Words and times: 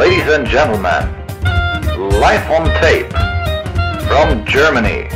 Ladies 0.00 0.32
and 0.32 0.48
gentlemen, 0.48 1.04
live 2.20 2.50
on 2.50 2.64
tape 2.80 3.12
from 4.08 4.44
Germany, 4.46 5.10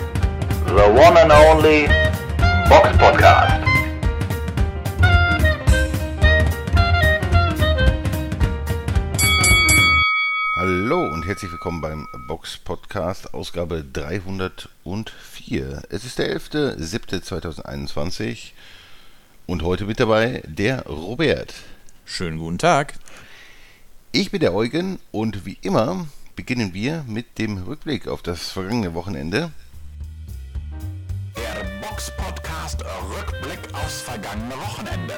the 0.67 0.93
one 0.93 1.17
and 1.17 1.33
only 1.33 1.87
Box 2.69 2.95
Podcast. 2.99 3.65
Hallo 10.57 11.07
und 11.07 11.25
herzlich 11.25 11.51
willkommen 11.51 11.81
beim 11.81 12.07
Box 12.27 12.59
Podcast, 12.59 13.33
Ausgabe 13.33 13.83
304. 13.91 15.83
Es 15.89 16.05
ist 16.05 16.19
der 16.19 16.39
11.07.2021 16.39 18.51
und 19.47 19.63
heute 19.63 19.87
mit 19.87 19.99
dabei 19.99 20.43
der 20.45 20.85
Robert. 20.85 21.55
Schönen 22.05 22.37
guten 22.37 22.59
Tag. 22.59 22.97
Ich 24.17 24.31
bin 24.31 24.39
der 24.39 24.55
Eugen 24.55 25.01
und 25.11 25.45
wie 25.45 25.59
immer 25.63 26.07
beginnen 26.37 26.73
wir 26.73 27.05
mit 27.09 27.37
dem 27.37 27.65
Rückblick 27.65 28.07
auf 28.07 28.23
das 28.23 28.53
vergangene 28.53 28.95
Wochenende. 28.95 29.51
Der 31.37 31.65
Box 31.81 32.13
Podcast 32.17 32.85
Rückblick 32.85 33.75
aufs 33.75 34.03
vergangene 34.03 34.55
Wochenende. 34.55 35.15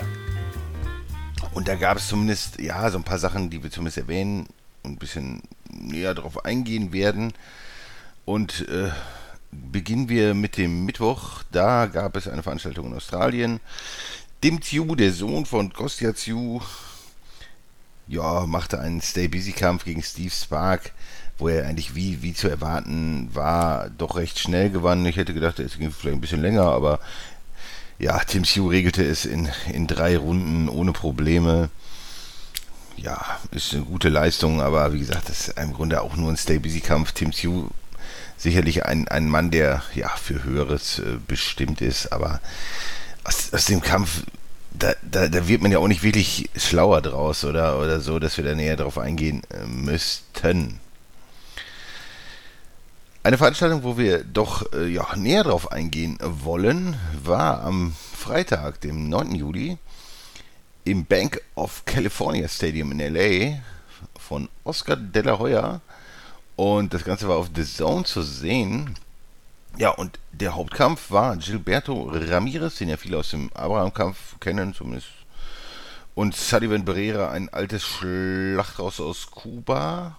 Und 1.52 1.68
da 1.68 1.74
gab 1.74 1.98
es 1.98 2.09
zumindest, 2.09 2.59
ja, 2.59 2.88
so 2.88 2.96
ein 2.96 3.04
paar 3.04 3.18
Sachen, 3.18 3.51
die 3.51 3.62
wir 3.62 3.70
zumindest 3.70 3.98
erwähnen 3.98 4.46
und 4.82 4.92
ein 4.92 4.96
bisschen 4.96 5.42
näher 5.70 6.15
darauf 6.15 6.46
eingehen 6.46 6.95
werden. 6.95 7.34
Und 8.24 8.66
äh, 8.66 8.88
beginnen 9.52 10.09
wir 10.09 10.32
mit 10.32 10.56
dem 10.56 10.87
Mittwoch. 10.87 11.42
Da 11.52 11.84
gab 11.84 12.16
es 12.16 12.28
eine 12.28 12.42
Veranstaltung 12.42 12.87
in 12.87 12.95
Australien. 12.95 13.60
Dim 14.42 14.59
Tiu, 14.62 14.95
der 14.95 15.12
Sohn 15.12 15.45
von 15.45 15.70
Kostya 15.74 16.12
Tiu, 16.12 16.62
ja, 18.09 18.46
machte 18.46 18.80
einen 18.80 19.01
Stay-Busy-Kampf 19.01 19.84
gegen 19.84 20.02
Steve 20.02 20.30
Spark, 20.30 20.92
wo 21.38 21.49
er 21.49 21.66
eigentlich 21.66 21.95
wie, 21.95 22.23
wie 22.23 22.35
zu 22.35 22.48
erwarten 22.48 23.30
war, 23.32 23.90
doch 23.90 24.16
recht 24.16 24.38
schnell 24.38 24.71
gewann. 24.71 25.04
Ich 25.07 25.16
hätte 25.16 25.35
gedacht, 25.35 25.59
es 25.59 25.79
ging 25.79 25.90
vielleicht 25.90 26.16
ein 26.16 26.21
bisschen 26.21 26.40
länger, 26.40 26.65
aber 26.65 27.01
ja, 27.98 28.18
Tim 28.21 28.45
Tiu 28.45 28.68
regelte 28.68 29.04
es 29.04 29.24
in, 29.24 29.48
in 29.73 29.87
drei 29.87 30.16
Runden 30.16 30.68
ohne 30.68 30.93
Probleme. 30.93 31.71
Ja, 32.96 33.38
ist 33.51 33.74
eine 33.74 33.82
gute 33.82 34.09
Leistung, 34.09 34.60
aber 34.63 34.93
wie 34.93 35.01
gesagt, 35.01 35.29
das 35.29 35.48
ist 35.48 35.59
im 35.59 35.73
Grunde 35.73 36.01
auch 36.01 36.16
nur 36.16 36.30
ein 36.30 36.37
Stay-Busy-Kampf. 36.37 37.13
Tim 37.13 37.30
Tiu 37.32 37.68
sicherlich 38.37 38.85
ein, 38.87 39.09
ein 39.09 39.29
Mann, 39.29 39.51
der 39.51 39.82
ja 39.95 40.09
für 40.09 40.45
Höheres 40.45 40.98
äh, 40.98 41.16
bestimmt 41.26 41.80
ist, 41.80 42.13
aber 42.13 42.41
aus, 43.24 43.52
aus 43.52 43.65
dem 43.66 43.80
Kampf, 43.80 44.23
da, 44.79 44.95
da, 45.02 45.29
da 45.29 45.49
wird 45.49 45.63
man 45.63 45.73
ja 45.73 45.79
auch 45.79 45.88
nicht 45.88 46.02
wirklich 46.02 46.51
schlauer 46.57 47.02
draus 47.02 47.45
oder, 47.45 47.79
oder 47.79 48.01
so, 48.01 48.19
dass 48.19 48.37
wir 48.37 48.45
da 48.45 48.55
näher 48.55 48.77
drauf 48.77 48.99
eingehen 48.99 49.43
äh, 49.51 49.66
müssten. 49.66 50.80
Eine 53.23 53.38
Veranstaltung, 53.38 53.82
wo 53.82 53.99
wir 53.99 54.23
doch 54.23 54.73
äh, 54.73 54.87
ja, 54.87 55.16
näher 55.16 55.45
drauf 55.45 55.73
eingehen 55.73 56.19
wollen, 56.21 56.97
war 57.24 57.63
am 57.63 57.97
Freitag, 58.15 58.80
dem 58.82 59.09
9. 59.09 59.35
Juli, 59.35 59.79
im 60.85 61.04
Bank 61.04 61.41
of 61.57 61.85
California 61.85 62.47
Stadium 62.47 62.93
in 62.93 63.15
LA 63.15 63.59
von 64.19 64.49
Oscar 64.62 64.97
de 64.97 65.22
la 65.22 65.38
Hoya. 65.38 65.81
Und 66.54 66.94
das 66.94 67.04
Ganze 67.04 67.28
war 67.28 67.37
auf 67.37 67.50
The 67.54 67.65
Zone 67.65 68.04
zu 68.04 68.22
sehen. 68.22 68.94
Ja, 69.78 69.91
und 69.91 70.19
der 70.32 70.55
Hauptkampf 70.55 71.10
war 71.10 71.37
Gilberto 71.37 72.10
Ramirez, 72.10 72.77
den 72.77 72.88
ja 72.88 72.97
viele 72.97 73.19
aus 73.19 73.31
dem 73.31 73.53
Abraham-Kampf 73.53 74.41
kennen, 74.41 74.72
zumindest. 74.72 75.09
Und 76.15 76.34
Sullivan 76.34 76.87
Barrera, 76.87 77.31
ein 77.31 77.50
altes 77.50 77.82
Schlachtraus 77.82 79.00
aus 79.00 79.31
Kuba. 79.31 80.19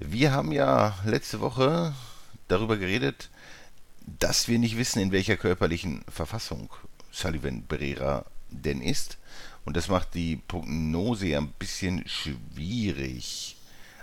Wir 0.00 0.32
haben 0.32 0.50
ja 0.50 0.98
letzte 1.04 1.40
Woche 1.40 1.94
darüber 2.48 2.76
geredet, 2.76 3.30
dass 4.00 4.48
wir 4.48 4.58
nicht 4.58 4.76
wissen, 4.76 5.00
in 5.00 5.12
welcher 5.12 5.36
körperlichen 5.36 6.04
Verfassung 6.08 6.70
Sullivan 7.12 7.64
Barrera 7.66 8.24
denn 8.50 8.82
ist. 8.82 9.18
Und 9.64 9.76
das 9.76 9.88
macht 9.88 10.14
die 10.14 10.36
Prognose 10.48 11.36
ein 11.36 11.52
bisschen 11.52 12.02
schwierig. 12.08 13.56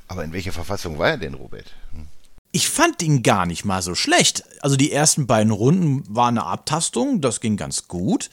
Aber 0.08 0.24
in 0.24 0.32
welcher 0.32 0.54
Verfassung 0.54 0.98
war 1.00 1.10
er 1.10 1.18
denn, 1.18 1.34
Robert? 1.34 1.74
Hm? 1.92 2.08
Ich 2.52 2.70
fand 2.70 3.02
ihn 3.02 3.24
gar 3.24 3.46
nicht 3.46 3.64
mal 3.64 3.82
so 3.82 3.96
schlecht. 3.96 4.44
Also 4.62 4.76
die 4.76 4.92
ersten 4.92 5.26
beiden 5.26 5.52
Runden 5.52 6.04
waren 6.14 6.38
eine 6.38 6.46
Abtastung, 6.46 7.22
das 7.22 7.40
ging 7.40 7.56
ganz 7.58 7.88
gut. 7.88 8.30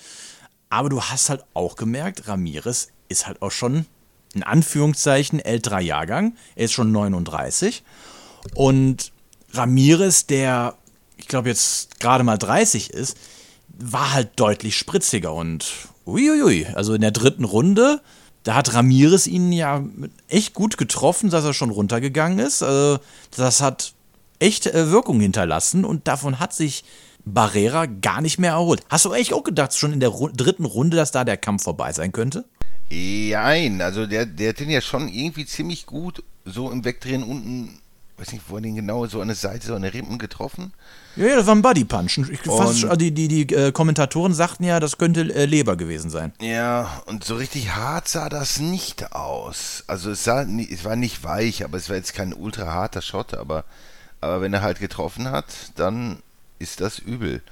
Aber 0.70 0.88
du 0.88 1.02
hast 1.02 1.30
halt 1.30 1.44
auch 1.54 1.76
gemerkt, 1.76 2.28
Ramirez 2.28 2.88
ist 3.08 3.26
halt 3.26 3.40
auch 3.42 3.52
schon 3.52 3.86
in 4.34 4.42
Anführungszeichen 4.42 5.40
älterer 5.40 5.80
Jahrgang. 5.80 6.36
Er 6.56 6.66
ist 6.66 6.72
schon 6.72 6.92
39. 6.92 7.82
Und 8.54 9.12
Ramirez, 9.52 10.26
der, 10.26 10.74
ich 11.16 11.28
glaube, 11.28 11.48
jetzt 11.48 12.00
gerade 12.00 12.24
mal 12.24 12.38
30 12.38 12.90
ist, 12.90 13.16
war 13.68 14.12
halt 14.12 14.30
deutlich 14.36 14.76
spritziger 14.76 15.32
und 15.32 15.66
uiuiui. 16.06 16.66
Also 16.74 16.94
in 16.94 17.00
der 17.00 17.12
dritten 17.12 17.44
Runde, 17.44 18.02
da 18.42 18.54
hat 18.54 18.74
Ramirez 18.74 19.26
ihn 19.26 19.52
ja 19.52 19.84
echt 20.28 20.54
gut 20.54 20.76
getroffen, 20.76 21.30
dass 21.30 21.44
er 21.44 21.54
schon 21.54 21.70
runtergegangen 21.70 22.38
ist. 22.38 22.62
Also 22.62 22.98
das 23.36 23.60
hat 23.60 23.94
echt 24.38 24.66
äh, 24.66 24.91
Wirkung 24.91 25.21
hinterlassen 25.21 25.84
und 25.84 26.09
davon 26.09 26.38
hat 26.38 26.53
sich 26.53 26.84
Barrera 27.25 27.87
gar 27.87 28.21
nicht 28.21 28.38
mehr 28.38 28.53
erholt. 28.53 28.82
Hast 28.88 29.04
du 29.04 29.12
echt 29.12 29.32
auch 29.32 29.44
gedacht, 29.44 29.75
schon 29.75 29.93
in 29.93 30.00
der 30.00 30.09
Ru 30.10 30.28
dritten 30.28 30.65
Runde, 30.65 30.97
dass 30.97 31.12
da 31.12 31.25
der 31.25 31.37
Kampf 31.37 31.65
vorbei 31.65 31.93
sein 31.93 32.12
könnte? 32.12 32.44
Nein, 32.91 33.82
also 33.82 34.06
der, 34.06 34.25
der 34.25 34.50
hat 34.50 34.60
den 34.60 34.71
ja 34.71 34.81
schon 34.81 35.09
irgendwie 35.09 35.44
ziemlich 35.44 35.84
gut 35.84 36.22
so 36.47 36.71
im 36.71 36.84
Wegdrehen 36.84 37.22
unten, 37.22 37.81
weiß 38.16 38.32
nicht, 38.32 38.44
wo 38.49 38.56
er 38.56 38.62
den 38.62 38.76
genau 38.76 39.04
so 39.06 39.21
an 39.21 39.28
der 39.28 39.37
Seite, 39.37 39.66
so 39.66 39.75
an 39.75 39.82
der 39.82 39.93
Rippen 39.93 40.19
getroffen. 40.19 40.72
Ja, 41.16 41.26
ja 41.26 41.37
das 41.37 41.47
war 41.47 41.55
ein 41.55 41.60
Bodypunch. 41.60 42.20
Fast, 42.44 42.87
die 43.00 43.12
die, 43.12 43.28
die 43.28 43.55
äh, 43.55 43.72
Kommentatoren 43.72 44.32
sagten 44.32 44.65
ja, 44.65 44.81
das 44.81 44.97
könnte 44.97 45.20
äh, 45.34 45.44
Leber 45.44 45.76
gewesen 45.76 46.09
sein. 46.09 46.32
Ja, 46.41 47.03
und 47.05 47.25
so 47.25 47.37
richtig 47.37 47.75
hart 47.75 48.09
sah 48.09 48.31
das 48.31 48.59
nicht 48.59 49.12
aus. 49.12 49.84
Also 49.87 50.12
es 50.12 50.25
sah, 50.25 50.43
es 50.43 50.84
war 50.84 50.97
nicht 50.97 51.22
weich, 51.25 51.65
aber 51.65 51.76
es 51.76 51.91
war 51.91 51.97
jetzt 51.97 52.15
kein 52.15 52.32
ultra 52.32 52.72
harter 52.72 53.03
Shot, 53.03 53.34
aber 53.34 53.65
aber 54.20 54.40
wenn 54.40 54.54
er 54.54 54.62
halt 54.62 54.80
getroffen 54.80 55.30
hat, 55.30 55.46
dann 55.76 56.22
ist 56.58 56.80
das 56.80 56.98
übel. 56.98 57.42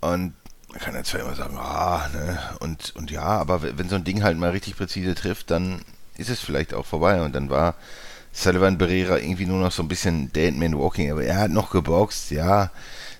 Und 0.00 0.34
man 0.68 0.78
kann 0.80 0.94
ja 0.94 1.02
zwar 1.02 1.20
immer 1.20 1.34
sagen, 1.34 1.58
ah, 1.58 2.08
ne, 2.12 2.38
und, 2.60 2.94
und 2.96 3.10
ja, 3.10 3.22
aber 3.22 3.62
wenn 3.76 3.88
so 3.88 3.96
ein 3.96 4.04
Ding 4.04 4.22
halt 4.22 4.38
mal 4.38 4.50
richtig 4.50 4.76
präzise 4.76 5.14
trifft, 5.14 5.50
dann 5.50 5.82
ist 6.16 6.30
es 6.30 6.40
vielleicht 6.40 6.74
auch 6.74 6.86
vorbei. 6.86 7.22
Und 7.22 7.34
dann 7.34 7.50
war 7.50 7.74
Sullivan 8.32 8.78
Barrera 8.78 9.18
irgendwie 9.18 9.46
nur 9.46 9.60
noch 9.60 9.72
so 9.72 9.82
ein 9.82 9.88
bisschen 9.88 10.32
Deadman 10.32 10.78
Walking, 10.78 11.10
aber 11.10 11.24
er 11.24 11.38
hat 11.38 11.50
noch 11.50 11.70
geboxt, 11.70 12.30
ja, 12.30 12.70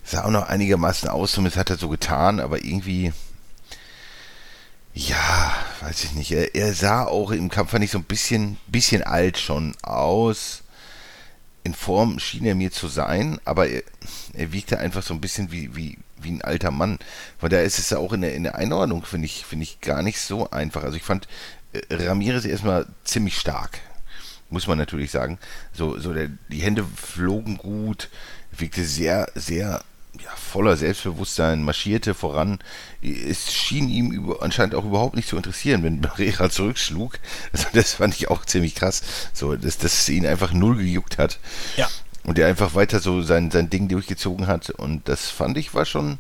sah 0.04 0.24
auch 0.24 0.30
noch 0.30 0.48
einigermaßen 0.48 1.08
aus, 1.08 1.32
zumindest 1.32 1.58
hat 1.58 1.70
er 1.70 1.78
so 1.78 1.88
getan, 1.88 2.38
aber 2.38 2.64
irgendwie, 2.64 3.12
ja, 4.94 5.54
weiß 5.80 6.04
ich 6.04 6.12
nicht, 6.12 6.30
er, 6.30 6.54
er 6.54 6.72
sah 6.74 7.04
auch 7.04 7.32
im 7.32 7.48
Kampf, 7.48 7.72
fand 7.72 7.84
ich 7.84 7.90
so 7.90 7.98
ein 7.98 8.04
bisschen, 8.04 8.58
bisschen 8.68 9.02
alt 9.02 9.38
schon 9.38 9.74
aus 9.82 10.62
in 11.62 11.74
Form 11.74 12.18
schien 12.18 12.44
er 12.44 12.54
mir 12.54 12.70
zu 12.70 12.88
sein, 12.88 13.38
aber 13.44 13.68
er, 13.68 13.82
er 14.34 14.52
wirkte 14.52 14.78
einfach 14.78 15.02
so 15.02 15.14
ein 15.14 15.20
bisschen 15.20 15.52
wie, 15.52 15.74
wie, 15.76 15.98
wie 16.20 16.30
ein 16.30 16.42
alter 16.42 16.70
Mann. 16.70 16.98
Von 17.38 17.50
daher 17.50 17.64
ist 17.64 17.78
es 17.78 17.90
ja 17.90 17.98
auch 17.98 18.12
in 18.12 18.22
der, 18.22 18.34
in 18.34 18.44
der 18.44 18.54
Einordnung, 18.54 19.04
finde 19.04 19.26
ich, 19.26 19.44
finde 19.44 19.64
ich 19.64 19.80
gar 19.80 20.02
nicht 20.02 20.20
so 20.20 20.50
einfach. 20.50 20.82
Also 20.82 20.96
ich 20.96 21.02
fand 21.02 21.28
äh, 21.72 21.80
Ramirez 21.90 22.44
erstmal 22.44 22.86
ziemlich 23.04 23.38
stark, 23.38 23.80
muss 24.48 24.66
man 24.66 24.78
natürlich 24.78 25.10
sagen. 25.10 25.38
So, 25.72 25.98
so 25.98 26.14
der, 26.14 26.30
die 26.48 26.62
Hände 26.62 26.84
flogen 26.96 27.58
gut, 27.58 28.08
wirkte 28.52 28.84
sehr, 28.84 29.28
sehr 29.34 29.84
ja, 30.18 30.30
voller 30.36 30.76
Selbstbewusstsein, 30.76 31.62
marschierte 31.62 32.14
voran. 32.14 32.58
Es 33.02 33.52
schien 33.52 33.88
ihm 33.88 34.10
über, 34.10 34.42
anscheinend 34.42 34.74
auch 34.74 34.84
überhaupt 34.84 35.16
nicht 35.16 35.28
zu 35.28 35.36
interessieren, 35.36 35.82
wenn 35.82 36.00
Barrera 36.02 36.50
zurückschlug. 36.50 37.18
Also 37.52 37.66
das 37.72 37.94
fand 37.94 38.14
ich 38.14 38.28
auch 38.28 38.44
ziemlich 38.44 38.74
krass. 38.74 39.02
So, 39.32 39.56
dass, 39.56 39.78
dass 39.78 40.00
es 40.00 40.08
ihn 40.08 40.26
einfach 40.26 40.52
null 40.52 40.76
gejuckt 40.76 41.18
hat. 41.18 41.38
Ja. 41.76 41.88
Und 42.24 42.38
er 42.38 42.48
einfach 42.48 42.74
weiter 42.74 43.00
so 43.00 43.22
sein, 43.22 43.50
sein 43.50 43.70
Ding 43.70 43.88
durchgezogen 43.88 44.46
hat. 44.46 44.70
Und 44.70 45.08
das 45.08 45.30
fand 45.30 45.56
ich 45.56 45.74
war 45.74 45.86
schon 45.86 46.18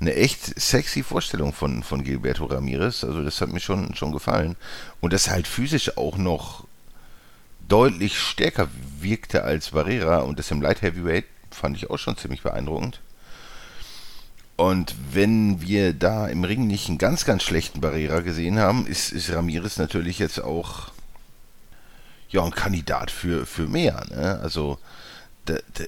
eine 0.00 0.14
echt 0.14 0.60
sexy 0.60 1.02
Vorstellung 1.02 1.52
von, 1.52 1.82
von 1.82 2.04
Gilberto 2.04 2.44
Ramirez. 2.44 3.04
Also 3.04 3.22
das 3.22 3.40
hat 3.40 3.52
mir 3.52 3.60
schon, 3.60 3.94
schon 3.94 4.12
gefallen. 4.12 4.56
Und 5.00 5.12
dass 5.12 5.28
er 5.28 5.34
halt 5.34 5.48
physisch 5.48 5.96
auch 5.96 6.16
noch 6.16 6.64
deutlich 7.68 8.18
stärker 8.18 8.68
wirkte 9.00 9.44
als 9.44 9.70
Barrera 9.70 10.18
und 10.18 10.38
das 10.38 10.50
im 10.50 10.60
Light 10.60 10.82
Heavyweight 10.82 11.24
fand 11.50 11.76
ich 11.76 11.88
auch 11.88 11.98
schon 11.98 12.16
ziemlich 12.16 12.42
beeindruckend. 12.42 13.00
Und 14.56 14.94
wenn 15.12 15.60
wir 15.60 15.92
da 15.92 16.28
im 16.28 16.44
Ring 16.44 16.66
nicht 16.66 16.88
einen 16.88 16.98
ganz, 16.98 17.24
ganz 17.24 17.42
schlechten 17.42 17.80
Barrera 17.80 18.20
gesehen 18.20 18.58
haben, 18.58 18.86
ist, 18.86 19.12
ist 19.12 19.32
Ramirez 19.32 19.78
natürlich 19.78 20.18
jetzt 20.18 20.40
auch 20.40 20.90
ja, 22.30 22.44
ein 22.44 22.52
Kandidat 22.52 23.10
für, 23.10 23.46
für 23.46 23.66
mehr. 23.66 24.04
Ne? 24.10 24.38
Also 24.42 24.78
da, 25.46 25.54
da, 25.74 25.84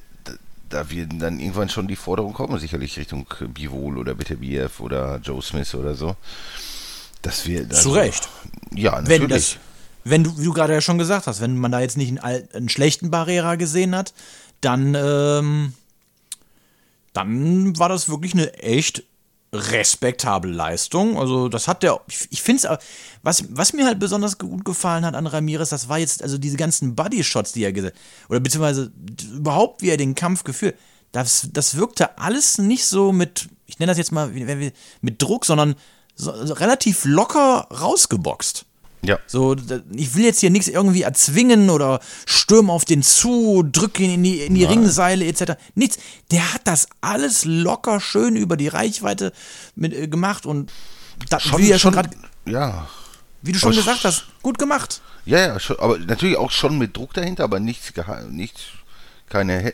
da 0.69 0.91
werden 0.91 1.21
dann 1.21 1.39
irgendwann 1.39 1.69
schon 1.69 1.87
die 1.87 1.97
Forderungen 1.97 2.35
kommen, 2.35 2.59
sicherlich 2.59 2.99
Richtung 2.99 3.27
Bivol 3.55 3.99
oder 3.99 4.15
Beterbiev 4.15 4.81
oder 4.81 5.21
Joe 5.23 5.43
Smith 5.43 5.75
oder 5.75 5.95
so. 5.95 6.17
Dass 7.23 7.47
wir 7.47 7.69
Zu 7.71 7.91
Recht. 7.91 8.29
Ja, 8.75 9.01
natürlich. 9.01 9.21
Wenn 9.21 9.29
das, 9.29 9.57
wenn 10.05 10.25
du, 10.25 10.39
wie 10.39 10.45
du 10.45 10.53
gerade 10.53 10.73
ja 10.73 10.81
schon 10.81 10.99
gesagt 10.99 11.27
hast, 11.27 11.41
wenn 11.41 11.57
man 11.57 11.73
da 11.73 11.81
jetzt 11.81 11.97
nicht 11.97 12.23
einen, 12.23 12.49
einen 12.53 12.69
schlechten 12.69 13.11
Barrera 13.11 13.55
gesehen 13.55 13.95
hat, 13.95 14.12
dann, 14.61 14.95
ähm, 14.95 15.75
dann 17.17 17.79
war 17.79 17.89
das 17.89 18.09
wirklich 18.09 18.35
eine 18.35 18.53
echt 18.55 19.05
respektable 19.53 20.51
Leistung. 20.51 21.19
Also 21.19 21.49
das 21.49 21.69
hat 21.69 21.83
der, 21.83 22.01
ich, 22.09 22.29
ich 22.31 22.43
finde 22.43 22.69
es, 22.69 22.79
was, 23.23 23.45
was 23.51 23.73
mir 23.73 23.87
halt 23.87 23.99
besonders 23.99 24.39
gut 24.39 24.65
gefallen 24.65 25.05
hat 25.05 25.15
an 25.15 25.27
Ramirez, 25.27 25.71
das 25.71 25.89
war 25.89 25.99
jetzt, 25.99 26.23
also 26.23 26.39
diese 26.39 26.57
ganzen 26.57 26.95
Body-Shots, 26.95 27.53
die 27.53 27.65
er 27.65 27.73
gesagt 27.73 27.97
oder 28.29 28.41
beziehungsweise 28.41 28.93
überhaupt, 29.33 29.83
wie 29.83 29.91
er 29.91 29.97
den 29.97 30.15
Kampf 30.15 30.45
geführt, 30.45 30.77
das, 31.13 31.49
das 31.53 31.77
wirkte 31.77 32.19
alles 32.19 32.59
nicht 32.59 32.85
so 32.85 33.13
mit, 33.13 33.49
ich 33.67 33.79
nenne 33.79 33.91
das 33.91 33.99
jetzt 33.99 34.12
mal 34.12 34.31
mit 35.01 35.23
Druck, 35.23 35.47
sondern 35.47 35.77
so, 36.15 36.45
so 36.45 36.55
relativ 36.55 37.05
locker 37.05 37.69
rausgeboxt. 37.71 38.66
Ja. 39.06 39.19
So, 39.26 39.56
ich 39.93 40.14
will 40.14 40.25
jetzt 40.25 40.41
hier 40.41 40.50
nichts 40.50 40.69
irgendwie 40.69 41.03
erzwingen 41.03 41.70
oder 41.70 42.00
stürm 42.26 42.70
auf 42.70 42.85
den 42.85 43.03
zu, 43.03 43.62
drück 43.70 44.00
ihn 44.00 44.11
in 44.11 44.23
die, 44.23 44.41
in 44.41 44.55
die 44.55 44.64
Ringseile 44.64 45.26
etc. 45.26 45.53
Nichts. 45.75 45.99
Der 46.31 46.53
hat 46.53 46.62
das 46.64 46.88
alles 47.00 47.44
locker 47.44 48.00
schön 48.00 48.37
über 48.37 48.56
die 48.56 48.69
Reichweite 48.69 49.32
mit, 49.76 49.93
äh, 49.93 50.08
gemacht 50.08 50.44
und 50.44 50.73
da, 51.29 51.38
wie, 51.38 51.62
du 51.62 51.69
ja 51.69 51.79
schon 51.79 51.94
grad, 51.94 52.11
ja. 52.44 52.88
wie 53.43 53.53
du 53.53 53.58
schon 53.58 53.73
Aber 53.73 53.76
gesagt 53.76 54.05
hast, 54.05 54.26
gut 54.43 54.58
gemacht. 54.58 55.00
Ja, 55.25 55.38
ja, 55.38 55.61
schon, 55.61 55.79
aber 55.79 55.99
natürlich 55.99 56.37
auch 56.37 56.50
schon 56.50 56.76
mit 56.79 56.97
Druck 56.97 57.14
dahinter, 57.14 57.44
aber 57.44 57.61
nichts, 57.61 57.93
nichts, 58.31 58.62
keine, 59.29 59.73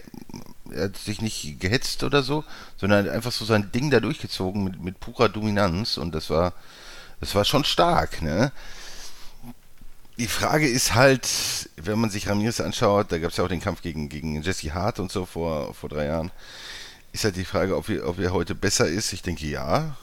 er 0.71 0.85
hat 0.85 0.97
sich 0.97 1.21
nicht 1.21 1.59
gehetzt 1.59 2.05
oder 2.05 2.23
so, 2.23 2.45
sondern 2.77 3.09
einfach 3.09 3.33
so 3.33 3.45
sein 3.45 3.73
Ding 3.73 3.91
da 3.91 4.01
durchgezogen 4.01 4.65
mit, 4.65 4.81
mit 4.81 5.01
purer 5.01 5.29
Dominanz 5.29 5.97
und 5.97 6.15
das 6.15 6.31
war, 6.31 6.53
das 7.21 7.35
war 7.35 7.45
schon 7.45 7.65
stark, 7.65 8.23
ne? 8.23 8.53
Die 10.19 10.27
Frage 10.27 10.69
ist 10.69 10.95
halt, 10.95 11.29
wenn 11.77 11.99
man 11.99 12.11
sich 12.11 12.29
Ramirez 12.29 12.61
anschaut, 12.61 13.11
da 13.11 13.19
gab 13.19 13.31
es 13.31 13.39
ja 13.39 13.45
auch 13.45 13.49
den 13.49 13.61
Kampf 13.61 13.83
gegen, 13.83 14.09
gegen 14.09 14.43
Jesse 14.43 14.75
Hart 14.75 15.01
und 15.01 15.11
so 15.11 15.25
vor, 15.25 15.73
vor 15.75 15.89
drei 15.89 16.07
Jahren, 16.07 16.31
ist 17.13 17.25
halt 17.25 17.37
die 17.37 17.45
Frage, 17.45 17.77
ob 17.77 17.89
er, 17.89 18.09
ob 18.09 18.19
er 18.19 18.33
heute 18.33 18.55
besser 18.55 18.87
ist. 18.87 19.13
Ich 19.13 19.23
denke 19.23 19.47
ja. 19.47 19.97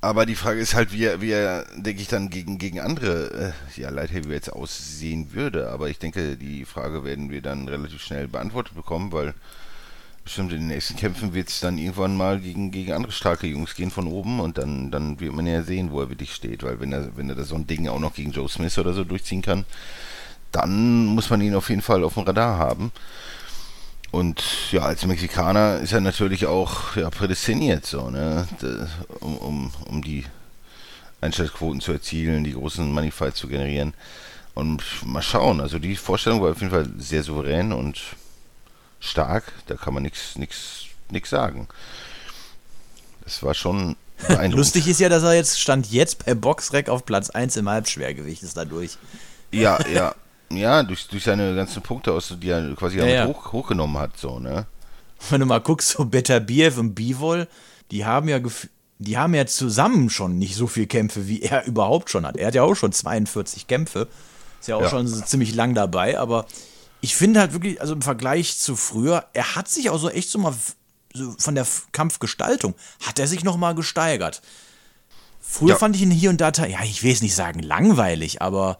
Aber 0.00 0.26
die 0.26 0.34
Frage 0.34 0.58
ist 0.60 0.74
halt, 0.74 0.92
wie 0.92 1.04
er, 1.04 1.20
wie 1.20 1.30
er 1.30 1.64
denke 1.76 2.02
ich, 2.02 2.08
dann 2.08 2.28
gegen, 2.28 2.58
gegen 2.58 2.80
andere 2.80 3.54
äh, 3.76 3.80
ja, 3.80 3.90
Light 3.90 4.10
Heavyweights 4.10 4.48
aussehen 4.48 5.32
würde. 5.32 5.70
Aber 5.70 5.88
ich 5.88 5.98
denke, 5.98 6.36
die 6.36 6.64
Frage 6.64 7.04
werden 7.04 7.30
wir 7.30 7.40
dann 7.40 7.68
relativ 7.68 8.02
schnell 8.02 8.26
beantwortet 8.26 8.74
bekommen, 8.74 9.12
weil 9.12 9.34
bestimmt 10.24 10.52
in 10.52 10.58
den 10.58 10.68
nächsten 10.68 10.96
Kämpfen 10.96 11.34
wird 11.34 11.48
es 11.48 11.60
dann 11.60 11.78
irgendwann 11.78 12.16
mal 12.16 12.40
gegen, 12.40 12.70
gegen 12.70 12.92
andere 12.92 13.12
starke 13.12 13.46
Jungs 13.46 13.74
gehen 13.74 13.90
von 13.90 14.06
oben 14.06 14.40
und 14.40 14.58
dann, 14.58 14.90
dann 14.90 15.18
wird 15.20 15.32
man 15.32 15.46
ja 15.46 15.62
sehen, 15.62 15.90
wo 15.90 16.00
er 16.00 16.10
wirklich 16.10 16.32
steht. 16.32 16.62
Weil 16.62 16.80
wenn 16.80 16.92
er, 16.92 17.16
wenn 17.16 17.28
er 17.28 17.34
da 17.34 17.44
so 17.44 17.54
ein 17.54 17.66
Ding 17.66 17.88
auch 17.88 17.98
noch 17.98 18.14
gegen 18.14 18.30
Joe 18.30 18.48
Smith 18.48 18.78
oder 18.78 18.92
so 18.92 19.04
durchziehen 19.04 19.42
kann, 19.42 19.64
dann 20.52 21.06
muss 21.06 21.30
man 21.30 21.40
ihn 21.40 21.54
auf 21.54 21.70
jeden 21.70 21.82
Fall 21.82 22.04
auf 22.04 22.14
dem 22.14 22.24
Radar 22.24 22.58
haben. 22.58 22.92
Und 24.10 24.44
ja, 24.70 24.82
als 24.82 25.06
Mexikaner 25.06 25.78
ist 25.78 25.92
er 25.92 26.02
natürlich 26.02 26.46
auch 26.46 26.96
ja, 26.96 27.08
prädestiniert, 27.08 27.86
so, 27.86 28.10
ne? 28.10 28.46
Um, 29.20 29.38
um, 29.38 29.72
um 29.86 30.02
die 30.02 30.24
Einschaltquoten 31.22 31.80
zu 31.80 31.92
erzielen, 31.92 32.44
die 32.44 32.52
großen 32.52 32.92
Moneyfights 32.92 33.38
zu 33.38 33.48
generieren. 33.48 33.94
Und 34.54 34.82
mal 35.06 35.22
schauen, 35.22 35.62
also 35.62 35.78
die 35.78 35.96
Vorstellung 35.96 36.42
war 36.42 36.50
auf 36.50 36.60
jeden 36.60 36.72
Fall 36.72 36.86
sehr 36.98 37.22
souverän 37.22 37.72
und 37.72 38.02
stark, 39.02 39.44
da 39.66 39.74
kann 39.74 39.92
man 39.92 40.02
nichts 40.04 40.36
nix, 40.36 40.84
nix 41.10 41.28
sagen. 41.28 41.68
Das 43.24 43.42
war 43.42 43.52
schon 43.54 43.96
beeindruckend. 44.18 44.54
Lustig 44.54 44.88
ist 44.88 45.00
ja, 45.00 45.08
dass 45.08 45.22
er 45.22 45.34
jetzt 45.34 45.60
stand 45.60 45.90
jetzt 45.90 46.24
bei 46.24 46.34
Boxrec 46.34 46.88
auf 46.88 47.04
Platz 47.04 47.28
1 47.30 47.56
im 47.56 47.68
Halbschwergewicht 47.68 48.42
ist 48.42 48.56
dadurch. 48.56 48.96
Ja, 49.50 49.78
ja. 49.88 50.14
Ja, 50.50 50.82
durch, 50.82 51.08
durch 51.08 51.24
seine 51.24 51.54
ganzen 51.54 51.82
Punkte 51.82 52.12
aus, 52.12 52.34
die 52.40 52.48
er 52.50 52.74
quasi 52.74 52.98
Ja, 52.98 53.06
ja. 53.06 53.26
Hoch, 53.26 53.52
hochgenommen 53.52 53.98
hat, 53.98 54.18
so, 54.18 54.38
ne? 54.38 54.66
Wenn 55.30 55.40
du 55.40 55.46
mal 55.46 55.60
guckst, 55.60 55.90
so 55.90 56.04
Beterbiev 56.04 56.78
und 56.78 56.94
Bivol, 56.94 57.48
die 57.90 58.04
haben 58.04 58.28
ja 58.28 58.38
die 58.98 59.18
haben 59.18 59.34
ja 59.34 59.46
zusammen 59.46 60.10
schon 60.10 60.38
nicht 60.38 60.54
so 60.54 60.66
viel 60.66 60.86
Kämpfe, 60.86 61.26
wie 61.26 61.42
er 61.42 61.64
überhaupt 61.64 62.10
schon 62.10 62.24
hat. 62.26 62.36
Er 62.36 62.48
hat 62.48 62.54
ja 62.54 62.62
auch 62.62 62.74
schon 62.74 62.92
42 62.92 63.66
Kämpfe. 63.66 64.08
Ist 64.60 64.68
ja 64.68 64.76
auch 64.76 64.82
Ja. 64.82 64.90
schon 64.90 65.08
so 65.08 65.20
ziemlich 65.22 65.54
lang 65.54 65.74
dabei, 65.74 66.18
aber 66.18 66.46
ich 67.02 67.14
finde 67.16 67.40
halt 67.40 67.52
wirklich, 67.52 67.80
also 67.80 67.92
im 67.92 68.00
Vergleich 68.00 68.58
zu 68.58 68.76
früher, 68.76 69.26
er 69.34 69.56
hat 69.56 69.68
sich 69.68 69.90
auch 69.90 69.98
so 69.98 70.08
echt 70.08 70.30
so 70.30 70.38
mal 70.38 70.54
so 71.12 71.34
von 71.38 71.54
der 71.54 71.66
Kampfgestaltung, 71.90 72.74
hat 73.04 73.18
er 73.18 73.26
sich 73.26 73.44
noch 73.44 73.58
mal 73.58 73.74
gesteigert. 73.74 74.40
Früher 75.40 75.70
Ja. 75.70 75.76
fand 75.76 75.96
ich 75.96 76.02
ihn 76.02 76.10
hier 76.10 76.30
und 76.30 76.40
da, 76.40 76.50
ja, 76.50 76.82
ich 76.84 77.02
will 77.02 77.12
es 77.12 77.20
nicht 77.20 77.34
sagen 77.34 77.58
langweilig, 77.58 78.40
aber 78.40 78.78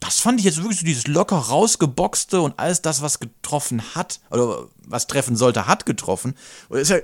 das 0.00 0.18
fand 0.18 0.40
ich 0.40 0.46
jetzt 0.46 0.56
wirklich 0.58 0.80
so 0.80 0.86
dieses 0.86 1.06
locker 1.06 1.36
rausgeboxte 1.36 2.40
und 2.40 2.58
alles 2.58 2.82
das, 2.82 3.02
was 3.02 3.20
getroffen 3.20 3.82
hat, 3.94 4.20
oder 4.30 4.66
was 4.84 5.06
treffen 5.06 5.36
sollte, 5.36 5.66
hat 5.66 5.86
getroffen. 5.86 6.34
Und 6.68 6.78
ist 6.78 6.88
ja, 6.88 6.98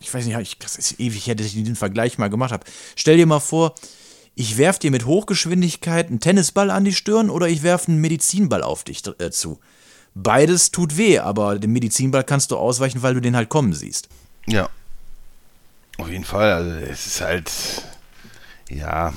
ich 0.00 0.12
weiß 0.12 0.24
nicht, 0.24 0.36
ich, 0.38 0.58
das 0.58 0.76
ist 0.76 0.98
ewig 0.98 1.26
her, 1.26 1.34
dass 1.34 1.46
ich 1.48 1.54
den 1.54 1.76
Vergleich 1.76 2.18
mal 2.18 2.30
gemacht 2.30 2.52
habe. 2.52 2.64
Stell 2.96 3.18
dir 3.18 3.26
mal 3.26 3.40
vor, 3.40 3.74
ich 4.34 4.56
werf 4.56 4.78
dir 4.78 4.90
mit 4.90 5.04
Hochgeschwindigkeit 5.04 6.08
einen 6.08 6.20
Tennisball 6.20 6.70
an 6.70 6.84
die 6.84 6.94
Stirn 6.94 7.28
oder 7.28 7.48
ich 7.48 7.62
werf 7.62 7.88
einen 7.88 8.00
Medizinball 8.00 8.62
auf 8.62 8.84
dich 8.84 9.02
äh, 9.18 9.30
zu. 9.30 9.60
Beides 10.14 10.70
tut 10.70 10.96
weh, 10.96 11.18
aber 11.18 11.58
den 11.58 11.72
Medizinball 11.72 12.24
kannst 12.24 12.50
du 12.50 12.56
ausweichen, 12.56 13.02
weil 13.02 13.14
du 13.14 13.20
den 13.20 13.36
halt 13.36 13.48
kommen 13.48 13.72
siehst. 13.72 14.08
Ja. 14.46 14.68
Auf 15.98 16.10
jeden 16.10 16.24
Fall, 16.24 16.52
also 16.52 16.70
es 16.70 17.06
ist 17.06 17.20
halt, 17.20 17.50
ja, 18.68 19.12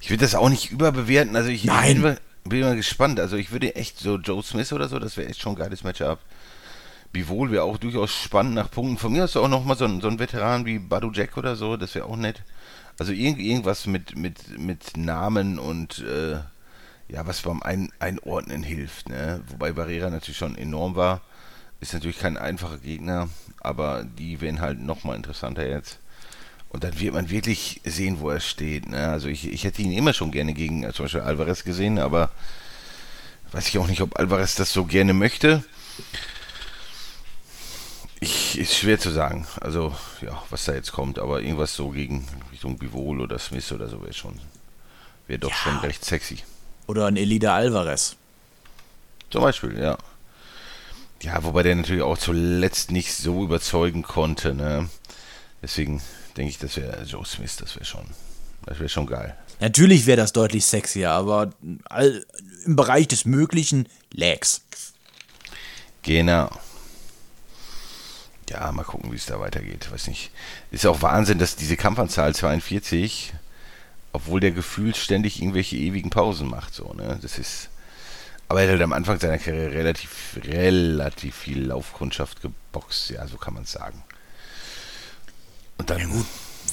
ich 0.00 0.10
würde 0.10 0.24
das 0.24 0.34
auch 0.34 0.48
nicht 0.48 0.70
überbewerten, 0.70 1.36
also 1.36 1.48
ich, 1.48 1.64
Nein. 1.64 1.88
ich 1.88 1.94
bin, 1.94 2.02
mal, 2.02 2.20
bin 2.44 2.60
mal 2.60 2.76
gespannt, 2.76 3.20
also 3.20 3.36
ich 3.36 3.50
würde 3.52 3.74
echt 3.76 3.98
so 3.98 4.16
Joe 4.16 4.42
Smith 4.42 4.72
oder 4.72 4.88
so, 4.88 4.98
das 4.98 5.16
wäre 5.16 5.28
echt 5.28 5.40
schon 5.40 5.52
ein 5.52 5.58
geiles 5.58 5.84
Matchup. 5.84 6.18
Bivol 7.12 7.50
wäre 7.50 7.62
auch 7.62 7.78
durchaus 7.78 8.12
spannend 8.12 8.54
nach 8.54 8.70
Punkten. 8.70 8.98
Von 8.98 9.12
mir 9.12 9.24
aus 9.24 9.36
auch 9.36 9.48
nochmal 9.48 9.76
so 9.76 9.86
ein, 9.86 10.00
so 10.00 10.08
ein 10.08 10.18
Veteran 10.18 10.66
wie 10.66 10.78
Badu 10.78 11.10
Jack 11.12 11.36
oder 11.36 11.56
so, 11.56 11.76
das 11.76 11.94
wäre 11.94 12.04
auch 12.04 12.16
nett. 12.16 12.42
Also 12.98 13.12
irgend, 13.12 13.40
irgendwas 13.40 13.86
mit, 13.86 14.16
mit, 14.16 14.58
mit 14.58 14.96
Namen 14.96 15.58
und 15.58 16.00
äh, 16.00 16.38
ja, 17.08 17.26
was 17.26 17.42
beim 17.42 17.62
Ein 17.62 17.90
Einordnen 17.98 18.62
hilft. 18.62 19.08
Ne? 19.08 19.42
Wobei 19.48 19.72
Barrera 19.72 20.10
natürlich 20.10 20.36
schon 20.38 20.56
enorm 20.56 20.94
war. 20.94 21.20
Ist 21.80 21.94
natürlich 21.94 22.18
kein 22.18 22.36
einfacher 22.36 22.78
Gegner, 22.78 23.28
aber 23.60 24.04
die 24.04 24.40
wären 24.40 24.60
halt 24.60 24.80
nochmal 24.80 25.16
interessanter 25.16 25.66
jetzt. 25.66 25.98
Und 26.70 26.84
dann 26.84 26.98
wird 27.00 27.14
man 27.14 27.30
wirklich 27.30 27.80
sehen, 27.84 28.20
wo 28.20 28.30
er 28.30 28.40
steht. 28.40 28.88
Ne? 28.88 29.08
Also 29.08 29.28
ich, 29.28 29.50
ich 29.50 29.64
hätte 29.64 29.80
ihn 29.80 29.92
immer 29.92 30.12
schon 30.12 30.32
gerne 30.32 30.52
gegen 30.54 30.82
äh, 30.82 30.92
zum 30.92 31.04
Beispiel 31.06 31.22
Alvarez 31.22 31.64
gesehen, 31.64 31.98
aber 31.98 32.30
weiß 33.52 33.68
ich 33.68 33.78
auch 33.78 33.86
nicht, 33.86 34.02
ob 34.02 34.18
Alvarez 34.18 34.54
das 34.56 34.72
so 34.72 34.84
gerne 34.84 35.14
möchte. 35.14 35.64
Ich, 38.20 38.58
ist 38.58 38.76
schwer 38.76 38.98
zu 38.98 39.10
sagen. 39.10 39.46
Also, 39.60 39.94
ja, 40.20 40.42
was 40.50 40.64
da 40.64 40.74
jetzt 40.74 40.92
kommt, 40.92 41.18
aber 41.18 41.40
irgendwas 41.40 41.74
so 41.74 41.90
gegen 41.90 42.26
Richtung 42.50 42.76
Bivol 42.76 43.20
oder 43.20 43.38
Smith 43.38 43.70
oder 43.72 43.88
so 43.88 44.02
wäre 44.02 44.12
schon, 44.12 44.40
wäre 45.28 45.38
doch 45.38 45.50
Ja. 45.50 45.56
schon 45.56 45.78
recht 45.78 46.04
sexy. 46.04 46.38
Oder 46.88 47.06
ein 47.06 47.16
Elida 47.16 47.54
Alvarez. 47.54 48.16
Zum 49.30 49.42
Beispiel, 49.42 49.78
ja. 49.78 49.96
Ja, 51.22 51.44
wobei 51.44 51.62
der 51.62 51.76
natürlich 51.76 52.02
auch 52.02 52.18
zuletzt 52.18 52.90
nicht 52.90 53.14
so 53.14 53.44
überzeugen 53.44 54.02
konnte, 54.02 54.54
ne? 54.54 54.88
Deswegen 55.62 56.00
denke 56.36 56.50
ich, 56.50 56.58
das 56.58 56.76
wäre 56.76 57.02
Joe 57.02 57.24
Smith, 57.26 57.56
das 57.56 57.74
wäre 57.76 57.84
schon, 57.84 58.06
das 58.64 58.78
wäre 58.78 58.88
schon 58.88 59.06
geil. 59.06 59.36
Natürlich 59.60 60.06
wäre 60.06 60.16
das 60.16 60.32
deutlich 60.32 60.64
sexier, 60.64 61.10
aber 61.10 61.50
all, 61.84 62.24
im 62.64 62.76
Bereich 62.76 63.08
des 63.08 63.24
Möglichen 63.24 63.88
Legs. 64.12 64.62
Genau. 66.02 66.48
Ja, 68.48 68.72
mal 68.72 68.84
gucken, 68.84 69.12
wie 69.12 69.16
es 69.16 69.26
da 69.26 69.40
weitergeht. 69.40 69.90
Weiß 69.92 70.06
nicht. 70.06 70.30
Ist 70.70 70.86
auch 70.86 71.02
Wahnsinn, 71.02 71.38
dass 71.38 71.56
diese 71.56 71.76
Kampfanzahl 71.76 72.34
42, 72.34 73.34
obwohl 74.18 74.40
der 74.40 74.50
gefühlt 74.50 74.96
ständig 74.96 75.40
irgendwelche 75.40 75.76
ewigen 75.76 76.10
Pausen 76.10 76.48
macht, 76.48 76.74
so, 76.74 76.92
ne? 76.92 77.18
Das 77.22 77.38
ist. 77.38 77.68
Aber 78.48 78.60
er 78.60 78.66
hat 78.66 78.72
halt 78.72 78.82
am 78.82 78.92
Anfang 78.92 79.20
seiner 79.20 79.38
Karriere 79.38 79.70
relativ, 79.72 80.38
relativ 80.42 81.36
viel 81.36 81.66
Laufkundschaft 81.66 82.42
geboxt, 82.42 83.10
ja, 83.10 83.28
so 83.28 83.36
kann 83.36 83.54
man 83.54 83.62
es 83.62 83.72
sagen. 83.72 84.02
Und 85.76 85.90
dann. 85.90 86.00
Ja, 86.00 86.24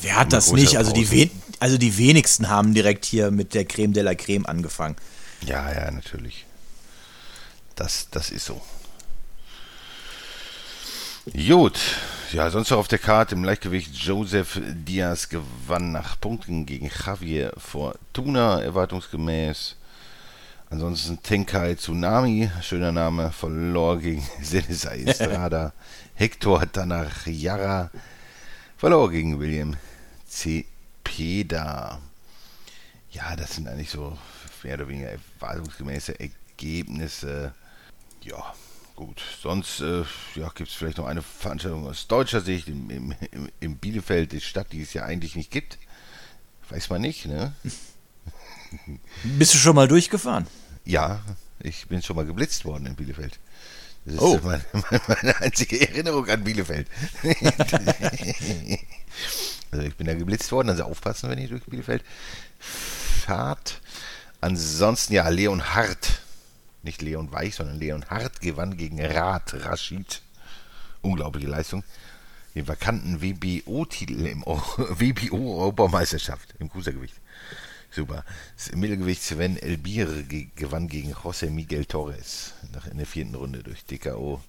Wer 0.02 0.16
hat 0.16 0.34
das 0.34 0.52
nicht? 0.52 0.78
Also 0.78 0.92
die, 0.92 1.10
wen 1.12 1.30
also 1.60 1.78
die 1.78 1.98
wenigsten 1.98 2.50
haben 2.50 2.74
direkt 2.74 3.06
hier 3.06 3.32
mit 3.32 3.54
der 3.54 3.64
Creme 3.66 3.94
de 3.94 4.04
la 4.04 4.16
Creme 4.16 4.46
angefangen. 4.46 4.96
Ja, 5.46 5.72
ja, 5.72 5.90
natürlich. 5.92 6.46
Das, 7.75 8.08
das 8.10 8.32
ist 8.32 8.46
so. 8.46 8.60
Gut. 11.32 11.80
Ja, 12.32 12.50
sonst 12.50 12.72
noch 12.72 12.79
auf 12.79 12.88
der 12.88 13.00
Karte 13.00 13.36
im 13.36 13.44
Leichtgewicht 13.44 13.96
Joseph 13.96 14.60
Diaz 14.63 15.29
gewann 15.29 15.91
nach 15.91 16.20
Punkten 16.20 16.65
gegen 16.65 16.89
Javier 16.89 17.53
Fortuna, 17.58 18.62
erwartungsgemäß. 18.62 19.75
Ansonsten 20.70 21.22
Tenkai 21.22 21.75
Tsunami, 21.75 22.50
schöner 22.62 22.91
Name, 22.91 23.32
verlor 23.32 24.00
gegen 24.00 24.27
Senisai 24.41 25.03
Estrada. 25.03 25.74
Hector 26.15 26.70
Tanachara 26.72 27.91
verlor 28.77 29.12
gegen 29.12 29.39
William 29.39 29.75
Cepeda. 30.27 32.00
ja, 33.12 33.36
das 33.36 33.55
sind 33.55 33.67
eigentlich 33.67 33.91
so 33.91 34.17
mehr 34.63 34.75
oder 34.75 34.88
weniger 34.88 35.10
erwartungsgemäße 35.10 36.20
Ergebnisse. 36.20 37.53
Ja, 38.22 38.53
gut. 38.96 39.22
Sonst 39.42 39.82
äh, 39.82 40.04
ja, 40.36 40.50
gibt 40.54 40.70
es 40.70 40.75
vielleicht 40.75 40.98
noch 40.98 41.06
eine 41.06 41.22
Veranstaltung 41.22 41.88
aus 41.88 42.08
deutscher 42.08 42.42
Sicht 42.42 42.68
im, 42.68 42.90
im, 42.90 43.16
im, 43.60 43.78
Bielefeld, 43.78 44.32
die 44.32 44.42
Stadt, 44.42 44.72
die 44.72 44.82
es 44.82 44.94
ja 44.94 45.04
eigentlich 45.04 45.36
nicht 45.36 45.52
gibt. 45.52 45.78
Weiß 46.70 46.90
man 46.90 47.02
nicht, 47.02 47.25
ne? 47.25 47.54
Bist 49.24 49.54
du 49.54 49.58
schon 49.58 49.75
mal 49.75 49.88
durchgefahren? 49.88 50.48
Ja, 50.84 51.22
ich 51.60 51.88
bin 51.88 52.02
schon 52.02 52.16
mal 52.16 52.25
geblitzt 52.25 52.66
worden 52.66 52.86
in 52.88 52.96
Bielefeld. 52.96 53.40
Das 54.06 54.16
ist 54.16 54.22
Oh. 54.22 54.40
meine, 54.44 54.64
meine 55.08 55.42
einzige 55.42 55.82
Erinnerung 55.88 56.28
an 56.30 56.44
Bielefeld. 56.44 56.88
also 59.72 59.86
ich 59.86 59.96
bin 59.96 60.08
da 60.08 60.14
geblitzt 60.14 60.52
worden, 60.52 60.70
also 60.70 60.84
aufpassen, 60.84 61.30
wenn 61.30 61.40
ihr 61.40 61.48
durch 61.48 61.64
Bielefeld 61.64 62.04
fahrt. 62.60 63.82
Ansonsten 64.42 65.14
ja, 65.14 65.28
Leon 65.30 65.74
Hart, 65.74 66.22
nicht 66.86 67.01
Leon 67.01 67.32
Weich, 67.32 67.56
sondern 67.56 67.77
Leon 67.80 68.06
Hart 68.10 68.39
gewann 68.42 68.77
gegen 68.77 69.04
Rad 69.04 69.54
Rashid. 69.65 70.22
Unglaubliche 71.01 71.48
Leistung. 71.48 71.84
Den 72.56 72.68
vakanten 72.68 73.22
WBO-Titel 73.22 74.25
im 74.25 74.44
Eu- 74.44 74.62
WBO-Europameisterschaft 74.77 76.56
im 76.60 76.70
Cruisergewicht. 76.70 77.15
Super. 77.92 78.24
Das 78.56 78.72
Mittelgewicht 78.74 79.22
Sven 79.22 79.58
Elbir 79.58 80.24
ge 80.24 80.48
gewann 80.56 80.88
gegen 80.88 81.13
José 81.13 81.50
Miguel 81.50 81.86
Torres 81.86 82.54
nach 82.74 82.88
in 82.88 82.98
der 82.98 83.06
vierten 83.06 83.36
Runde 83.36 83.63
durch 83.63 83.86
DKO. 83.86 84.42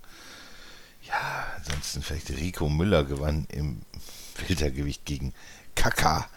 Ja, 1.06 1.46
ansonsten 1.56 2.02
vielleicht 2.02 2.30
Rico 2.30 2.68
Müller 2.68 3.04
gewann 3.04 3.46
im 3.50 3.82
Filtergewicht 4.34 5.04
gegen 5.04 5.32
Kaka 5.74 6.28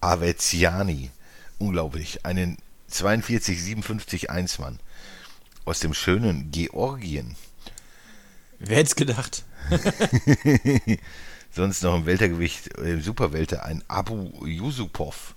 Aveziani. 0.00 1.10
Unglaublich. 1.58 2.24
Einen 2.24 2.58
42-57 2.90 4.26
Einzmann 4.28 4.78
aus 5.66 5.80
dem 5.80 5.92
schönen 5.94 6.50
Georgien. 6.50 7.36
Wer 8.58 8.78
hätte 8.78 8.88
es 8.88 8.96
gedacht? 8.96 9.44
Sonst 11.52 11.82
noch 11.82 11.96
im 11.96 12.06
Weltergewicht, 12.06 12.76
äh, 12.78 12.92
im 12.94 13.02
Superwelter, 13.02 13.64
ein 13.64 13.82
Abu 13.88 14.30
Yusupov. 14.46 15.34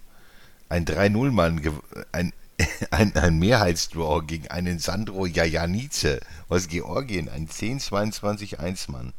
Ein 0.70 0.86
3-0-Mann, 0.86 1.62
gew- 1.62 2.06
ein, 2.12 2.32
ein, 2.92 3.16
ein 3.16 3.40
Mehrheitsdraw 3.40 4.22
gegen 4.26 4.48
einen 4.50 4.80
Sandro 4.80 5.26
Jajanice 5.26 6.20
aus 6.48 6.68
Georgien, 6.68 7.30
ein 7.30 7.48
10-22-1-Mann. 7.50 9.14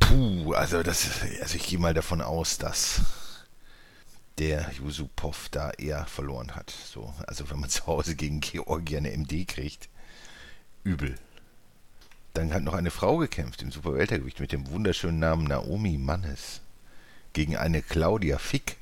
Puh, 0.00 0.52
also 0.52 0.82
das, 0.82 1.08
also 1.42 1.56
ich 1.56 1.66
gehe 1.66 1.78
mal 1.78 1.94
davon 1.94 2.20
aus, 2.20 2.58
dass 2.58 3.00
der 4.38 4.70
Yusupov 4.78 5.48
da 5.50 5.70
eher 5.70 6.06
verloren 6.06 6.54
hat. 6.54 6.70
So, 6.70 7.14
also 7.26 7.50
wenn 7.50 7.60
man 7.60 7.70
zu 7.70 7.86
Hause 7.86 8.14
gegen 8.14 8.40
Georgien 8.40 9.06
eine 9.06 9.16
MD 9.16 9.46
kriegt, 9.46 9.88
übel. 10.84 11.16
Dann 12.34 12.52
hat 12.52 12.62
noch 12.62 12.74
eine 12.74 12.90
Frau 12.90 13.16
gekämpft 13.16 13.62
im 13.62 13.72
Superweltergewicht 13.72 14.40
mit 14.40 14.52
dem 14.52 14.70
wunderschönen 14.70 15.18
Namen 15.18 15.44
Naomi 15.44 15.96
Mannes 15.96 16.60
gegen 17.32 17.56
eine 17.56 17.80
Claudia 17.80 18.38
Fick 18.38 18.76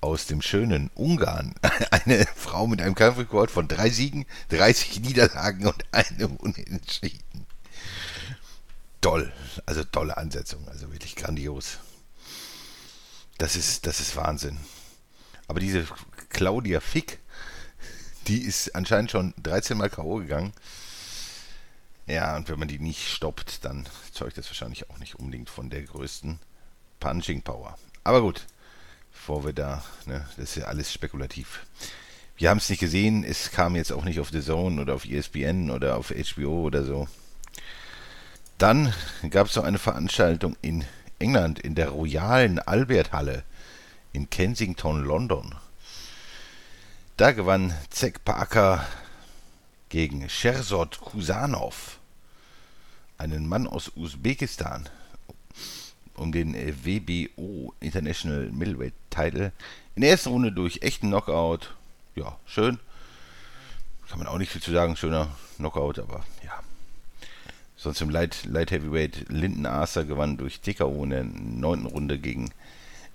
aus 0.00 0.26
dem 0.26 0.42
schönen 0.42 0.90
Ungarn. 0.94 1.54
Eine 1.90 2.26
Frau 2.36 2.66
mit 2.66 2.82
einem 2.82 2.94
Kampfrekord 2.94 3.50
von 3.50 3.68
drei 3.68 3.88
Siegen, 3.88 4.26
30 4.50 5.00
Niederlagen 5.00 5.66
und 5.66 5.82
einem 5.92 6.36
Unentschieden. 6.40 7.46
Toll, 9.00 9.32
also 9.64 9.82
tolle 9.84 10.18
Ansetzung, 10.18 10.68
also 10.68 10.92
wirklich 10.92 11.16
grandios. 11.16 11.78
Das 13.38 13.56
ist, 13.56 13.86
das 13.86 14.00
ist 14.00 14.16
Wahnsinn. 14.16 14.58
Aber 15.48 15.60
diese 15.60 15.86
Claudia 16.30 16.80
Fick, 16.80 17.18
die 18.26 18.42
ist 18.42 18.74
anscheinend 18.74 19.10
schon 19.10 19.34
13 19.42 19.76
Mal 19.76 19.90
K.O. 19.90 20.16
gegangen. 20.16 20.52
Ja, 22.06 22.36
und 22.36 22.48
wenn 22.48 22.58
man 22.58 22.68
die 22.68 22.78
nicht 22.78 23.08
stoppt, 23.08 23.64
dann 23.64 23.86
zeugt 24.12 24.38
das 24.38 24.48
wahrscheinlich 24.48 24.90
auch 24.90 24.98
nicht 24.98 25.16
unbedingt 25.16 25.48
von 25.48 25.70
der 25.70 25.82
größten 25.82 26.38
Punching 27.00 27.42
Power. 27.42 27.78
Aber 28.02 28.20
gut, 28.20 28.46
bevor 29.12 29.44
wir 29.44 29.52
da, 29.52 29.82
ne, 30.04 30.26
das 30.36 30.50
ist 30.50 30.56
ja 30.56 30.64
alles 30.66 30.92
spekulativ. 30.92 31.66
Wir 32.36 32.50
haben 32.50 32.58
es 32.58 32.68
nicht 32.68 32.80
gesehen, 32.80 33.24
es 33.24 33.52
kam 33.52 33.76
jetzt 33.76 33.92
auch 33.92 34.04
nicht 34.04 34.20
auf 34.20 34.30
The 34.30 34.42
Zone 34.42 34.80
oder 34.80 34.94
auf 34.94 35.06
ESPN 35.06 35.70
oder 35.70 35.96
auf 35.96 36.10
HBO 36.10 36.64
oder 36.64 36.84
so. 36.84 37.08
Dann 38.58 38.92
gab 39.30 39.46
es 39.46 39.56
noch 39.56 39.64
eine 39.64 39.78
Veranstaltung 39.78 40.56
in 40.60 40.84
England 41.18 41.58
in 41.58 41.74
der 41.74 41.90
Royalen 41.90 42.58
Albert 42.58 43.12
Halle 43.12 43.44
in 44.12 44.30
Kensington, 44.30 45.04
London. 45.04 45.54
Da 47.16 47.32
gewann 47.32 47.74
Zek 47.90 48.24
Parker 48.24 48.86
gegen 49.88 50.28
Sherzod 50.28 51.00
Kusanov, 51.00 51.98
einen 53.18 53.48
Mann 53.48 53.66
aus 53.66 53.92
Usbekistan, 53.94 54.88
um 56.14 56.32
den 56.32 56.54
WBO 56.54 57.72
International 57.80 58.50
Middleweight 58.50 58.94
Title. 59.10 59.52
In 59.94 60.02
der 60.02 60.10
ersten 60.10 60.30
Runde 60.30 60.50
durch 60.50 60.82
echten 60.82 61.08
Knockout. 61.08 61.74
Ja, 62.16 62.36
schön. 62.46 62.80
Kann 64.08 64.18
man 64.18 64.28
auch 64.28 64.38
nicht 64.38 64.50
viel 64.50 64.62
zu 64.62 64.72
sagen, 64.72 64.96
schöner 64.96 65.28
Knockout, 65.56 65.98
aber. 65.98 66.24
Sonst 67.84 68.00
im 68.00 68.08
Light, 68.08 68.46
Light 68.46 68.70
Heavyweight 68.70 69.28
Linden 69.28 69.66
Arthur 69.66 70.04
gewann 70.04 70.38
durch 70.38 70.60
TKO 70.60 71.04
in 71.04 71.10
der 71.10 71.24
neunten 71.24 71.84
Runde 71.84 72.18
gegen 72.18 72.50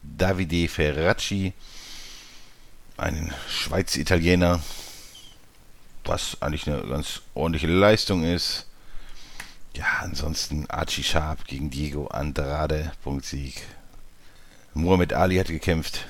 Davide 0.04 0.68
Ferracci, 0.68 1.54
einen 2.96 3.34
Schweiz-Italiener, 3.50 4.62
was 6.06 6.40
eigentlich 6.40 6.70
eine 6.70 6.84
ganz 6.84 7.22
ordentliche 7.34 7.66
Leistung 7.66 8.24
ist. 8.24 8.68
Ja, 9.74 9.86
ansonsten 10.02 10.70
Archie 10.70 11.02
Sharp 11.02 11.48
gegen 11.48 11.72
Diego 11.72 12.06
Andrade, 12.06 12.92
Punktsieg. 13.02 13.64
Muhammad 14.76 15.14
Ali 15.14 15.38
hat 15.38 15.48
gekämpft 15.48 16.06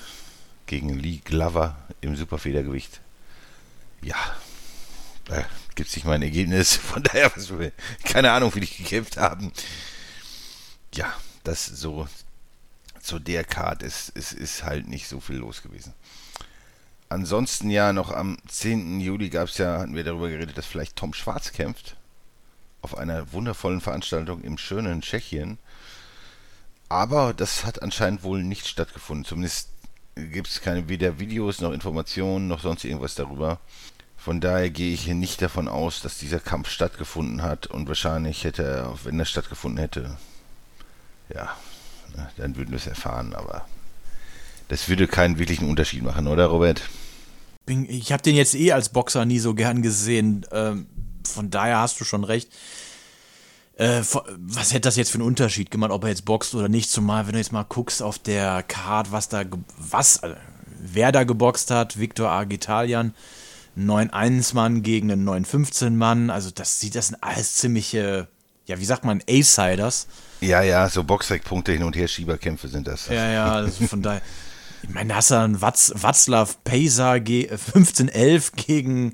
gegen 0.65 0.99
Lee 0.99 1.21
Glover 1.23 1.77
im 2.01 2.17
Superfedergewicht. 2.17 2.99
Ja, 4.01 4.17
da 5.29 5.45
gibt 5.79 5.91
es 5.91 5.95
nicht 5.95 6.05
mal 6.05 6.15
ein 6.15 6.21
Ergebnis, 6.21 6.75
von 6.75 7.01
daher, 7.01 7.31
was 7.33 7.57
wir, 7.57 7.71
keine 8.03 8.33
Ahnung, 8.33 8.53
wie 8.53 8.59
die 8.59 8.67
gekämpft 8.67 9.15
haben. 9.15 9.53
Ja, 10.93 11.13
das 11.45 11.65
so 11.65 12.05
zu 12.99 13.17
der 13.17 13.45
Card 13.45 13.81
ist, 13.81 14.09
ist, 14.09 14.33
ist 14.33 14.65
halt 14.65 14.89
nicht 14.89 15.07
so 15.07 15.21
viel 15.21 15.37
los 15.37 15.61
gewesen. 15.61 15.93
Ansonsten 17.07 17.69
ja, 17.69 17.93
noch 17.93 18.11
am 18.11 18.37
10. 18.45 18.99
Juli 18.99 19.29
gab 19.29 19.47
es 19.47 19.57
ja, 19.57 19.79
hatten 19.79 19.95
wir 19.95 20.03
darüber 20.03 20.27
geredet, 20.27 20.57
dass 20.57 20.65
vielleicht 20.65 20.97
Tom 20.97 21.13
Schwarz 21.13 21.53
kämpft. 21.53 21.95
Auf 22.81 22.97
einer 22.97 23.31
wundervollen 23.31 23.79
Veranstaltung 23.79 24.41
im 24.41 24.57
schönen 24.57 25.01
Tschechien. 25.01 25.59
Aber 26.89 27.33
das 27.33 27.63
hat 27.63 27.81
anscheinend 27.81 28.23
wohl 28.23 28.43
nicht 28.43 28.67
stattgefunden. 28.67 29.23
Zumindest 29.23 29.69
gibt 30.15 30.49
es 30.49 30.59
keine 30.59 30.89
weder 30.89 31.19
Videos 31.19 31.61
noch 31.61 31.71
Informationen 31.71 32.49
noch 32.49 32.59
sonst 32.59 32.83
irgendwas 32.83 33.15
darüber. 33.15 33.61
Von 34.19 34.41
daher 34.41 34.69
gehe 34.69 34.93
ich 34.93 35.05
hier 35.05 35.15
nicht 35.15 35.41
davon 35.41 35.67
aus, 35.67 36.01
dass 36.01 36.17
dieser 36.17 36.39
Kampf 36.39 36.69
stattgefunden 36.69 37.41
hat 37.41 37.67
und 37.67 37.87
wahrscheinlich 37.87 38.43
hätte 38.43 38.63
er, 38.63 38.93
wenn 39.03 39.17
er 39.17 39.25
stattgefunden 39.25 39.79
hätte, 39.79 40.17
ja, 41.33 41.55
dann 42.37 42.55
würden 42.57 42.71
wir 42.71 42.77
es 42.77 42.87
erfahren, 42.87 43.33
aber 43.33 43.65
das 44.67 44.89
würde 44.89 45.07
keinen 45.07 45.39
wirklichen 45.39 45.69
Unterschied 45.69 46.03
machen, 46.03 46.27
oder 46.27 46.47
Robert? 46.47 46.81
Ich 47.65 48.11
habe 48.11 48.23
den 48.23 48.35
jetzt 48.35 48.55
eh 48.55 48.71
als 48.71 48.89
Boxer 48.89 49.25
nie 49.25 49.39
so 49.39 49.53
gern 49.53 49.81
gesehen. 49.81 50.45
Ähm, 50.51 50.87
von 51.23 51.49
daher 51.49 51.79
hast 51.79 51.99
du 51.99 52.03
schon 52.03 52.23
recht. 52.23 52.51
Äh, 53.77 54.01
was 54.37 54.71
hätte 54.71 54.81
das 54.81 54.95
jetzt 54.95 55.11
für 55.11 55.19
einen 55.19 55.27
Unterschied 55.27 55.71
gemacht, 55.71 55.91
ob 55.91 56.03
er 56.03 56.09
jetzt 56.09 56.25
boxt 56.25 56.55
oder 56.55 56.67
nicht? 56.67 56.89
Zumal, 56.89 57.25
wenn 57.25 57.33
du 57.33 57.39
jetzt 57.39 57.51
mal 57.51 57.63
guckst 57.63 58.01
auf 58.01 58.19
der 58.19 58.63
Card, 58.63 59.11
was 59.11 59.29
da, 59.29 59.43
was, 59.77 60.17
äh, 60.17 60.35
wer 60.79 61.11
da 61.11 61.23
geboxt 61.23 61.71
hat, 61.71 61.99
Victor 61.99 62.29
Agitalian, 62.31 63.13
9-1-Mann 63.77 64.81
gegen 64.83 65.11
einen 65.11 65.27
9-15-Mann. 65.27 66.29
Also, 66.29 66.51
das 66.51 66.79
sieht, 66.79 66.95
das 66.95 67.07
sind 67.07 67.17
alles 67.23 67.55
ziemliche, 67.55 68.27
ja, 68.65 68.79
wie 68.79 68.85
sagt 68.85 69.03
man, 69.05 69.21
A-Siders. 69.29 70.07
Ja, 70.41 70.61
ja, 70.61 70.87
so 70.89 71.03
Boxrec-Punkte 71.03 71.71
hin 71.73 71.83
und 71.83 71.95
her, 71.95 72.07
Schieberkämpfe 72.07 72.67
sind 72.67 72.87
das. 72.87 73.07
Ja, 73.07 73.29
ja, 73.31 73.51
also 73.53 73.85
von 73.87 74.01
daher. 74.01 74.21
Ich 74.81 74.89
meine, 74.89 75.09
da 75.09 75.15
hast 75.15 75.31
du 75.31 75.35
dann 75.35 75.61
Watz, 75.61 75.91
Václav 75.93 76.55
Pejsa 76.63 77.17
ge- 77.17 77.47
äh, 77.47 77.55
15-11 77.57 78.51
gegen 78.55 79.13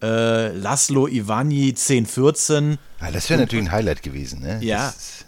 äh, 0.00 0.48
Laszlo 0.52 1.08
Ivani 1.08 1.74
10-14. 1.76 2.78
Ja, 3.00 3.10
das 3.10 3.28
wäre 3.28 3.40
natürlich 3.40 3.64
ein 3.66 3.72
Highlight 3.72 4.02
gewesen, 4.04 4.40
ne? 4.40 4.60
Ja. 4.62 4.86
Das 4.86 5.24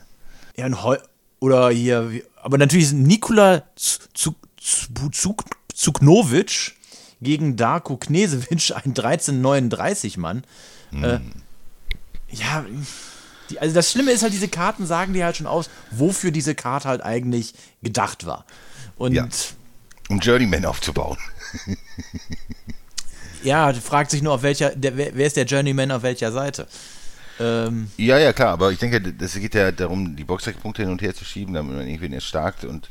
Ja, 0.57 0.67
ein 0.67 0.83
Heu 0.85 0.97
oder 1.41 1.71
hier, 1.71 2.23
aber 2.41 2.59
natürlich 2.59 2.87
ist 2.87 2.93
Nikola 2.93 3.65
Zuk- 3.77 4.37
Zuk- 4.61 5.11
Zuk- 5.13 5.45
Zuknovic 5.75 6.75
gegen 7.23 7.57
Darko 7.57 7.97
Knesevic, 7.97 8.73
ein 8.85 8.95
13-39 8.95 10.19
Mann. 10.19 10.45
Äh, 10.93 11.21
ja, 12.31 12.65
die, 13.51 13.59
also 13.61 13.75
das 13.75 13.91
Schlimme 13.91 14.11
ist 14.13 14.23
halt, 14.23 14.33
diese 14.33 14.49
Karten 14.49 14.87
sagen 14.87 15.13
dir 15.15 15.25
halt 15.25 15.37
schon 15.37 15.47
aus, 15.47 15.71
wofür 15.91 16.31
diese 16.31 16.55
Karte 16.55 16.89
halt 16.89 17.03
eigentlich 17.03 17.55
gedacht 17.83 18.27
war. 18.27 18.45
Und 18.97 19.13
Ja. 19.15 19.29
um 20.09 20.19
Journeyman 20.19 20.65
aufzubauen. 20.65 21.19
Ja, 23.43 23.73
fragt 23.73 24.13
sich 24.13 24.23
nur, 24.23 24.35
auf 24.35 24.43
welcher, 24.43 24.71
der, 24.71 24.97
wer 24.97 25.17
wer 25.17 25.27
ist 25.27 25.37
der 25.37 25.47
Journeyman 25.47 25.91
auf 25.91 26.03
welcher 26.05 26.31
Seite? 26.31 26.69
Ähm, 27.41 27.91
Ja, 27.97 28.17
ja, 28.19 28.33
klar, 28.33 28.51
aber 28.51 28.71
ich 28.71 28.79
denke, 28.79 29.01
das 29.01 29.35
geht 29.35 29.55
ja 29.57 29.73
darum, 29.73 30.15
die 30.15 30.23
Boxsackpunkte 30.25 30.83
hin 30.83 30.93
und 30.93 31.03
her 31.03 31.13
zu 31.15 31.25
schieben, 31.25 31.55
damit 31.55 31.77
man 31.77 31.87
irgendwen 31.87 32.13
erstarkt 32.13 32.65
und, 32.65 32.89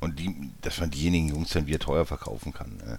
und 0.00 0.18
die, 0.18 0.34
dass 0.62 0.80
man 0.80 0.90
diejenigen 0.90 1.28
Jungs 1.28 1.50
dann 1.50 1.66
wieder 1.68 1.78
teuer 1.78 2.04
verkaufen 2.04 2.52
kann. 2.52 2.76
Ne? 2.78 2.98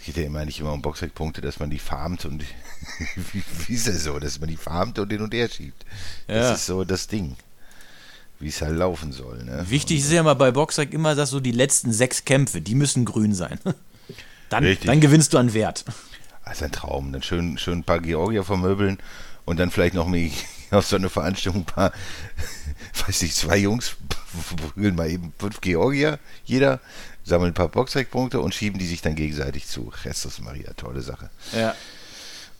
Es 0.00 0.06
geht 0.06 0.16
ja 0.16 0.22
immer 0.24 0.44
nicht 0.46 0.58
immer 0.60 0.72
um 0.72 0.80
Boxsackpunkte, 0.80 1.42
dass 1.42 1.60
man 1.60 1.68
die 1.68 1.78
farmt 1.78 2.24
und 2.24 2.42
wie, 3.32 3.42
wie 3.66 3.74
ist 3.74 3.86
das 3.86 4.02
so, 4.04 4.18
dass 4.18 4.40
man 4.40 4.48
die 4.48 4.56
farmt 4.56 4.98
und 4.98 5.10
hin 5.10 5.20
und 5.20 5.34
her 5.34 5.48
schiebt. 5.48 5.84
Ja. 6.26 6.36
Das 6.36 6.60
ist 6.60 6.66
so 6.66 6.84
das 6.84 7.06
Ding. 7.06 7.36
Wie 8.38 8.48
es 8.48 8.62
halt 8.62 8.76
laufen 8.76 9.12
soll. 9.12 9.44
Ne? 9.44 9.66
wichtig 9.68 10.00
ist 10.00 10.10
ja 10.10 10.20
immer 10.20 10.34
bei 10.34 10.50
Boxsack 10.50 10.94
immer, 10.94 11.14
dass 11.14 11.28
so 11.28 11.40
die 11.40 11.52
letzten 11.52 11.92
sechs 11.92 12.24
Kämpfe, 12.24 12.62
die 12.62 12.74
müssen 12.74 13.04
grün 13.04 13.34
sein. 13.34 13.58
Dann, 14.48 14.64
Richtig. 14.64 14.88
dann 14.88 15.00
gewinnst 15.00 15.32
du 15.32 15.38
an 15.38 15.54
Wert. 15.54 15.84
Das 16.44 16.54
ist 16.54 16.62
ein 16.64 16.72
Traum. 16.72 17.12
Dann 17.12 17.22
schön, 17.22 17.56
schön 17.56 17.78
ein 17.78 17.84
paar 17.84 18.00
Georgier 18.00 18.42
vermöbeln 18.42 18.98
und 19.44 19.60
dann 19.60 19.70
vielleicht 19.70 19.94
noch 19.94 20.08
mal 20.08 20.28
auf 20.72 20.86
so 20.86 20.96
eine 20.96 21.08
Veranstaltung 21.08 21.62
ein 21.62 21.66
paar, 21.66 21.92
weiß 23.06 23.22
ich, 23.22 23.34
zwei 23.34 23.58
Jungs 23.58 23.96
prügeln 24.56 24.94
mal 24.94 25.10
eben 25.10 25.32
fünf 25.38 25.60
Georgier, 25.60 26.18
jeder, 26.44 26.80
sammeln 27.24 27.50
ein 27.50 27.54
paar 27.54 27.68
Boxsackpunkte 27.68 28.40
und 28.40 28.54
schieben 28.54 28.78
die 28.78 28.86
sich 28.86 29.02
dann 29.02 29.14
gegenseitig 29.14 29.66
zu. 29.66 29.92
Jesus 30.04 30.40
Maria, 30.40 30.72
tolle 30.74 31.02
Sache. 31.02 31.30
Ja. 31.52 31.74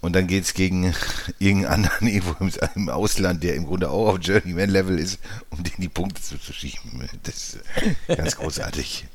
Und 0.00 0.14
dann 0.14 0.26
geht 0.26 0.45
es 0.45 0.55
gegen 0.55 0.95
irgendeinen 1.38 1.85
anderen 1.85 2.07
irgendwo 2.07 2.45
im, 2.75 2.88
Ausland, 2.88 3.43
der 3.43 3.55
im 3.55 3.67
Grunde 3.67 3.90
auch 3.90 4.09
auf 4.09 4.19
Journeyman-Level 4.21 4.99
ist, 4.99 5.19
um 5.50 5.62
den 5.62 5.75
die 5.79 5.88
Punkte 5.88 6.23
zuzuschieben. 6.23 7.09
Das 7.23 7.55
ist 7.55 7.59
ganz 8.09 8.37
großartig. 8.37 9.07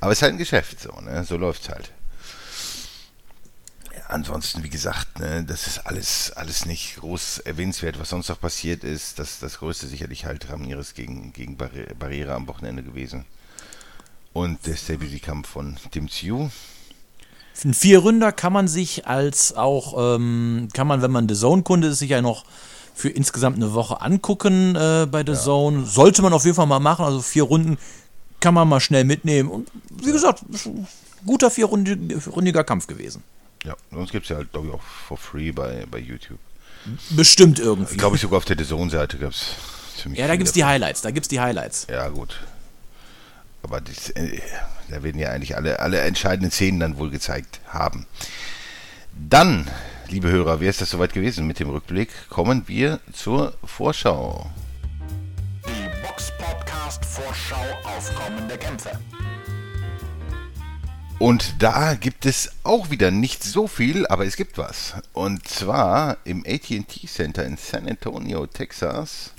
Aber 0.00 0.12
es 0.12 0.18
ist 0.18 0.22
halt 0.22 0.34
ein 0.34 0.38
Geschäft, 0.38 0.80
so, 0.80 0.92
ne? 1.00 1.24
So 1.24 1.36
läuft's 1.36 1.68
halt. 1.68 1.92
Ja, 3.96 4.04
ansonsten, 4.08 4.62
wie 4.62 4.68
gesagt, 4.68 5.18
ne, 5.18 5.44
das 5.44 5.66
ist 5.66 5.78
alles, 5.86 6.32
alles 6.32 6.66
nicht 6.66 6.96
groß 6.96 7.38
erwähnenswert, 7.40 7.98
was 7.98 8.10
sonst 8.10 8.28
noch 8.28 8.40
passiert 8.40 8.84
ist. 8.84 9.18
Das, 9.18 9.40
das 9.40 9.58
Größte 9.58 9.86
sicherlich 9.86 10.26
halt 10.26 10.48
Ramirez 10.50 10.94
gegen, 10.94 11.32
gegen 11.32 11.56
Barrera 11.56 12.34
am 12.34 12.46
Wochenende 12.46 12.82
gewesen. 12.82 13.24
Und 14.38 14.64
der 14.66 14.76
Stability-Kampf 14.76 15.48
von 15.48 15.76
Tim 15.90 16.08
Tsiu. 16.08 16.48
Ein 17.64 17.74
Vierründer 17.74 18.30
kann 18.30 18.52
man 18.52 18.68
sich 18.68 19.08
als 19.08 19.56
auch, 19.56 20.14
ähm, 20.14 20.68
kann 20.72 20.86
man, 20.86 21.02
wenn 21.02 21.10
man 21.10 21.28
The 21.28 21.34
Zone-Kunde 21.34 21.88
ist, 21.88 21.98
sich 21.98 22.10
ja 22.10 22.22
noch 22.22 22.44
für 22.94 23.08
insgesamt 23.08 23.56
eine 23.56 23.74
Woche 23.74 24.00
angucken 24.00 24.76
äh, 24.76 25.08
bei 25.10 25.24
The 25.26 25.34
Zone. 25.34 25.86
Sollte 25.86 26.22
man 26.22 26.32
auf 26.32 26.44
jeden 26.44 26.54
Fall 26.54 26.68
mal 26.68 26.78
machen. 26.78 27.04
Also 27.04 27.20
vier 27.20 27.42
Runden 27.42 27.78
kann 28.38 28.54
man 28.54 28.68
mal 28.68 28.78
schnell 28.78 29.02
mitnehmen. 29.02 29.50
Und 29.50 29.68
wie 29.90 30.12
gesagt, 30.12 30.44
guter 31.26 31.50
vierrundiger 31.50 32.62
Kampf 32.62 32.86
gewesen. 32.86 33.24
Ja, 33.64 33.74
sonst 33.90 34.12
gibt 34.12 34.26
es 34.26 34.30
ja 34.30 34.36
halt, 34.36 34.52
glaube 34.52 34.68
ich, 34.68 34.72
auch 34.72 34.82
for 34.82 35.16
free 35.16 35.50
bei, 35.50 35.84
bei 35.90 35.98
YouTube. 35.98 36.38
Bestimmt 37.10 37.58
irgendwie. 37.58 37.96
Glaube 37.96 38.14
ich 38.14 38.22
sogar 38.22 38.36
auf 38.36 38.44
der 38.44 38.56
The 38.56 38.64
Zone-Seite 38.64 39.18
gab 39.18 39.32
es 39.32 39.56
ziemlich 40.00 40.20
ja, 40.20 40.26
da 40.26 40.34
viel 40.34 40.38
gibt's 40.38 40.52
die. 40.52 40.64
Highlights. 40.64 41.02
Da 41.02 41.10
gibt's 41.10 41.28
die 41.28 41.40
Highlights. 41.40 41.88
Ja, 41.90 42.08
gut. 42.08 42.38
Aber 43.62 43.80
das, 43.80 44.10
äh, 44.10 44.40
da 44.88 45.02
werden 45.02 45.20
ja 45.20 45.30
eigentlich 45.30 45.56
alle, 45.56 45.80
alle 45.80 46.00
entscheidenden 46.00 46.50
Szenen 46.50 46.80
dann 46.80 46.98
wohl 46.98 47.10
gezeigt 47.10 47.60
haben. 47.66 48.06
Dann, 49.12 49.68
liebe 50.08 50.30
Hörer, 50.30 50.60
wäre 50.60 50.70
es 50.70 50.78
das 50.78 50.90
soweit 50.90 51.12
gewesen 51.12 51.46
mit 51.46 51.58
dem 51.58 51.70
Rückblick, 51.70 52.10
kommen 52.28 52.68
wir 52.68 53.00
zur 53.12 53.54
Vorschau. 53.64 54.50
Die 55.66 56.06
Box 56.06 56.32
Podcast 56.38 57.04
Vorschau 57.04 57.66
auf 57.84 58.14
kommende 58.14 58.56
Kämpfe. 58.56 58.90
Und 61.18 61.60
da 61.60 61.94
gibt 61.94 62.26
es 62.26 62.52
auch 62.62 62.90
wieder 62.90 63.10
nicht 63.10 63.42
so 63.42 63.66
viel, 63.66 64.06
aber 64.06 64.24
es 64.24 64.36
gibt 64.36 64.56
was. 64.56 64.94
Und 65.12 65.48
zwar 65.48 66.18
im 66.22 66.44
AT&T 66.46 67.08
Center 67.08 67.44
in 67.44 67.56
San 67.56 67.88
Antonio, 67.88 68.46
Texas, 68.46 69.32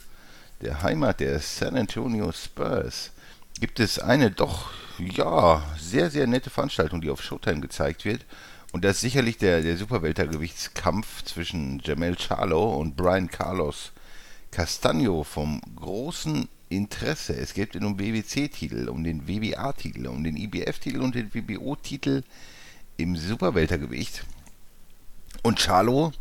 der 0.62 0.84
Heimat 0.84 1.22
der 1.22 1.40
San 1.40 1.78
Antonio 1.78 2.34
Spurs, 2.34 3.12
gibt 3.60 3.80
es 3.80 4.00
eine 4.00 4.32
doch, 4.32 4.72
ja, 4.98 5.64
sehr, 5.78 6.10
sehr 6.10 6.28
nette 6.28 6.50
Veranstaltung, 6.50 7.02
die 7.02 7.10
auf 7.10 7.22
Showtime 7.22 7.62
gezeigt 7.62 8.06
wird. 8.06 8.26
Und 8.72 8.86
das 8.86 8.98
ist 8.98 9.02
sicherlich 9.02 9.38
der, 9.38 9.62
der 9.62 9.78
Superweltergewichtskampf 9.78 11.24
zwischen 11.24 11.80
Jamel 11.84 12.16
Charlo 12.16 12.76
und 12.76 12.96
Brian 12.96 13.30
Carlos 13.30 13.92
Castaño 14.54 15.24
vom 15.24 15.62
großen 15.76 16.48
Interesse. 16.70 17.36
Es 17.36 17.54
geht 17.54 17.76
um 17.76 17.98
BBC-Titel, 17.98 18.90
um 18.90 19.04
den 19.04 19.28
WBA-Titel, 19.28 20.08
um 20.08 20.24
den 20.24 20.38
IBF-Titel 20.38 21.02
und 21.02 21.16
den 21.16 21.34
WBO-Titel 21.34 22.24
im 22.98 23.16
Superweltergewicht. 23.16 24.24
Und 25.42 25.60
Charlo 25.60 26.12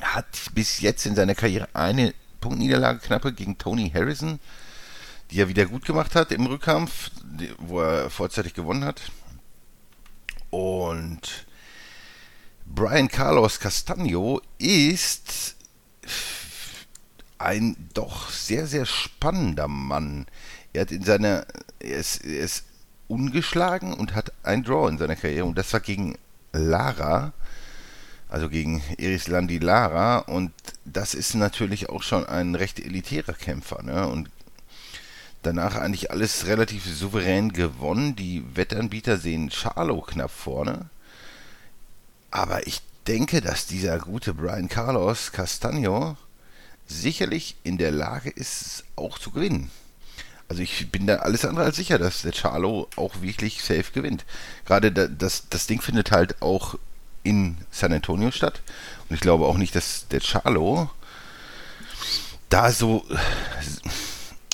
hat 0.00 0.50
bis 0.54 0.80
jetzt 0.80 1.04
in 1.04 1.14
seiner 1.14 1.34
Karriere 1.34 1.68
eine 1.74 2.14
Punktniederlage 2.40 3.00
knappe 3.00 3.34
gegen 3.34 3.58
Tony 3.58 3.90
Harrison, 3.90 4.40
die 5.30 5.40
er 5.40 5.48
wieder 5.48 5.66
gut 5.66 5.84
gemacht 5.84 6.14
hat 6.14 6.32
im 6.32 6.46
Rückkampf, 6.46 7.10
wo 7.58 7.80
er 7.80 8.10
vorzeitig 8.10 8.54
gewonnen 8.54 8.84
hat. 8.84 9.00
Und 10.50 11.46
Brian 12.66 13.08
Carlos 13.08 13.60
Castaño 13.60 14.40
ist 14.58 15.56
ein 17.38 17.76
doch 17.94 18.30
sehr, 18.30 18.66
sehr 18.66 18.86
spannender 18.86 19.68
Mann. 19.68 20.26
Er 20.72 20.82
hat 20.82 20.92
in 20.92 21.04
seiner, 21.04 21.46
er 21.78 21.98
ist, 21.98 22.24
er 22.24 22.40
ist 22.40 22.64
ungeschlagen 23.08 23.94
und 23.94 24.14
hat 24.14 24.32
ein 24.42 24.62
Draw 24.62 24.88
in 24.88 24.98
seiner 24.98 25.16
Karriere 25.16 25.46
und 25.46 25.56
das 25.58 25.72
war 25.72 25.80
gegen 25.80 26.16
Lara, 26.52 27.32
also 28.28 28.48
gegen 28.48 28.82
Erislandi 28.98 29.58
Lara 29.58 30.18
und 30.18 30.52
das 30.84 31.14
ist 31.14 31.34
natürlich 31.34 31.88
auch 31.88 32.02
schon 32.02 32.26
ein 32.26 32.54
recht 32.54 32.78
elitärer 32.78 33.32
Kämpfer, 33.32 33.82
ne? 33.82 34.06
Und 34.06 34.30
danach 35.42 35.76
eigentlich 35.76 36.10
alles 36.10 36.46
relativ 36.46 36.84
souverän 36.84 37.52
gewonnen. 37.52 38.16
Die 38.16 38.44
Wettanbieter 38.54 39.18
sehen 39.18 39.50
Charlo 39.50 40.00
knapp 40.00 40.30
vorne. 40.30 40.90
Aber 42.30 42.66
ich 42.66 42.82
denke, 43.06 43.40
dass 43.40 43.66
dieser 43.66 43.98
gute 43.98 44.34
Brian 44.34 44.68
Carlos 44.68 45.32
Castaño 45.32 46.16
sicherlich 46.86 47.56
in 47.62 47.78
der 47.78 47.90
Lage 47.90 48.30
ist, 48.30 48.84
auch 48.96 49.18
zu 49.18 49.30
gewinnen. 49.30 49.70
Also 50.48 50.62
ich 50.62 50.90
bin 50.90 51.06
da 51.06 51.16
alles 51.16 51.44
andere 51.44 51.64
als 51.64 51.76
sicher, 51.76 51.98
dass 51.98 52.22
der 52.22 52.32
Charlo 52.32 52.88
auch 52.96 53.22
wirklich 53.22 53.62
safe 53.62 53.92
gewinnt. 53.92 54.24
Gerade 54.66 54.90
da, 54.90 55.06
das, 55.06 55.44
das 55.48 55.68
Ding 55.68 55.80
findet 55.80 56.10
halt 56.10 56.42
auch 56.42 56.76
in 57.22 57.56
San 57.70 57.92
Antonio 57.92 58.30
statt. 58.32 58.60
Und 59.08 59.14
ich 59.14 59.20
glaube 59.20 59.46
auch 59.46 59.56
nicht, 59.56 59.74
dass 59.76 60.08
der 60.08 60.20
Charlo 60.20 60.90
da 62.48 62.72
so... 62.72 63.04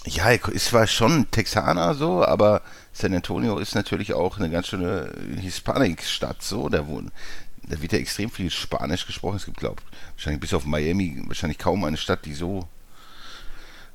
Ja, 0.07 0.31
ist 0.31 0.67
zwar 0.67 0.87
schon 0.87 1.31
Texaner 1.31 1.95
so, 1.95 2.25
aber 2.25 2.63
San 2.93 3.13
Antonio 3.13 3.59
ist 3.59 3.75
natürlich 3.75 4.15
auch 4.15 4.39
eine 4.39 4.51
ganz 4.51 4.69
schöne 4.69 5.13
Hispanic-Stadt 5.41 6.43
so. 6.43 6.69
Da, 6.69 6.87
wohnen, 6.87 7.11
da 7.69 7.81
wird 7.83 7.93
ja 7.93 7.99
extrem 7.99 8.31
viel 8.31 8.51
Spanisch 8.51 9.07
gesprochen. 9.07 9.37
Es 9.37 9.45
gibt, 9.45 9.59
glaube 9.59 9.83
ich, 9.85 9.99
wahrscheinlich 10.15 10.41
bis 10.41 10.55
auf 10.55 10.65
Miami 10.65 11.23
wahrscheinlich 11.27 11.59
kaum 11.59 11.85
eine 11.85 11.97
Stadt, 11.97 12.25
die 12.25 12.35
so 12.35 12.69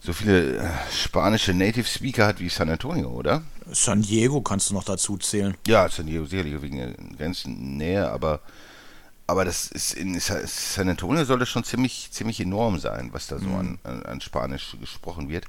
so 0.04 0.14
viele 0.14 0.58
äh, 0.58 0.70
spanische 0.92 1.54
Native 1.54 1.88
Speaker 1.88 2.26
hat 2.26 2.40
wie 2.40 2.50
San 2.50 2.70
Antonio, 2.70 3.10
oder? 3.10 3.44
San 3.72 4.02
Diego 4.02 4.42
kannst 4.42 4.70
du 4.70 4.74
noch 4.74 4.84
dazu 4.84 5.18
zählen. 5.18 5.56
Ja, 5.68 5.88
San 5.90 6.08
Diego 6.08 6.26
sicherlich 6.26 6.60
wegen 6.62 6.78
der 6.78 6.94
Grenzennähe, 7.18 8.10
aber 8.10 8.40
aber 9.28 9.46
das 9.46 9.68
ist 9.68 9.94
in 9.94 10.20
Sa- 10.20 10.46
San 10.46 10.90
Antonio 10.90 11.24
soll 11.26 11.40
das 11.40 11.50
schon 11.50 11.64
ziemlich 11.64 12.10
ziemlich 12.12 12.40
enorm 12.40 12.80
sein, 12.80 13.10
was 13.14 13.28
da 13.28 13.40
so 13.40 13.48
an, 13.50 13.80
an, 13.84 14.04
an 14.04 14.22
Spanisch 14.22 14.76
gesprochen 14.80 15.30
wird. 15.30 15.46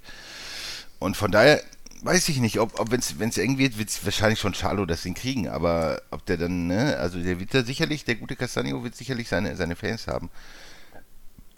Und 0.98 1.16
von 1.16 1.32
daher 1.32 1.62
weiß 2.02 2.28
ich 2.28 2.38
nicht, 2.38 2.58
ob, 2.61 2.78
ob 2.80 2.90
wenn 2.90 3.00
es 3.28 3.38
eng 3.38 3.58
wird, 3.58 3.78
wird 3.78 3.88
es 3.88 4.04
wahrscheinlich 4.04 4.38
schon 4.40 4.54
Charlo 4.54 4.87
das 4.87 5.02
Ding 5.02 5.14
kriegen, 5.14 5.48
aber 5.48 6.02
ob 6.11 6.24
der 6.26 6.37
dann, 6.37 6.66
ne, 6.66 6.96
also 6.96 7.20
der 7.22 7.38
wird 7.40 7.54
da 7.54 7.64
sicherlich, 7.64 8.04
der 8.04 8.16
gute 8.16 8.37
Castanio 8.37 8.82
wird 8.82 8.96
sicherlich 8.96 9.28
seine, 9.28 9.54
seine 9.56 9.76
Fans 9.76 10.06
haben. 10.08 10.28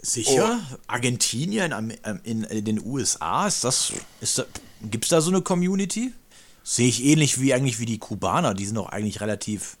Sicher? 0.01 0.59
Argentinien 0.87 1.73
am- 1.73 1.91
ähm, 2.03 2.19
in, 2.23 2.43
in 2.43 2.65
den 2.65 2.79
USA, 2.85 3.47
ist 3.47 3.63
das, 3.63 3.91
ist 4.21 4.37
da, 4.37 4.45
gibt's 4.83 5.09
da 5.09 5.19
so 5.21 5.31
eine 5.31 5.41
Community? 5.41 6.13
Sehe 6.63 6.87
ich 6.87 7.03
ähnlich 7.03 7.39
wie 7.41 7.53
eigentlich 7.53 7.79
wie 7.79 7.85
die 7.87 7.97
Kubaner, 7.99 8.53
die 8.53 8.65
sind 8.65 8.75
doch 8.75 8.89
eigentlich 8.89 9.21
relativ, 9.21 9.77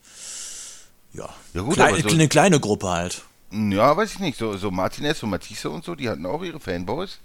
ja, 1.15 1.29
Ja 1.53 1.61
gut, 1.61 1.75
klei- 1.75 1.89
aber 1.93 2.01
so- 2.01 2.09
eine 2.09 2.27
kleine 2.27 2.59
Gruppe 2.59 2.89
halt. 2.89 3.23
Ja, 3.51 3.95
weiß 3.95 4.13
ich 4.13 4.19
nicht. 4.19 4.37
So, 4.37 4.57
so 4.57 4.71
Martinez 4.71 5.21
und 5.23 5.29
Matisse 5.29 5.69
und 5.69 5.83
so, 5.85 5.95
die 5.95 6.09
hatten 6.09 6.25
auch 6.25 6.43
ihre 6.43 6.59
Fanboys. 6.59 7.19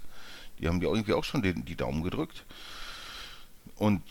Die 0.59 0.67
haben 0.67 0.79
die 0.79 0.85
irgendwie 0.85 1.13
auch 1.13 1.23
schon 1.23 1.41
den, 1.41 1.65
die 1.65 1.75
Daumen 1.75 2.03
gedrückt. 2.03 2.45
Und 3.75 4.01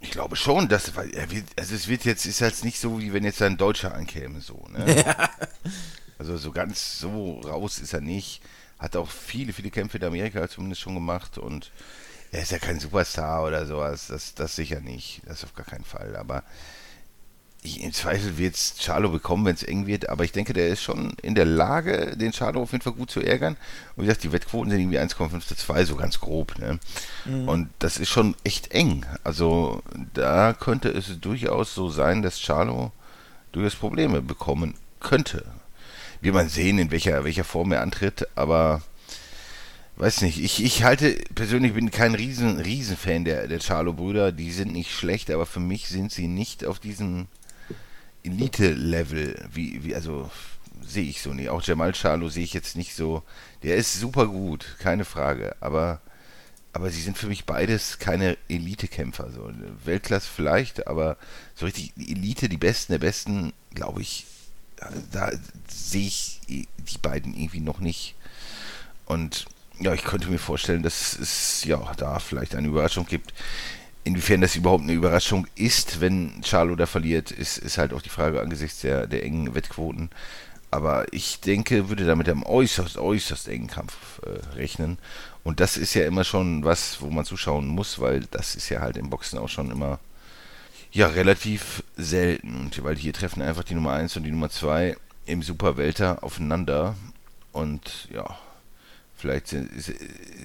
ich 0.00 0.10
glaube 0.10 0.36
schon, 0.36 0.68
dass, 0.68 0.94
weil 0.94 1.10
er 1.14 1.30
wird, 1.30 1.46
also 1.56 1.74
es 1.74 1.88
wird 1.88 2.04
jetzt, 2.04 2.26
ist 2.26 2.40
jetzt 2.40 2.64
nicht 2.64 2.78
so, 2.78 3.00
wie 3.00 3.12
wenn 3.12 3.24
jetzt 3.24 3.40
ein 3.42 3.56
Deutscher 3.56 3.94
ankäme, 3.94 4.40
so, 4.40 4.62
ne? 4.70 5.04
Also 6.18 6.36
so 6.36 6.52
ganz 6.52 6.98
so 6.98 7.40
raus 7.40 7.78
ist 7.78 7.92
er 7.94 8.00
nicht. 8.02 8.40
Hat 8.78 8.94
auch 8.96 9.08
viele, 9.08 9.52
viele 9.54 9.70
Kämpfe 9.70 9.96
in 9.98 10.04
Amerika 10.04 10.48
zumindest 10.48 10.82
schon 10.82 10.94
gemacht 10.94 11.38
und 11.38 11.72
er 12.32 12.42
ist 12.42 12.52
ja 12.52 12.58
kein 12.58 12.78
Superstar 12.80 13.44
oder 13.44 13.64
sowas, 13.66 14.08
das, 14.08 14.34
das 14.34 14.54
sicher 14.56 14.80
nicht. 14.80 15.22
Das 15.26 15.44
auf 15.44 15.54
gar 15.54 15.64
keinen 15.66 15.84
Fall. 15.84 16.14
Aber 16.16 16.42
ich, 17.62 17.82
im 17.82 17.92
Zweifel 17.92 18.38
wird 18.38 18.54
es 18.54 18.76
Charlo 18.78 19.10
bekommen, 19.10 19.44
wenn 19.44 19.54
es 19.54 19.62
eng 19.62 19.86
wird, 19.86 20.08
aber 20.08 20.24
ich 20.24 20.32
denke, 20.32 20.52
der 20.52 20.68
ist 20.68 20.82
schon 20.82 21.14
in 21.22 21.34
der 21.34 21.44
Lage, 21.44 22.16
den 22.16 22.32
Charlo 22.32 22.62
auf 22.62 22.72
jeden 22.72 22.82
Fall 22.82 22.92
gut 22.92 23.10
zu 23.10 23.20
ärgern. 23.20 23.56
Und 23.96 24.02
wie 24.02 24.06
gesagt, 24.06 24.24
die 24.24 24.32
Wettquoten 24.32 24.70
sind 24.70 24.80
irgendwie 24.80 24.98
1,5 24.98 25.46
zu 25.46 25.56
2, 25.56 25.84
so 25.84 25.96
ganz 25.96 26.20
grob. 26.20 26.58
Ne? 26.58 26.78
Mhm. 27.24 27.48
Und 27.48 27.68
das 27.78 27.98
ist 27.98 28.08
schon 28.08 28.36
echt 28.44 28.72
eng. 28.72 29.04
Also 29.24 29.82
da 30.14 30.52
könnte 30.52 30.90
es 30.90 31.20
durchaus 31.20 31.74
so 31.74 31.88
sein, 31.88 32.22
dass 32.22 32.40
Charlo 32.40 32.92
durchaus 33.52 33.74
Probleme 33.74 34.22
bekommen 34.22 34.74
könnte. 35.00 35.44
Wie 36.20 36.30
man 36.30 36.48
sehen, 36.48 36.78
in 36.78 36.90
welcher, 36.90 37.24
welcher 37.24 37.44
Form 37.44 37.72
er 37.72 37.82
antritt, 37.82 38.26
aber 38.36 38.82
weiß 39.96 40.22
nicht, 40.22 40.38
ich, 40.38 40.62
ich 40.62 40.84
halte 40.84 41.16
persönlich 41.34 41.74
bin 41.74 41.90
kein 41.90 42.14
riesen, 42.14 42.58
riesen 42.58 42.96
Fan 42.96 43.24
der, 43.24 43.48
der 43.48 43.60
Charlo-Brüder. 43.60 44.32
Die 44.32 44.52
sind 44.52 44.72
nicht 44.72 44.92
schlecht, 44.92 45.30
aber 45.30 45.46
für 45.46 45.60
mich 45.60 45.88
sind 45.88 46.12
sie 46.12 46.28
nicht 46.28 46.64
auf 46.64 46.78
diesem 46.78 47.28
Elite-Level, 48.26 49.48
wie, 49.52 49.84
wie, 49.84 49.94
also 49.94 50.30
sehe 50.86 51.08
ich 51.08 51.22
so 51.22 51.32
nicht. 51.32 51.48
Auch 51.48 51.62
Jamal 51.62 51.94
Charlo 51.94 52.28
sehe 52.28 52.44
ich 52.44 52.52
jetzt 52.52 52.76
nicht 52.76 52.94
so. 52.94 53.22
Der 53.62 53.76
ist 53.76 53.94
super 53.94 54.26
gut, 54.26 54.76
keine 54.78 55.04
Frage, 55.04 55.56
aber, 55.60 56.00
aber 56.72 56.90
sie 56.90 57.00
sind 57.00 57.18
für 57.18 57.28
mich 57.28 57.44
beides 57.44 57.98
keine 57.98 58.36
Elite-Kämpfer. 58.48 59.30
So. 59.30 59.50
Weltklasse 59.84 60.28
vielleicht, 60.34 60.86
aber 60.86 61.16
so 61.54 61.66
richtig 61.66 61.92
Elite, 61.96 62.48
die 62.48 62.56
Besten 62.56 62.92
der 62.92 62.98
Besten, 62.98 63.52
glaube 63.74 64.02
ich, 64.02 64.26
da 65.10 65.32
sehe 65.68 66.06
ich 66.06 66.40
die 66.48 66.98
beiden 67.00 67.34
irgendwie 67.34 67.60
noch 67.60 67.80
nicht. 67.80 68.14
Und 69.06 69.46
ja, 69.78 69.94
ich 69.94 70.04
könnte 70.04 70.28
mir 70.28 70.38
vorstellen, 70.38 70.82
dass 70.82 71.18
es 71.18 71.64
ja 71.64 71.92
da 71.96 72.18
vielleicht 72.18 72.54
eine 72.54 72.68
Überraschung 72.68 73.06
gibt. 73.06 73.32
Inwiefern 74.06 74.40
das 74.40 74.54
überhaupt 74.54 74.84
eine 74.84 74.92
Überraschung 74.92 75.48
ist, 75.56 76.00
wenn 76.00 76.40
Charlo 76.44 76.76
da 76.76 76.86
verliert, 76.86 77.32
ist, 77.32 77.58
ist 77.58 77.76
halt 77.76 77.92
auch 77.92 78.00
die 78.00 78.08
Frage 78.08 78.40
angesichts 78.40 78.80
der, 78.82 79.08
der 79.08 79.24
engen 79.24 79.56
Wettquoten. 79.56 80.10
Aber 80.70 81.12
ich 81.12 81.40
denke, 81.40 81.88
würde 81.88 82.06
damit 82.06 82.28
einem 82.28 82.44
äußerst, 82.44 82.98
äußerst 82.98 83.48
engen 83.48 83.66
Kampf 83.66 84.20
äh, 84.22 84.54
rechnen. 84.54 84.98
Und 85.42 85.58
das 85.58 85.76
ist 85.76 85.92
ja 85.94 86.06
immer 86.06 86.22
schon 86.22 86.62
was, 86.62 87.02
wo 87.02 87.10
man 87.10 87.24
zuschauen 87.24 87.66
muss, 87.66 87.98
weil 87.98 88.20
das 88.30 88.54
ist 88.54 88.68
ja 88.68 88.80
halt 88.80 88.96
im 88.96 89.10
Boxen 89.10 89.40
auch 89.40 89.48
schon 89.48 89.72
immer 89.72 89.98
ja 90.92 91.08
relativ 91.08 91.82
selten. 91.96 92.54
Und 92.54 92.84
weil 92.84 92.94
hier 92.94 93.12
treffen 93.12 93.42
einfach 93.42 93.64
die 93.64 93.74
Nummer 93.74 93.94
1 93.94 94.16
und 94.16 94.22
die 94.22 94.30
Nummer 94.30 94.50
2 94.50 94.96
im 95.24 95.42
Superwelter 95.42 96.22
aufeinander. 96.22 96.94
Und 97.50 98.06
ja, 98.14 98.38
Vielleicht 99.26 99.48
sind, 99.48 99.68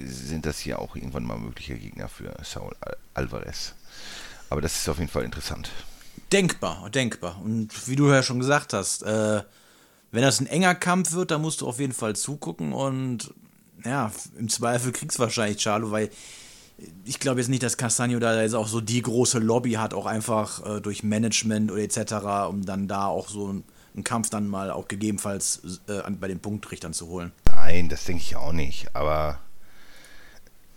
sind 0.07 0.47
das 0.47 0.57
hier 0.57 0.79
auch 0.79 0.95
irgendwann 0.95 1.23
mal 1.23 1.37
mögliche 1.37 1.75
Gegner 1.75 2.09
für 2.09 2.33
Saul 2.43 2.75
Alvarez. 3.13 3.75
Aber 4.49 4.59
das 4.59 4.75
ist 4.75 4.89
auf 4.89 4.97
jeden 4.97 5.11
Fall 5.11 5.23
interessant. 5.23 5.69
Denkbar, 6.31 6.89
denkbar. 6.89 7.39
Und 7.43 7.87
wie 7.87 7.95
du 7.95 8.09
ja 8.09 8.23
schon 8.23 8.39
gesagt 8.39 8.73
hast, 8.73 9.03
äh, 9.03 9.43
wenn 10.11 10.23
das 10.23 10.39
ein 10.39 10.47
enger 10.47 10.73
Kampf 10.73 11.11
wird, 11.11 11.29
dann 11.29 11.43
musst 11.43 11.61
du 11.61 11.67
auf 11.67 11.77
jeden 11.77 11.93
Fall 11.93 12.15
zugucken 12.15 12.73
und 12.73 13.31
ja, 13.85 14.11
im 14.39 14.49
Zweifel 14.49 14.91
kriegst 14.91 15.19
du 15.19 15.21
wahrscheinlich 15.21 15.61
Charlo, 15.61 15.91
weil 15.91 16.09
ich 17.05 17.19
glaube 17.19 17.39
jetzt 17.39 17.49
nicht, 17.49 17.61
dass 17.61 17.77
Castagno 17.77 18.17
da 18.17 18.41
jetzt 18.41 18.55
auch 18.55 18.67
so 18.67 18.81
die 18.81 19.03
große 19.03 19.37
Lobby 19.37 19.73
hat, 19.73 19.93
auch 19.93 20.07
einfach 20.07 20.77
äh, 20.77 20.81
durch 20.81 21.03
Management 21.03 21.69
oder 21.71 21.83
etc., 21.83 22.13
um 22.49 22.65
dann 22.65 22.87
da 22.87 23.05
auch 23.05 23.29
so 23.29 23.53
ein 23.53 23.63
einen 23.93 24.03
Kampf 24.03 24.29
dann 24.29 24.47
mal 24.47 24.71
auch 24.71 24.87
gegebenenfalls 24.87 25.79
äh, 25.87 26.09
bei 26.11 26.27
den 26.27 26.39
Punktrichtern 26.39 26.93
zu 26.93 27.07
holen. 27.07 27.31
Nein, 27.63 27.89
das 27.89 28.05
denke 28.05 28.23
ich 28.23 28.35
auch 28.35 28.53
nicht. 28.53 28.95
Aber 28.95 29.39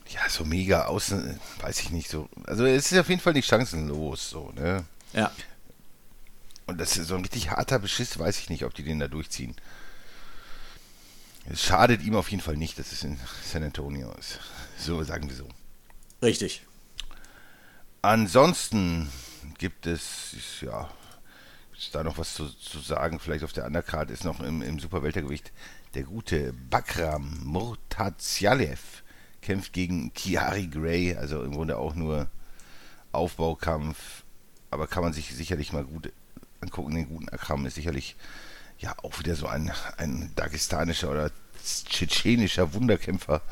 ja, 0.09 0.29
so 0.29 0.44
mega 0.44 0.85
außen, 0.85 1.40
weiß 1.61 1.81
ich 1.81 1.90
nicht 1.90 2.11
so. 2.11 2.29
Also 2.44 2.66
es 2.66 2.92
ist 2.92 2.99
auf 2.99 3.09
jeden 3.09 3.23
Fall 3.23 3.33
nicht 3.33 3.49
chancenlos, 3.49 4.29
so, 4.29 4.53
ne? 4.55 4.85
Ja. 5.14 5.33
Und 6.66 6.79
das 6.79 6.97
ist 6.97 7.09
so 7.09 7.14
ein 7.14 7.23
richtig 7.23 7.51
harter 7.51 7.79
Beschiss, 7.79 8.18
weiß 8.18 8.38
ich 8.38 8.51
nicht, 8.51 8.64
ob 8.64 8.75
die 8.75 8.85
den 8.85 8.99
da 8.99 9.09
durchziehen. 9.09 9.57
Es 11.47 11.62
schadet 11.62 12.03
ihm 12.03 12.16
auf 12.16 12.31
jeden 12.31 12.42
Fall 12.42 12.57
nicht, 12.57 12.79
dass 12.79 12.92
es 12.92 13.03
in 13.03 13.18
San 13.42 13.62
Antonio 13.62 14.12
ist. 14.18 14.40
So, 14.79 15.03
sagen 15.05 15.29
wir 15.29 15.37
so. 15.37 15.49
Richtig. 16.23 16.64
Ansonsten 18.03 19.11
gibt 19.57 19.87
es, 19.87 20.37
ja, 20.61 20.90
ist 21.77 21.94
da 21.94 22.05
noch 22.05 22.18
was 22.18 22.35
zu, 22.35 22.51
zu 22.51 22.79
sagen? 22.81 23.20
Vielleicht 23.20 23.44
auf 23.44 23.53
der 23.53 23.66
Undercard 23.66 24.11
ist 24.11 24.25
noch 24.25 24.40
im, 24.40 24.61
im 24.61 24.79
Superweltergewicht 24.79 25.51
der 25.95 26.03
gute 26.03 26.53
Bakram 26.71 27.41
Murtazialev 27.45 29.03
kämpft 29.43 29.73
gegen 29.73 30.13
Kiari 30.13 30.67
Gray, 30.67 31.15
also 31.17 31.43
im 31.43 31.53
Grunde 31.53 31.77
auch 31.79 31.95
nur 31.95 32.29
Aufbaukampf, 33.13 34.25
aber 34.71 34.87
kann 34.87 35.03
man 35.03 35.13
sich 35.13 35.35
sicherlich 35.35 35.73
mal 35.73 35.85
gut 35.85 36.13
angucken. 36.61 36.95
Den 36.95 37.09
guten 37.09 37.29
Akram 37.29 37.65
ist 37.67 37.75
sicherlich 37.75 38.17
ja 38.79 38.95
auch 39.03 39.19
wieder 39.21 39.37
so 39.37 39.47
ein, 39.47 39.71
ein 39.99 40.33
dagestanischer 40.35 41.11
oder 41.11 41.31
tschetschenischer 41.65 42.75
Wunderkämpfer. 42.75 43.43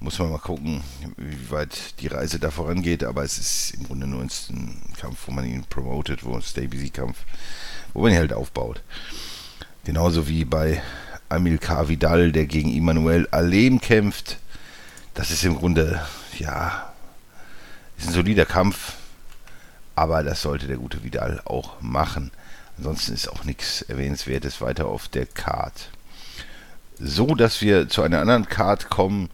Muss 0.00 0.18
man 0.18 0.30
mal 0.30 0.38
gucken, 0.38 0.82
wie 1.16 1.50
weit 1.50 2.00
die 2.00 2.06
Reise 2.06 2.38
da 2.38 2.50
vorangeht, 2.50 3.02
aber 3.02 3.24
es 3.24 3.38
ist 3.38 3.70
im 3.74 3.84
Grunde 3.84 4.06
nur 4.06 4.22
ein 4.22 4.92
Kampf, 4.96 5.26
wo 5.26 5.32
man 5.32 5.44
ihn 5.44 5.64
promotet, 5.64 6.24
wo 6.24 6.34
ein 6.34 6.42
Stay-Busy-Kampf, 6.42 7.18
wo 7.92 8.02
man 8.02 8.12
ihn 8.12 8.18
halt 8.18 8.32
aufbaut. 8.32 8.82
Genauso 9.84 10.28
wie 10.28 10.44
bei 10.44 10.82
Amilcar 11.28 11.88
Vidal, 11.88 12.32
der 12.32 12.46
gegen 12.46 12.72
Immanuel 12.72 13.28
Alem 13.30 13.80
kämpft. 13.80 14.38
Das 15.14 15.30
ist 15.30 15.44
im 15.44 15.56
Grunde, 15.56 16.00
ja, 16.38 16.92
ist 17.96 18.08
ein 18.08 18.14
solider 18.14 18.46
Kampf, 18.46 18.94
aber 19.94 20.22
das 20.22 20.42
sollte 20.42 20.66
der 20.66 20.76
gute 20.76 21.02
Vidal 21.02 21.40
auch 21.44 21.80
machen. 21.80 22.30
Ansonsten 22.76 23.14
ist 23.14 23.28
auch 23.28 23.44
nichts 23.44 23.82
Erwähnenswertes 23.82 24.60
weiter 24.60 24.86
auf 24.86 25.08
der 25.08 25.26
Card. 25.26 25.90
So, 27.00 27.34
dass 27.34 27.60
wir 27.60 27.88
zu 27.88 28.02
einer 28.02 28.20
anderen 28.20 28.48
Card 28.48 28.88
kommen, 28.88 29.30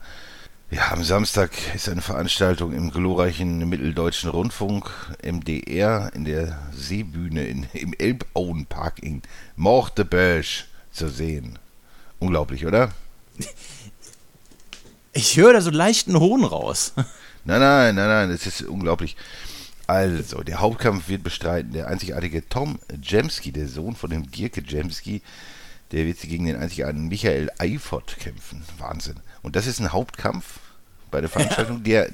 ja, 0.71 0.91
am 0.91 1.05
Samstag 1.05 1.53
ist 1.75 1.89
eine 1.89 2.01
Veranstaltung 2.01 2.73
im 2.73 2.91
glorreichen 2.91 3.69
Mitteldeutschen 3.69 4.31
Rundfunk, 4.31 4.91
MDR, 5.23 6.11
in 6.15 6.25
der 6.25 6.59
Seebühne 6.73 7.45
in, 7.45 7.67
im 7.75 7.93
Elbauenpark 7.93 9.01
in 9.03 9.23
Morteberg 9.55 10.45
zu 10.91 11.09
sehen. 11.09 11.59
Unglaublich, 12.18 12.66
oder? 12.66 12.92
Ich 15.12 15.37
höre 15.37 15.53
da 15.53 15.61
so 15.61 15.70
leichten 15.70 16.18
Hohn 16.18 16.44
raus. 16.44 16.92
Nein, 17.44 17.61
nein, 17.61 17.94
nein, 17.94 18.09
nein, 18.09 18.31
das 18.31 18.46
ist 18.46 18.62
unglaublich. 18.62 19.16
Also, 19.87 20.42
der 20.42 20.61
Hauptkampf 20.61 21.09
wird 21.09 21.22
bestreiten 21.22 21.72
der 21.72 21.88
einzigartige 21.88 22.48
Tom 22.48 22.79
Jemski, 23.03 23.53
der 23.53 23.68
Sohn 23.68 23.94
von 23.94 24.11
dem 24.11 24.31
Dirke 24.31 24.62
Jemski, 24.62 25.20
der 25.92 26.07
wird 26.07 26.20
gegen 26.20 26.46
den 26.46 26.57
einzigartigen 26.57 27.09
Michael 27.09 27.50
Eifert 27.59 28.16
kämpfen. 28.18 28.64
Wahnsinn. 28.79 29.20
Und 29.42 29.57
das 29.57 29.66
ist 29.66 29.81
ein 29.81 29.92
Hauptkampf 29.92 30.59
bei 31.11 31.20
der 31.20 31.29
Veranstaltung, 31.29 31.83
der, 31.85 32.11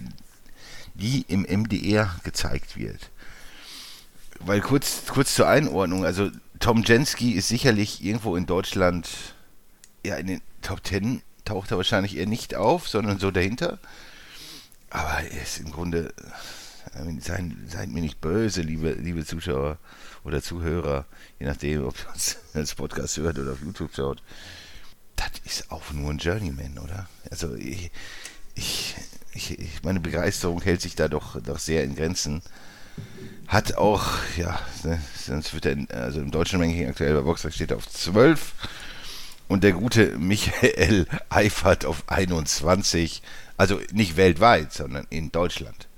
die 0.95 1.25
im 1.29 1.43
MDR 1.43 2.15
gezeigt 2.25 2.77
wird. 2.77 3.11
Weil 4.41 4.61
kurz, 4.61 5.05
kurz 5.07 5.35
zur 5.35 5.49
Einordnung, 5.49 6.05
also 6.05 6.31
Tom 6.59 6.83
Jensky 6.83 7.33
ist 7.33 7.49
sicherlich 7.49 8.05
irgendwo 8.05 8.37
in 8.37 8.47
Deutschland, 8.47 9.09
ja, 10.05 10.17
in 10.17 10.27
den 10.27 10.41
Top 10.63 10.83
Ten 10.83 11.23
taucht 11.45 11.71
er 11.71 11.77
wahrscheinlich 11.77 12.17
eher 12.17 12.27
nicht 12.27 12.55
auf, 12.55 12.89
sondern 12.89 13.19
so 13.19 13.31
dahinter. 13.31 13.79
Aber 14.91 15.21
er 15.21 15.43
ist 15.43 15.59
im 15.59 15.71
Grunde, 15.71 16.13
seid, 17.21 17.45
seid 17.69 17.89
mir 17.91 18.01
nicht 18.01 18.21
böse, 18.21 18.63
liebe, 18.63 18.93
liebe 18.93 19.25
Zuschauer 19.25 19.79
oder 20.25 20.43
Zuhörer, 20.43 21.07
je 21.39 21.47
nachdem, 21.47 21.85
ob 21.85 21.95
ihr 21.99 22.13
uns 22.13 22.37
als 22.55 22.75
Podcast 22.75 23.17
hört 23.17 23.39
oder 23.39 23.53
auf 23.53 23.63
YouTube 23.63 23.95
schaut. 23.95 24.23
Das 25.17 25.31
ist 25.45 25.71
auch 25.71 25.93
nur 25.93 26.11
ein 26.11 26.19
Journeyman, 26.19 26.79
oder? 26.79 27.09
Also 27.31 27.55
ich, 27.55 27.91
ich, 28.55 28.95
ich, 29.35 29.83
meine 29.83 30.01
Begeisterung 30.01 30.63
hält 30.63 30.81
sich 30.81 30.95
da 30.95 31.09
doch, 31.09 31.41
doch 31.41 31.59
sehr 31.59 31.85
in 31.85 31.95
Grenzen. 31.95 32.43
Hat 33.47 33.75
auch, 33.75 34.07
ja, 34.37 34.59
ne, 34.83 35.01
sonst 35.17 35.53
wird 35.55 35.67
er, 35.67 35.77
also 35.91 36.21
im 36.21 36.31
deutschen 36.31 36.61
Ranking 36.61 36.89
aktuell 36.89 37.15
bei 37.15 37.23
Boxer 37.23 37.51
steht 37.51 37.71
er 37.71 37.77
auf 37.77 37.89
12 37.89 38.55
und 39.51 39.65
der 39.65 39.73
gute 39.73 40.17
Michael 40.17 41.07
Eifert 41.29 41.85
auf 41.85 42.05
21. 42.07 43.21
Also 43.57 43.81
nicht 43.93 44.17
weltweit, 44.17 44.73
sondern 44.73 45.09
in 45.11 45.33
Deutschland. 45.33 45.89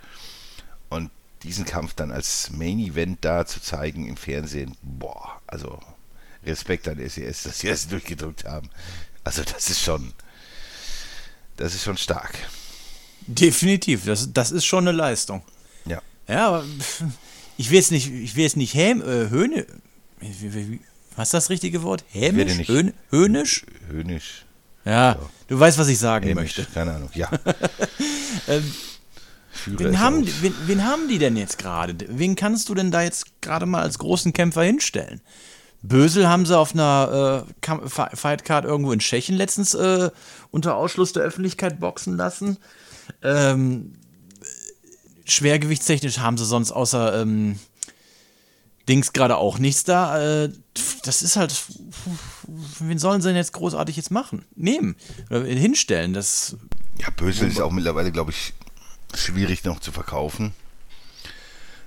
Und 0.89 1.11
diesen 1.43 1.67
Kampf 1.67 1.93
dann 1.93 2.13
als 2.13 2.51
Main 2.51 2.79
Event 2.79 3.19
da 3.21 3.45
zu 3.45 3.61
zeigen 3.61 4.09
im 4.09 4.17
Fernsehen, 4.17 4.75
boah, 4.81 5.43
also 5.47 5.79
Respekt 6.47 6.89
an 6.89 6.97
SES, 6.97 7.43
dass 7.43 7.59
sie 7.59 7.69
das 7.69 7.89
durchgedrückt 7.89 8.47
haben. 8.47 8.71
Also 9.23 9.43
das 9.43 9.69
ist 9.69 9.83
schon, 9.83 10.15
das 11.59 11.75
ist 11.75 11.85
schon 11.85 11.99
stark. 11.99 12.35
Definitiv, 13.27 14.07
das, 14.07 14.33
das 14.33 14.51
ist 14.51 14.65
schon 14.65 14.89
eine 14.89 14.97
Leistung. 14.97 15.43
Ja. 15.85 16.01
Ja, 16.27 16.49
aber 16.49 16.65
ich 17.59 17.69
will 17.69 17.77
jetzt 17.77 17.93
nicht, 17.93 18.11
ich 18.11 18.35
will 18.35 18.45
jetzt 18.45 18.57
nicht 18.57 18.73
häm, 18.73 19.03
äh, 19.03 19.29
Höhne, 19.29 19.67
was 21.17 21.29
ist 21.29 21.35
das 21.35 21.51
richtige 21.51 21.83
Wort? 21.83 22.05
Hämisch? 22.09 22.57
Nicht, 22.57 22.69
Höhn, 22.69 22.93
höhnisch? 23.11 23.65
Höhnisch. 23.89 24.45
Ja, 24.85 25.17
so. 25.21 25.31
du 25.49 25.61
weißt, 25.61 25.79
was 25.79 25.89
ich 25.89 25.99
sagen 25.99 26.27
Hämisch, 26.27 26.57
möchte. 26.57 26.67
Keine 26.73 26.95
Ahnung, 26.95 27.11
ja. 27.15 27.29
ähm, 28.49 28.73
Wen 29.67 30.01
haben, 30.01 30.27
wen, 30.41 30.55
wen 30.67 30.85
haben 30.85 31.09
die 31.09 31.19
denn 31.19 31.37
jetzt 31.37 31.59
gerade? 31.59 31.95
Wen 32.09 32.37
kannst 32.37 32.69
du 32.69 32.75
denn 32.75 32.91
da 32.91 33.03
jetzt 33.03 33.41
gerade 33.43 33.67
mal 33.67 33.83
als 33.83 33.99
großen 33.99 34.33
Kämpfer 34.33 34.63
hinstellen? 34.63 35.21
Bösel 35.83 36.29
haben 36.29 36.47
sie 36.47 36.57
auf 36.57 36.75
einer 36.75 37.45
äh, 37.63 37.89
Fightcard 38.17 38.65
irgendwo 38.65 38.93
in 38.93 39.01
Tschechien 39.01 39.37
letztens 39.37 39.75
äh, 39.75 40.11
unter 40.51 40.77
Ausschluss 40.77 41.13
der 41.13 41.25
Öffentlichkeit 41.25 41.81
boxen 41.81 42.17
lassen. 42.17 42.57
Ähm, 43.23 43.95
schwergewichtstechnisch 45.25 46.19
haben 46.19 46.39
sie 46.39 46.45
sonst 46.45 46.71
außer 46.71 47.21
ähm, 47.21 47.59
Dings 48.89 49.13
gerade 49.13 49.37
auch 49.37 49.59
nichts 49.59 49.85
da. 49.85 50.45
Äh, 50.45 50.53
das 51.05 51.23
ist 51.23 51.37
halt. 51.37 51.55
Wen 52.79 52.99
sollen 52.99 53.21
sie 53.21 53.29
denn 53.29 53.37
jetzt 53.37 53.53
großartig 53.53 53.97
jetzt 53.97 54.11
machen? 54.11 54.45
Nehmen. 54.57 54.97
Oder 55.31 55.45
hinstellen. 55.45 56.15
Das 56.15 56.57
Ja, 56.99 57.09
Bösel 57.11 57.49
ist 57.49 57.61
auch 57.61 57.71
mittlerweile, 57.71 58.13
glaube 58.13 58.33
ich, 58.33 58.55
schwierig 59.15 59.65
noch 59.65 59.81
zu 59.81 59.93
verkaufen. 59.93 60.53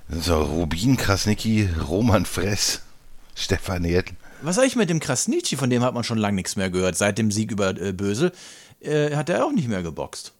So, 0.08 0.40
Rubin 0.42 0.96
Krasnicki, 0.96 1.68
Roman 1.88 2.26
Fress, 2.26 2.82
Stefan 3.34 3.84
Erd. 3.84 4.12
Was 4.42 4.58
eigentlich 4.58 4.76
mit 4.76 4.90
dem 4.90 5.00
Krasnitschi, 5.00 5.56
von 5.56 5.70
dem 5.70 5.82
hat 5.82 5.94
man 5.94 6.04
schon 6.04 6.18
lange 6.18 6.36
nichts 6.36 6.56
mehr 6.56 6.70
gehört. 6.70 6.96
Seit 6.96 7.18
dem 7.18 7.30
Sieg 7.30 7.50
über 7.50 7.70
äh, 7.80 7.92
Bösel 7.92 8.32
äh, 8.80 9.16
hat 9.16 9.28
er 9.28 9.44
auch 9.44 9.52
nicht 9.52 9.68
mehr 9.68 9.82
geboxt. 9.82 10.32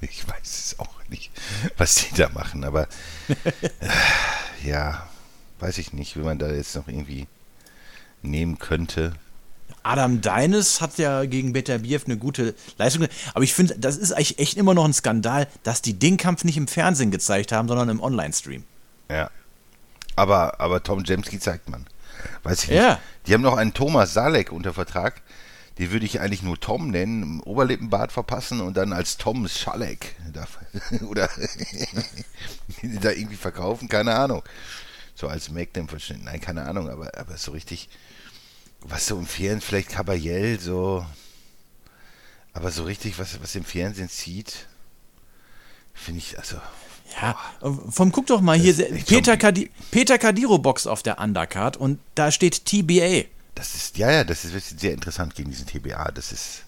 Ja, 0.00 0.08
ich 0.10 0.26
weiß 0.28 0.42
es 0.42 0.78
auch 0.78 0.94
nicht, 1.08 1.30
was 1.76 1.94
die 1.96 2.14
da 2.14 2.28
machen, 2.30 2.64
aber 2.64 2.88
äh, 3.28 4.68
ja, 4.68 5.08
weiß 5.60 5.78
ich 5.78 5.92
nicht, 5.92 6.16
wie 6.16 6.20
man 6.22 6.38
da 6.38 6.48
jetzt 6.50 6.74
noch 6.76 6.88
irgendwie 6.88 7.26
nehmen 8.22 8.58
könnte. 8.58 9.12
Adam 9.82 10.20
Deines 10.20 10.80
hat 10.80 10.98
ja 10.98 11.24
gegen 11.26 11.52
Beterbiev 11.52 12.06
eine 12.06 12.16
gute 12.16 12.54
Leistung. 12.76 13.06
Aber 13.34 13.44
ich 13.44 13.54
finde, 13.54 13.78
das 13.78 13.96
ist 13.96 14.10
eigentlich 14.12 14.40
echt 14.40 14.56
immer 14.56 14.74
noch 14.74 14.84
ein 14.84 14.92
Skandal, 14.92 15.46
dass 15.62 15.80
die 15.80 15.94
den 15.94 16.16
Kampf 16.16 16.42
nicht 16.42 16.56
im 16.56 16.66
Fernsehen 16.66 17.12
gezeigt 17.12 17.52
haben, 17.52 17.68
sondern 17.68 17.88
im 17.90 18.00
Online-Stream. 18.00 18.64
Ja. 19.08 19.30
Aber, 20.16 20.60
aber 20.60 20.82
Tom 20.82 21.04
Jemski 21.04 21.38
zeigt 21.38 21.68
man. 21.68 21.86
Weiß 22.42 22.64
ich 22.64 22.70
Ja. 22.70 22.88
nicht. 22.90 23.00
Die 23.28 23.34
haben 23.34 23.42
noch 23.42 23.56
einen 23.56 23.74
Thomas 23.74 24.12
Salek 24.12 24.50
unter 24.50 24.74
Vertrag. 24.74 25.22
Den 25.78 25.90
würde 25.90 26.06
ich 26.06 26.20
eigentlich 26.20 26.42
nur 26.42 26.58
Tom 26.58 26.88
nennen, 26.88 27.40
Oberlippenbart 27.40 28.10
verpassen 28.10 28.60
und 28.60 28.76
dann 28.76 28.92
als 28.94 29.18
Tom 29.18 29.46
Schalek 29.46 30.16
oder 31.08 31.28
da 32.82 33.10
irgendwie 33.10 33.36
verkaufen, 33.36 33.88
keine 33.88 34.14
Ahnung. 34.14 34.42
So 35.14 35.28
als 35.28 35.50
Magnum 35.50 35.88
verschnitten, 35.88 36.24
nein, 36.24 36.40
keine 36.40 36.66
Ahnung, 36.66 36.88
aber, 36.88 37.16
aber 37.18 37.36
so 37.36 37.52
richtig, 37.52 37.88
was 38.80 39.06
so 39.06 39.18
im 39.18 39.26
Fernsehen, 39.26 39.60
vielleicht 39.60 39.88
Caballel, 39.90 40.60
so, 40.60 41.04
aber 42.52 42.70
so 42.70 42.84
richtig, 42.84 43.18
was, 43.18 43.40
was 43.42 43.54
im 43.54 43.64
Fernsehen 43.64 44.08
zieht, 44.08 44.66
finde 45.94 46.18
ich, 46.18 46.38
also, 46.38 46.56
Ja, 47.20 47.36
vom 47.90 48.12
guck 48.12 48.26
doch 48.26 48.40
mal 48.42 48.58
hier, 48.58 48.74
Das 48.74 49.04
Peter, 49.04 49.36
Kadi 49.36 49.70
Peter 49.90 50.18
Kadiro 50.18 50.58
boxt 50.58 50.86
auf 50.86 51.02
der 51.02 51.18
Undercard 51.18 51.76
und 51.76 51.98
da 52.14 52.30
steht 52.30 52.64
TBA. 52.66 53.24
Das 53.56 53.74
ist, 53.74 53.96
ja, 53.98 54.10
ja, 54.10 54.22
das 54.22 54.44
ist 54.44 54.52
wirklich 54.52 54.78
sehr 54.80 54.92
interessant 54.92 55.34
gegen 55.34 55.50
diesen 55.50 55.66
TBA. 55.66 56.12
Das 56.12 56.30
ist. 56.30 56.62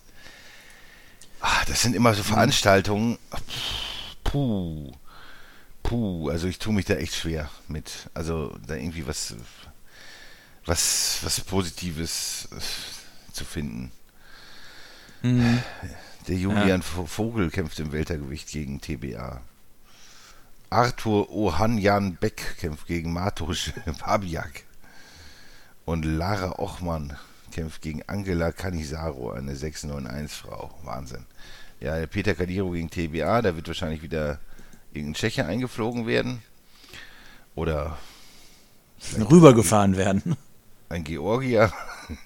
Ah, 1.41 1.65
das 1.69 1.83
sind 1.83 1.95
immer 1.95 2.15
so 2.15 2.23
Veranstaltungen. 2.25 3.19
Puh. 4.25 4.91
Puh. 5.85 6.31
Also 6.31 6.49
ich 6.49 6.59
tue 6.59 6.73
mich 6.73 6.87
da 6.87 6.95
echt 6.95 7.15
schwer 7.15 7.49
mit. 7.69 8.09
Also 8.15 8.57
da 8.67 8.75
irgendwie 8.75 9.07
was. 9.07 9.37
Was, 10.67 11.21
was 11.23 11.41
Positives 11.43 12.49
äh, 12.53 13.33
zu 13.33 13.45
finden. 13.45 13.91
Der 15.23 16.37
Julian 16.37 16.83
Vo- 16.83 17.07
Vogel 17.07 17.51
kämpft 17.51 17.79
im 17.81 17.91
Weltergewicht 17.93 18.49
gegen 18.51 18.81
TBA. 18.81 19.41
Arthur 20.71 21.31
Ohanjan 21.31 22.17
Beck 22.17 22.57
kämpft 22.59 22.87
gegen 22.87 23.13
Matusz 23.13 23.73
Babiak. 24.01 24.63
Und 25.89 26.05
Lara 26.05 26.59
Ochmann 26.59 27.17
kämpft 27.51 27.81
gegen 27.81 28.03
Angela 28.07 28.53
Canisaro, 28.53 29.31
eine 29.31 29.55
691-Frau. 29.55 30.71
Wahnsinn. 30.83 31.25
Ja, 31.81 32.05
Peter 32.07 32.35
Kadiro 32.35 32.73
gegen 32.73 32.91
TBA, 32.91 33.41
da 33.41 33.57
wird 33.57 33.69
wahrscheinlich 33.69 34.03
wieder 34.03 34.39
irgendein 34.93 35.15
Tscheche 35.15 35.47
eingeflogen 35.47 36.07
werden. 36.07 36.43
Oder 37.55 37.97
Rübergefahren 39.31 39.97
werden. 39.97 40.37
ein 40.91 41.05
Georgier. 41.05 41.73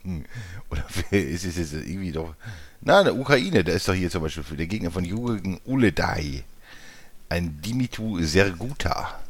Oder 0.69 0.85
wer 1.11 1.29
ist 1.29 1.45
es 1.45 1.57
jetzt 1.57 1.73
irgendwie 1.73 2.11
doch. 2.11 2.35
Na, 2.81 3.05
der 3.05 3.15
Ukraine, 3.15 3.63
der 3.63 3.77
ist 3.77 3.87
doch 3.87 3.95
hier 3.95 4.11
zum 4.11 4.23
Beispiel 4.23 4.43
für 4.43 4.57
der 4.57 4.67
Gegner 4.67 4.91
von 4.91 5.05
Jürgen 5.05 5.61
Uledai. 5.67 6.43
Ein 7.29 7.63
Dimitu 7.63 8.25
Serguta. 8.25 9.21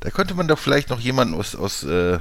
Da 0.00 0.08
könnte 0.08 0.34
man 0.34 0.48
doch 0.48 0.58
vielleicht 0.58 0.88
noch 0.88 1.00
jemanden 1.00 1.34
aus, 1.34 1.54
aus, 1.54 1.82
äh, 1.84 2.18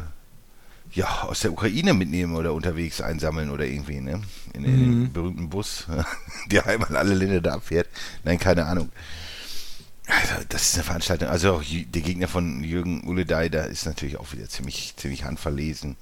ja, 0.92 1.24
aus 1.24 1.42
der 1.42 1.52
Ukraine 1.52 1.94
mitnehmen 1.94 2.36
oder 2.36 2.54
unterwegs 2.54 3.02
einsammeln 3.02 3.50
oder 3.50 3.66
irgendwie, 3.66 4.00
ne? 4.00 4.22
In, 4.54 4.64
in 4.64 4.80
den 4.80 5.14
berühmten 5.14 5.50
Bus, 5.50 5.88
der 6.52 6.66
einmal 6.66 6.96
alle 6.96 7.14
Länder 7.14 7.42
da 7.42 7.54
abfährt. 7.54 7.88
Nein, 8.24 8.40
keine 8.40 8.66
Ahnung. 8.66 8.90
Also, 10.08 10.46
das 10.48 10.70
ist 10.70 10.76
eine 10.76 10.84
Veranstaltung. 10.84 11.28
Also 11.28 11.54
auch 11.54 11.64
der 11.64 12.02
Gegner 12.02 12.28
von 12.28 12.64
Jürgen 12.64 13.06
Uledai, 13.06 13.50
da 13.50 13.64
ist 13.64 13.86
natürlich 13.86 14.18
auch 14.18 14.32
wieder 14.32 14.48
ziemlich, 14.48 14.94
ziemlich 14.96 15.26
handverlesen. 15.26 15.98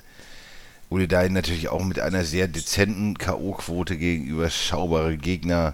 Uledai 0.89 1.29
natürlich 1.29 1.69
auch 1.69 1.83
mit 1.83 1.99
einer 1.99 2.23
sehr 2.23 2.47
dezenten 2.47 3.17
K.O.-Quote 3.17 3.95
gegen 3.95 4.25
überschaubare 4.25 5.17
Gegner 5.17 5.73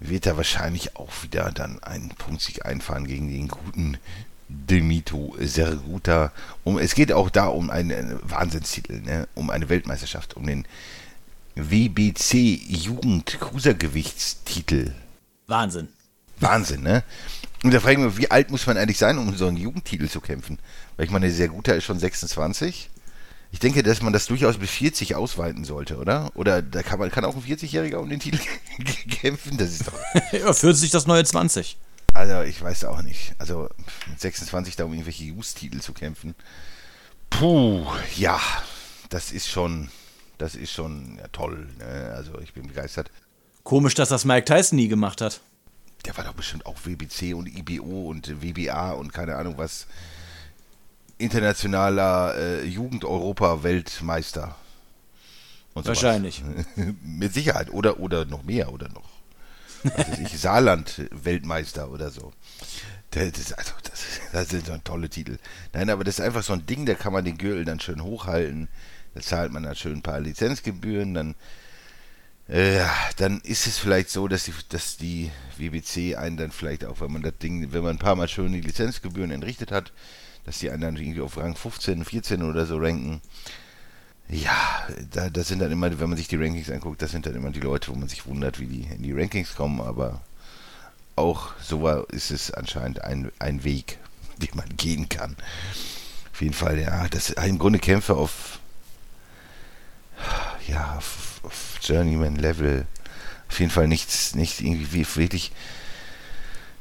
wird 0.00 0.26
er 0.26 0.36
wahrscheinlich 0.36 0.96
auch 0.96 1.10
wieder 1.22 1.50
dann 1.50 1.82
einen 1.82 2.10
Punktsieg 2.10 2.66
einfahren 2.66 3.06
gegen 3.06 3.28
den 3.28 3.48
guten 3.48 3.96
Demito 4.48 5.34
Serguta. 5.40 6.32
Um, 6.64 6.78
es 6.78 6.94
geht 6.94 7.12
auch 7.12 7.30
da 7.30 7.46
um 7.46 7.70
einen 7.70 8.18
Wahnsinnstitel, 8.22 9.00
ne? 9.00 9.28
um 9.34 9.50
eine 9.50 9.68
Weltmeisterschaft, 9.68 10.34
um 10.34 10.46
den 10.46 10.66
WBC 11.54 12.60
Jugend 12.68 13.38
Cruisergewichtstitel. 13.40 14.94
Wahnsinn. 15.46 15.88
Wahnsinn, 16.40 16.82
ne? 16.82 17.04
Und 17.62 17.72
da 17.72 17.80
frage 17.80 17.94
ich 17.94 18.06
mich, 18.06 18.16
wie 18.18 18.30
alt 18.30 18.50
muss 18.50 18.66
man 18.66 18.76
eigentlich 18.76 18.98
sein, 18.98 19.16
um 19.18 19.34
so 19.36 19.46
einen 19.46 19.56
Jugendtitel 19.56 20.08
zu 20.08 20.20
kämpfen? 20.20 20.58
Weil 20.96 21.06
ich 21.06 21.12
meine, 21.12 21.30
sehr 21.30 21.48
guter 21.48 21.74
ist 21.74 21.84
schon 21.84 21.98
26. 21.98 22.90
Ich 23.52 23.60
denke, 23.60 23.82
dass 23.82 24.02
man 24.02 24.12
das 24.12 24.26
durchaus 24.26 24.58
bis 24.58 24.70
40 24.70 25.14
ausweiten 25.14 25.64
sollte, 25.64 25.96
oder? 25.96 26.32
Oder 26.34 26.60
da 26.60 26.82
kann 26.82 26.98
man 26.98 27.10
kann 27.10 27.24
auch 27.24 27.36
ein 27.36 27.42
40-Jähriger 27.42 27.96
um 27.96 28.10
den 28.10 28.18
Titel 28.18 28.40
kämpfen? 29.10 29.56
Das 29.56 29.70
ist 29.70 29.86
doch. 29.86 29.94
Ja, 30.32 30.52
40 30.52 30.90
das 30.90 31.06
neue 31.06 31.24
20. 31.24 31.76
Also, 32.14 32.42
ich 32.42 32.62
weiß 32.62 32.84
auch 32.84 33.02
nicht. 33.02 33.34
Also, 33.38 33.68
mit 34.08 34.20
26 34.20 34.76
da 34.76 34.84
um 34.84 34.92
irgendwelche 34.92 35.24
Just-Titel 35.24 35.80
zu 35.80 35.92
kämpfen. 35.92 36.34
Puh, 37.28 37.84
ja, 38.16 38.40
das 39.10 39.32
ist 39.32 39.48
schon, 39.48 39.90
das 40.38 40.54
ist 40.54 40.72
schon 40.72 41.18
ja, 41.18 41.26
toll. 41.28 41.68
Ne? 41.78 42.12
Also, 42.16 42.38
ich 42.38 42.54
bin 42.54 42.68
begeistert. 42.68 43.10
Komisch, 43.64 43.94
dass 43.94 44.10
das 44.10 44.24
Mike 44.24 44.44
Tyson 44.44 44.76
nie 44.76 44.88
gemacht 44.88 45.20
hat. 45.20 45.40
Der 46.04 46.16
war 46.16 46.24
doch 46.24 46.34
bestimmt 46.34 46.66
auch 46.66 46.76
WBC 46.84 47.34
und 47.34 47.46
IBO 47.46 48.08
und 48.08 48.42
WBA 48.42 48.92
und 48.92 49.12
keine 49.12 49.36
Ahnung 49.36 49.58
was. 49.58 49.86
Internationaler 51.18 52.36
äh, 52.36 52.64
Jugend-Europa-Weltmeister. 52.64 54.54
Wahrscheinlich. 55.74 56.42
Mit 57.02 57.34
Sicherheit. 57.34 57.70
Oder, 57.70 57.98
oder 57.98 58.24
noch 58.24 58.44
mehr 58.44 58.72
oder 58.72 58.88
noch. 58.88 59.13
Was 59.84 60.18
ich, 60.18 60.38
Saarland-Weltmeister 60.40 61.90
oder 61.90 62.10
so. 62.10 62.32
Das, 63.10 63.30
das, 63.32 63.52
also, 63.52 63.72
das, 63.82 64.02
das 64.32 64.48
sind 64.48 64.66
so 64.66 64.76
tolle 64.78 65.08
Titel. 65.08 65.38
Nein, 65.72 65.90
aber 65.90 66.04
das 66.04 66.18
ist 66.18 66.24
einfach 66.24 66.42
so 66.42 66.52
ein 66.52 66.66
Ding, 66.66 66.86
da 66.86 66.94
kann 66.94 67.12
man 67.12 67.24
den 67.24 67.38
Gürtel 67.38 67.64
dann 67.64 67.80
schön 67.80 68.02
hochhalten. 68.02 68.68
Da 69.14 69.20
zahlt 69.20 69.52
man 69.52 69.62
dann 69.62 69.76
schön 69.76 69.94
ein 69.98 70.02
paar 70.02 70.20
Lizenzgebühren, 70.20 71.14
dann 71.14 71.34
äh, 72.46 72.84
dann 73.16 73.40
ist 73.40 73.66
es 73.66 73.78
vielleicht 73.78 74.10
so, 74.10 74.28
dass 74.28 74.44
die, 74.44 74.52
dass 74.68 74.98
die 74.98 75.30
WBC 75.56 76.16
einen 76.16 76.36
dann 76.36 76.50
vielleicht 76.50 76.84
auch, 76.84 77.00
wenn 77.00 77.12
man 77.12 77.22
das 77.22 77.38
Ding, 77.38 77.72
wenn 77.72 77.82
man 77.82 77.92
ein 77.92 77.98
paar 77.98 78.16
Mal 78.16 78.28
schön 78.28 78.52
die 78.52 78.60
Lizenzgebühren 78.60 79.30
entrichtet 79.30 79.72
hat, 79.72 79.92
dass 80.44 80.58
die 80.58 80.70
einen 80.70 80.82
dann 80.82 80.96
irgendwie 80.96 81.22
auf 81.22 81.38
Rang 81.38 81.56
15, 81.56 82.04
14 82.04 82.42
oder 82.42 82.66
so 82.66 82.76
ranken. 82.76 83.22
Ja, 84.28 84.88
da, 85.12 85.28
das 85.28 85.48
sind 85.48 85.60
dann 85.60 85.70
immer, 85.70 85.98
wenn 86.00 86.08
man 86.08 86.16
sich 86.16 86.28
die 86.28 86.36
Rankings 86.36 86.70
anguckt, 86.70 87.02
das 87.02 87.10
sind 87.10 87.26
dann 87.26 87.34
immer 87.34 87.50
die 87.50 87.60
Leute, 87.60 87.90
wo 87.90 87.94
man 87.94 88.08
sich 88.08 88.26
wundert, 88.26 88.58
wie 88.58 88.66
die 88.66 88.82
in 88.82 89.02
die 89.02 89.12
Rankings 89.12 89.54
kommen, 89.54 89.80
aber 89.80 90.20
auch 91.16 91.52
so 91.60 91.86
ist 92.10 92.30
es 92.30 92.50
anscheinend 92.50 93.02
ein, 93.02 93.30
ein 93.38 93.64
Weg, 93.64 93.98
den 94.38 94.50
man 94.54 94.68
gehen 94.76 95.08
kann. 95.08 95.36
Auf 96.32 96.40
jeden 96.40 96.54
Fall, 96.54 96.80
ja, 96.80 97.06
das 97.08 97.30
im 97.30 97.58
Grunde 97.58 97.78
Kämpfe 97.78 98.16
auf 98.16 98.58
ja, 100.66 100.94
auf, 100.96 101.40
auf 101.42 101.78
Journeyman-Level 101.82 102.86
auf 103.48 103.60
jeden 103.60 103.70
Fall 103.70 103.88
nichts, 103.88 104.34
nicht 104.34 104.60
irgendwie 104.60 105.06
wirklich 105.16 105.52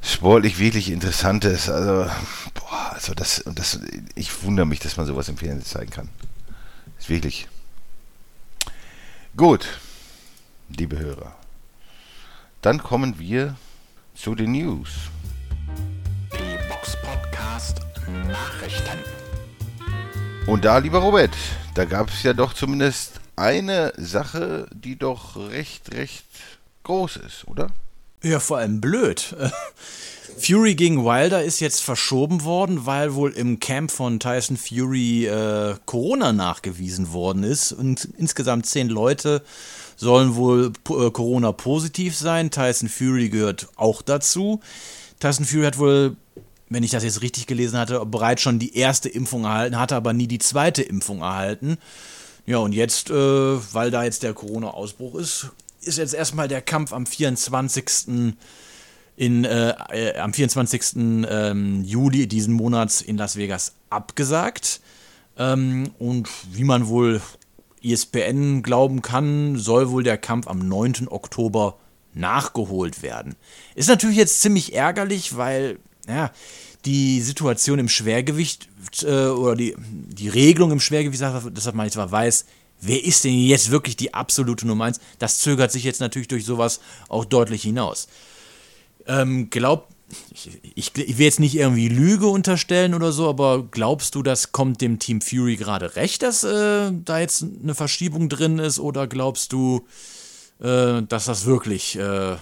sportlich 0.01 0.59
wirklich 0.59 0.89
interessantes. 0.89 1.69
Also, 1.69 2.09
boah, 2.53 2.93
also 2.93 3.13
das, 3.13 3.43
das, 3.53 3.79
ich 4.15 4.43
wundere 4.43 4.65
mich, 4.65 4.79
dass 4.79 4.97
man 4.97 5.05
sowas 5.05 5.29
im 5.29 5.37
Fernsehen 5.37 5.65
zeigen 5.65 5.91
kann. 5.91 6.09
Ist 7.03 7.09
wirklich. 7.09 7.49
Gut, 9.35 9.67
liebe 10.69 10.97
Hörer. 10.97 11.35
Dann 12.61 12.81
kommen 12.81 13.19
wir 13.19 13.57
zu 14.15 14.35
den 14.35 14.53
News. 14.53 14.89
Die 16.31 16.69
Box 16.69 16.95
Podcast 17.01 17.81
Nachrichten. 18.25 18.99
Und 20.47 20.63
da, 20.63 20.77
lieber 20.77 20.99
Robert, 20.99 21.35
da 21.73 21.83
gab 21.83 22.07
es 22.07 22.23
ja 22.23 22.31
doch 22.31 22.53
zumindest 22.53 23.19
eine 23.35 23.91
Sache, 23.97 24.69
die 24.71 24.95
doch 24.95 25.35
recht, 25.35 25.93
recht 25.93 26.23
groß 26.83 27.17
ist, 27.17 27.45
oder? 27.49 27.67
Ja, 28.23 28.39
vor 28.39 28.57
allem 28.57 28.79
blöd. 28.79 29.35
Fury 30.37 30.75
gegen 30.75 31.05
Wilder 31.05 31.43
ist 31.43 31.59
jetzt 31.59 31.81
verschoben 31.81 32.43
worden, 32.43 32.85
weil 32.85 33.15
wohl 33.15 33.31
im 33.31 33.59
Camp 33.59 33.91
von 33.91 34.19
Tyson 34.19 34.57
Fury 34.57 35.27
äh, 35.27 35.75
Corona 35.85 36.33
nachgewiesen 36.33 37.11
worden 37.13 37.43
ist. 37.43 37.71
Und 37.71 38.09
insgesamt 38.17 38.65
zehn 38.65 38.89
Leute 38.89 39.43
sollen 39.95 40.35
wohl 40.35 40.71
äh, 40.89 41.11
Corona 41.11 41.51
positiv 41.51 42.15
sein. 42.15 42.49
Tyson 42.49 42.89
Fury 42.89 43.29
gehört 43.29 43.67
auch 43.75 44.01
dazu. 44.01 44.59
Tyson 45.19 45.45
Fury 45.45 45.65
hat 45.65 45.77
wohl, 45.77 46.15
wenn 46.69 46.83
ich 46.83 46.91
das 46.91 47.03
jetzt 47.03 47.21
richtig 47.21 47.45
gelesen 47.45 47.77
hatte, 47.77 48.03
bereits 48.05 48.41
schon 48.41 48.57
die 48.57 48.75
erste 48.75 49.09
Impfung 49.09 49.43
erhalten, 49.43 49.77
hatte 49.77 49.95
aber 49.95 50.13
nie 50.13 50.27
die 50.27 50.39
zweite 50.39 50.81
Impfung 50.81 51.21
erhalten. 51.21 51.77
Ja, 52.45 52.57
und 52.57 52.73
jetzt, 52.73 53.09
äh, 53.09 53.13
weil 53.13 53.91
da 53.91 54.03
jetzt 54.03 54.23
der 54.23 54.33
Corona-Ausbruch 54.33 55.15
ist, 55.15 55.51
ist 55.85 55.97
jetzt 55.97 56.13
erstmal 56.13 56.47
der 56.47 56.61
Kampf 56.61 56.93
am 56.93 57.05
24 57.05 58.35
in, 59.15 59.45
äh, 59.45 59.75
äh, 59.91 60.17
am 60.17 60.33
24. 60.33 60.95
Ähm, 60.95 61.83
Juli 61.83 62.27
diesen 62.27 62.53
Monats 62.53 63.01
in 63.01 63.17
Las 63.17 63.35
Vegas 63.35 63.73
abgesagt. 63.89 64.81
Ähm, 65.37 65.91
und 65.99 66.29
wie 66.51 66.63
man 66.63 66.87
wohl 66.87 67.21
ESPN 67.83 68.63
glauben 68.63 69.01
kann, 69.01 69.57
soll 69.57 69.89
wohl 69.89 70.03
der 70.03 70.17
Kampf 70.17 70.47
am 70.47 70.67
9. 70.67 71.07
Oktober 71.09 71.77
nachgeholt 72.13 73.01
werden. 73.01 73.35
Ist 73.75 73.89
natürlich 73.89 74.17
jetzt 74.17 74.41
ziemlich 74.41 74.73
ärgerlich, 74.73 75.35
weil 75.35 75.79
ja, 76.07 76.31
die 76.85 77.21
Situation 77.21 77.79
im 77.79 77.89
Schwergewicht 77.89 78.69
äh, 79.03 79.27
oder 79.27 79.55
die, 79.55 79.75
die 79.79 80.29
Regelung 80.29 80.71
im 80.71 80.79
Schwergewicht, 80.79 81.21
dass 81.21 81.73
man 81.73 81.85
jetzt 81.85 81.95
mal 81.95 82.11
weiß, 82.11 82.45
wer 82.85 83.03
ist 83.03 83.23
denn 83.23 83.37
jetzt 83.37 83.71
wirklich 83.71 83.95
die 83.95 84.13
absolute 84.13 84.67
Nummer 84.67 84.85
1, 84.85 84.99
das 85.19 85.39
zögert 85.39 85.71
sich 85.71 85.83
jetzt 85.83 86.01
natürlich 86.01 86.27
durch 86.27 86.45
sowas 86.45 86.79
auch 87.09 87.25
deutlich 87.25 87.63
hinaus. 87.63 88.07
Ähm, 89.07 89.49
glaub, 89.49 89.89
ich, 90.31 90.49
ich, 90.75 90.91
ich, 90.95 91.17
will 91.17 91.25
jetzt 91.25 91.39
nicht 91.39 91.55
irgendwie 91.55 91.89
Lüge 91.89 92.27
unterstellen 92.27 92.93
oder 92.93 93.11
so, 93.11 93.27
aber 93.29 93.63
glaubst 93.63 94.15
du, 94.15 94.23
das 94.23 94.51
kommt 94.51 94.81
dem 94.81 94.99
Team 94.99 95.21
Fury 95.21 95.55
gerade 95.55 95.95
recht, 95.95 96.21
dass 96.21 96.43
äh, 96.43 96.91
da 96.91 97.19
jetzt 97.19 97.43
eine 97.43 97.75
Verschiebung 97.75 98.29
drin 98.29 98.59
ist? 98.59 98.79
Oder 98.79 99.07
glaubst 99.07 99.53
du, 99.53 99.85
äh, 100.59 101.01
dass 101.03 101.25
das 101.25 101.45
wirklich. 101.45 101.97
Äh, 101.97 102.35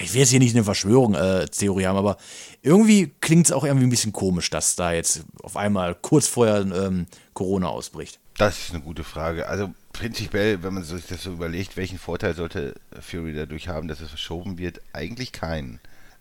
ich 0.00 0.12
will 0.12 0.20
jetzt 0.20 0.30
hier 0.30 0.38
nicht 0.38 0.54
eine 0.54 0.64
Verschwörung-Theorie 0.64 1.86
haben, 1.86 1.96
aber 1.96 2.18
irgendwie 2.62 3.10
klingt 3.20 3.46
es 3.46 3.52
auch 3.52 3.64
irgendwie 3.64 3.86
ein 3.86 3.90
bisschen 3.90 4.12
komisch, 4.12 4.48
dass 4.48 4.76
da 4.76 4.92
jetzt 4.92 5.22
auf 5.42 5.56
einmal 5.56 5.96
kurz 5.96 6.28
vorher 6.28 6.60
ähm, 6.60 7.06
Corona 7.32 7.68
ausbricht. 7.68 8.20
Das 8.38 8.58
ist 8.60 8.70
eine 8.72 8.82
gute 8.82 9.02
Frage. 9.02 9.48
Also 9.48 9.74
prinzipiell, 9.92 10.62
wenn 10.62 10.72
man 10.72 10.84
sich 10.84 11.06
das 11.06 11.24
so 11.24 11.32
überlegt, 11.32 11.76
welchen 11.76 11.98
Vorteil 11.98 12.34
sollte 12.34 12.74
Fury 13.00 13.34
dadurch 13.34 13.66
haben, 13.66 13.88
dass 13.88 14.00
es 14.00 14.10
verschoben 14.10 14.58
wird? 14.58 14.80
Eigentlich 14.92 15.32
keinen. 15.32 15.80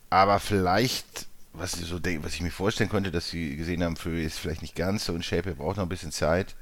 Aber 0.09 0.39
vielleicht, 0.39 1.27
was 1.53 1.79
ich, 1.79 1.85
so 1.85 1.99
was 2.03 2.33
ich 2.33 2.41
mir 2.41 2.49
vorstellen 2.49 2.89
könnte, 2.89 3.11
dass 3.11 3.29
sie 3.29 3.55
gesehen 3.55 3.83
haben, 3.83 3.97
Fury 3.97 4.25
ist 4.25 4.39
vielleicht 4.39 4.63
nicht 4.63 4.75
ganz 4.75 5.05
so 5.05 5.13
in 5.13 5.21
Shape, 5.21 5.49
er 5.51 5.55
braucht 5.55 5.77
noch 5.77 5.83
ein 5.83 5.89
bisschen 5.89 6.11
Zeit. 6.11 6.55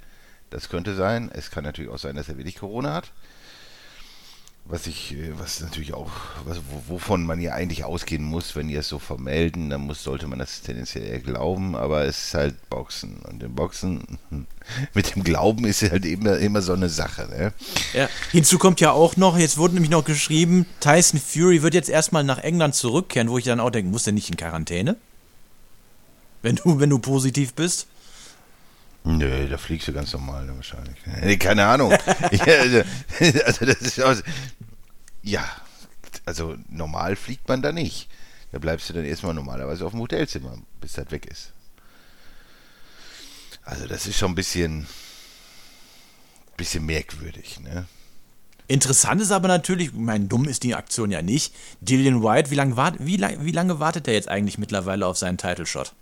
Das 0.50 0.68
könnte 0.68 0.94
sein. 0.94 1.32
Es 1.34 1.52
kann 1.52 1.64
natürlich 1.64 1.90
auch 1.90 2.00
sein, 2.00 2.18
dass 2.18 2.28
er 2.28 2.38
wirklich 2.38 2.58
Corona 2.58 2.94
hat 2.94 3.12
was 4.68 4.88
ich, 4.88 5.14
äh, 5.14 5.32
was 5.38 5.62
natürlich 5.62 5.94
auch, 5.94 6.10
was, 6.46 6.60
wovon 6.88 7.24
man 7.24 7.40
ja 7.40 7.54
eigentlich 7.54 7.84
ausgehen 7.84 8.24
muss, 8.24 8.56
wenn 8.56 8.68
die 8.68 8.76
es 8.76 8.88
so 8.88 8.98
vermelden, 8.98 9.70
dann 9.70 9.82
muss, 9.82 10.04
sollte 10.04 10.28
man 10.28 10.40
das 10.40 10.62
tendenziell 10.62 11.06
eher 11.06 11.20
glauben, 11.20 11.76
aber 11.76 12.06
es 12.06 12.26
ist 12.26 12.34
halt 12.34 12.70
Boxen. 12.70 13.18
Und 13.30 13.44
im 13.44 13.54
Boxen, 13.54 14.18
mit 14.94 15.16
dem 15.16 15.24
Glauben 15.24 15.66
ist 15.66 15.84
halt 15.84 16.06
immer, 16.06 16.38
immer 16.38 16.64
so 16.64 16.74
eine 16.74 16.90
Sache, 16.90 17.28
ne? 17.30 17.54
Ja. 17.94 18.10
Hinzu 18.32 18.58
kommt 18.58 18.82
ja 18.82 18.92
auch 18.92 19.18
noch, 19.18 19.38
jetzt 19.38 19.58
wurde 19.58 19.76
nämlich 19.76 19.92
noch 19.92 20.04
geschrieben, 20.04 20.66
Tyson 20.80 21.20
Fury 21.20 21.62
wird 21.62 21.76
jetzt 21.76 21.90
erstmal 21.90 22.24
nach 22.24 22.40
England 22.40 22.74
zurückkehren, 22.74 23.30
wo 23.30 23.38
ich 23.38 23.46
dann 23.46 23.60
auch 23.60 23.70
denke, 23.70 23.92
muss 23.92 24.04
der 24.04 24.14
nicht 24.14 24.30
in 24.30 24.38
Quarantäne? 24.38 24.98
Wenn 26.42 26.56
du, 26.56 26.80
wenn 26.80 26.90
du 26.90 27.00
positiv 27.00 27.54
bist? 27.54 27.88
Nö, 29.06 29.48
da 29.48 29.58
fliegst 29.58 29.88
du 29.88 29.94
ganz 29.94 30.12
normal 30.14 30.50
wahrscheinlich. 30.56 30.98
Nee, 31.22 31.38
keine 31.38 31.66
Ahnung. 31.66 31.92
also, 32.32 32.84
also 33.46 33.66
das 33.66 33.82
ist 33.82 34.02
aus, 34.02 34.24
ja, 35.22 35.48
also 36.26 36.56
normal 36.70 37.16
fliegt 37.16 37.48
man 37.48 37.62
da 37.62 37.72
nicht. 37.72 38.10
Da 38.52 38.58
bleibst 38.58 38.90
du 38.90 38.94
dann 38.94 39.06
erstmal 39.06 39.34
normalerweise 39.34 39.86
auf 39.86 39.92
dem 39.92 40.02
Hotelzimmer, 40.02 40.58
bis 40.82 40.94
das 40.94 41.12
weg 41.12 41.28
ist. 41.28 41.52
Also 43.64 43.88
das 43.88 44.08
ist 44.08 44.18
schon 44.18 44.32
ein 44.32 44.36
bisschen, 44.36 44.88
bisschen 46.58 46.86
merkwürdig, 46.86 47.60
ne? 47.60 47.86
Interessant 48.68 49.22
ist 49.22 49.32
aber 49.32 49.48
natürlich, 49.48 49.90
ich 49.90 49.94
meine, 49.94 50.26
dumm 50.26 50.46
ist 50.46 50.64
die 50.64 50.74
Aktion 50.74 51.12
ja 51.12 51.22
nicht. 51.22 51.54
Dillian 51.82 52.24
White, 52.24 52.50
wie 52.50 52.56
lange, 52.56 52.76
wart, 52.76 52.96
wie, 53.00 53.18
lang, 53.18 53.46
wie 53.46 53.52
lange 53.52 53.80
wartet 53.80 54.08
er 54.08 54.16
jetzt 54.16 54.28
eigentlich 54.28 54.58
mittlerweile 54.58 55.06
auf 55.06 55.18
seinen 55.18 55.38
Title 55.38 55.68
Shot? 55.68 55.94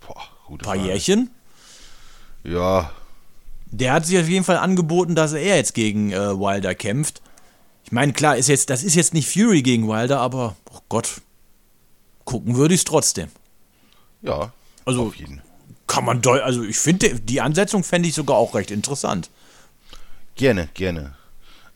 Boah, 0.00 0.22
gute 0.46 0.64
Paar 0.64 0.74
Frage. 0.76 0.88
Jährchen? 0.88 1.30
Ja. 2.44 2.90
Der 3.70 3.92
hat 3.94 4.06
sich 4.06 4.18
auf 4.18 4.28
jeden 4.28 4.44
Fall 4.44 4.58
angeboten, 4.58 5.14
dass 5.14 5.32
er 5.32 5.56
jetzt 5.56 5.74
gegen 5.74 6.12
äh, 6.12 6.38
Wilder 6.38 6.74
kämpft. 6.74 7.22
Ich 7.84 7.92
meine, 7.92 8.12
klar, 8.12 8.36
ist 8.36 8.48
jetzt, 8.48 8.70
das 8.70 8.82
ist 8.82 8.94
jetzt 8.94 9.14
nicht 9.14 9.28
Fury 9.32 9.62
gegen 9.62 9.88
Wilder, 9.88 10.20
aber, 10.20 10.56
oh 10.70 10.80
Gott, 10.88 11.20
gucken 12.24 12.56
würde 12.56 12.74
ich 12.74 12.80
es 12.80 12.84
trotzdem. 12.84 13.28
Ja, 14.22 14.52
Also, 14.84 15.06
auf 15.06 15.16
jeden. 15.16 15.40
kann 15.86 16.04
man 16.04 16.22
deu 16.22 16.40
also 16.42 16.62
ich 16.62 16.78
finde, 16.78 17.18
die 17.20 17.40
Ansetzung 17.40 17.82
fände 17.82 18.08
ich 18.08 18.14
sogar 18.14 18.36
auch 18.36 18.54
recht 18.54 18.70
interessant. 18.70 19.30
Gerne, 20.36 20.68
gerne. 20.74 21.14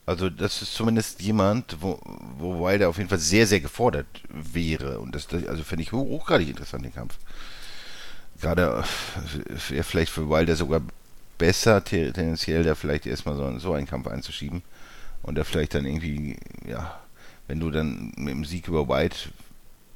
Also 0.05 0.29
das 0.29 0.61
ist 0.61 0.73
zumindest 0.73 1.21
jemand, 1.21 1.77
wo, 1.81 1.99
wo 2.37 2.63
Wilder 2.65 2.87
auf 2.87 2.97
jeden 2.97 3.09
Fall 3.09 3.19
sehr, 3.19 3.45
sehr 3.45 3.59
gefordert 3.59 4.07
wäre. 4.29 4.99
Und 4.99 5.13
das, 5.13 5.27
also 5.31 5.63
finde 5.63 5.83
ich 5.83 5.91
hoch, 5.91 6.07
hochgradig 6.07 6.47
interessant, 6.47 6.85
den 6.85 6.93
Kampf. 6.93 7.17
Gerade 8.41 8.83
äh, 9.49 9.83
vielleicht 9.83 10.11
für 10.11 10.29
Wilder 10.29 10.55
sogar 10.55 10.81
besser, 11.37 11.83
te- 11.83 12.11
tendenziell 12.13 12.63
da 12.63 12.75
vielleicht 12.75 13.05
erstmal 13.05 13.35
so, 13.35 13.59
so 13.59 13.73
einen 13.73 13.87
Kampf 13.87 14.07
einzuschieben. 14.07 14.61
Und 15.23 15.35
da 15.35 15.43
vielleicht 15.43 15.73
dann 15.73 15.85
irgendwie, 15.85 16.37
ja, 16.67 16.99
wenn 17.47 17.59
du 17.59 17.71
dann 17.71 18.13
mit 18.15 18.33
dem 18.33 18.45
Sieg 18.45 18.67
über 18.67 18.87
White 18.87 19.29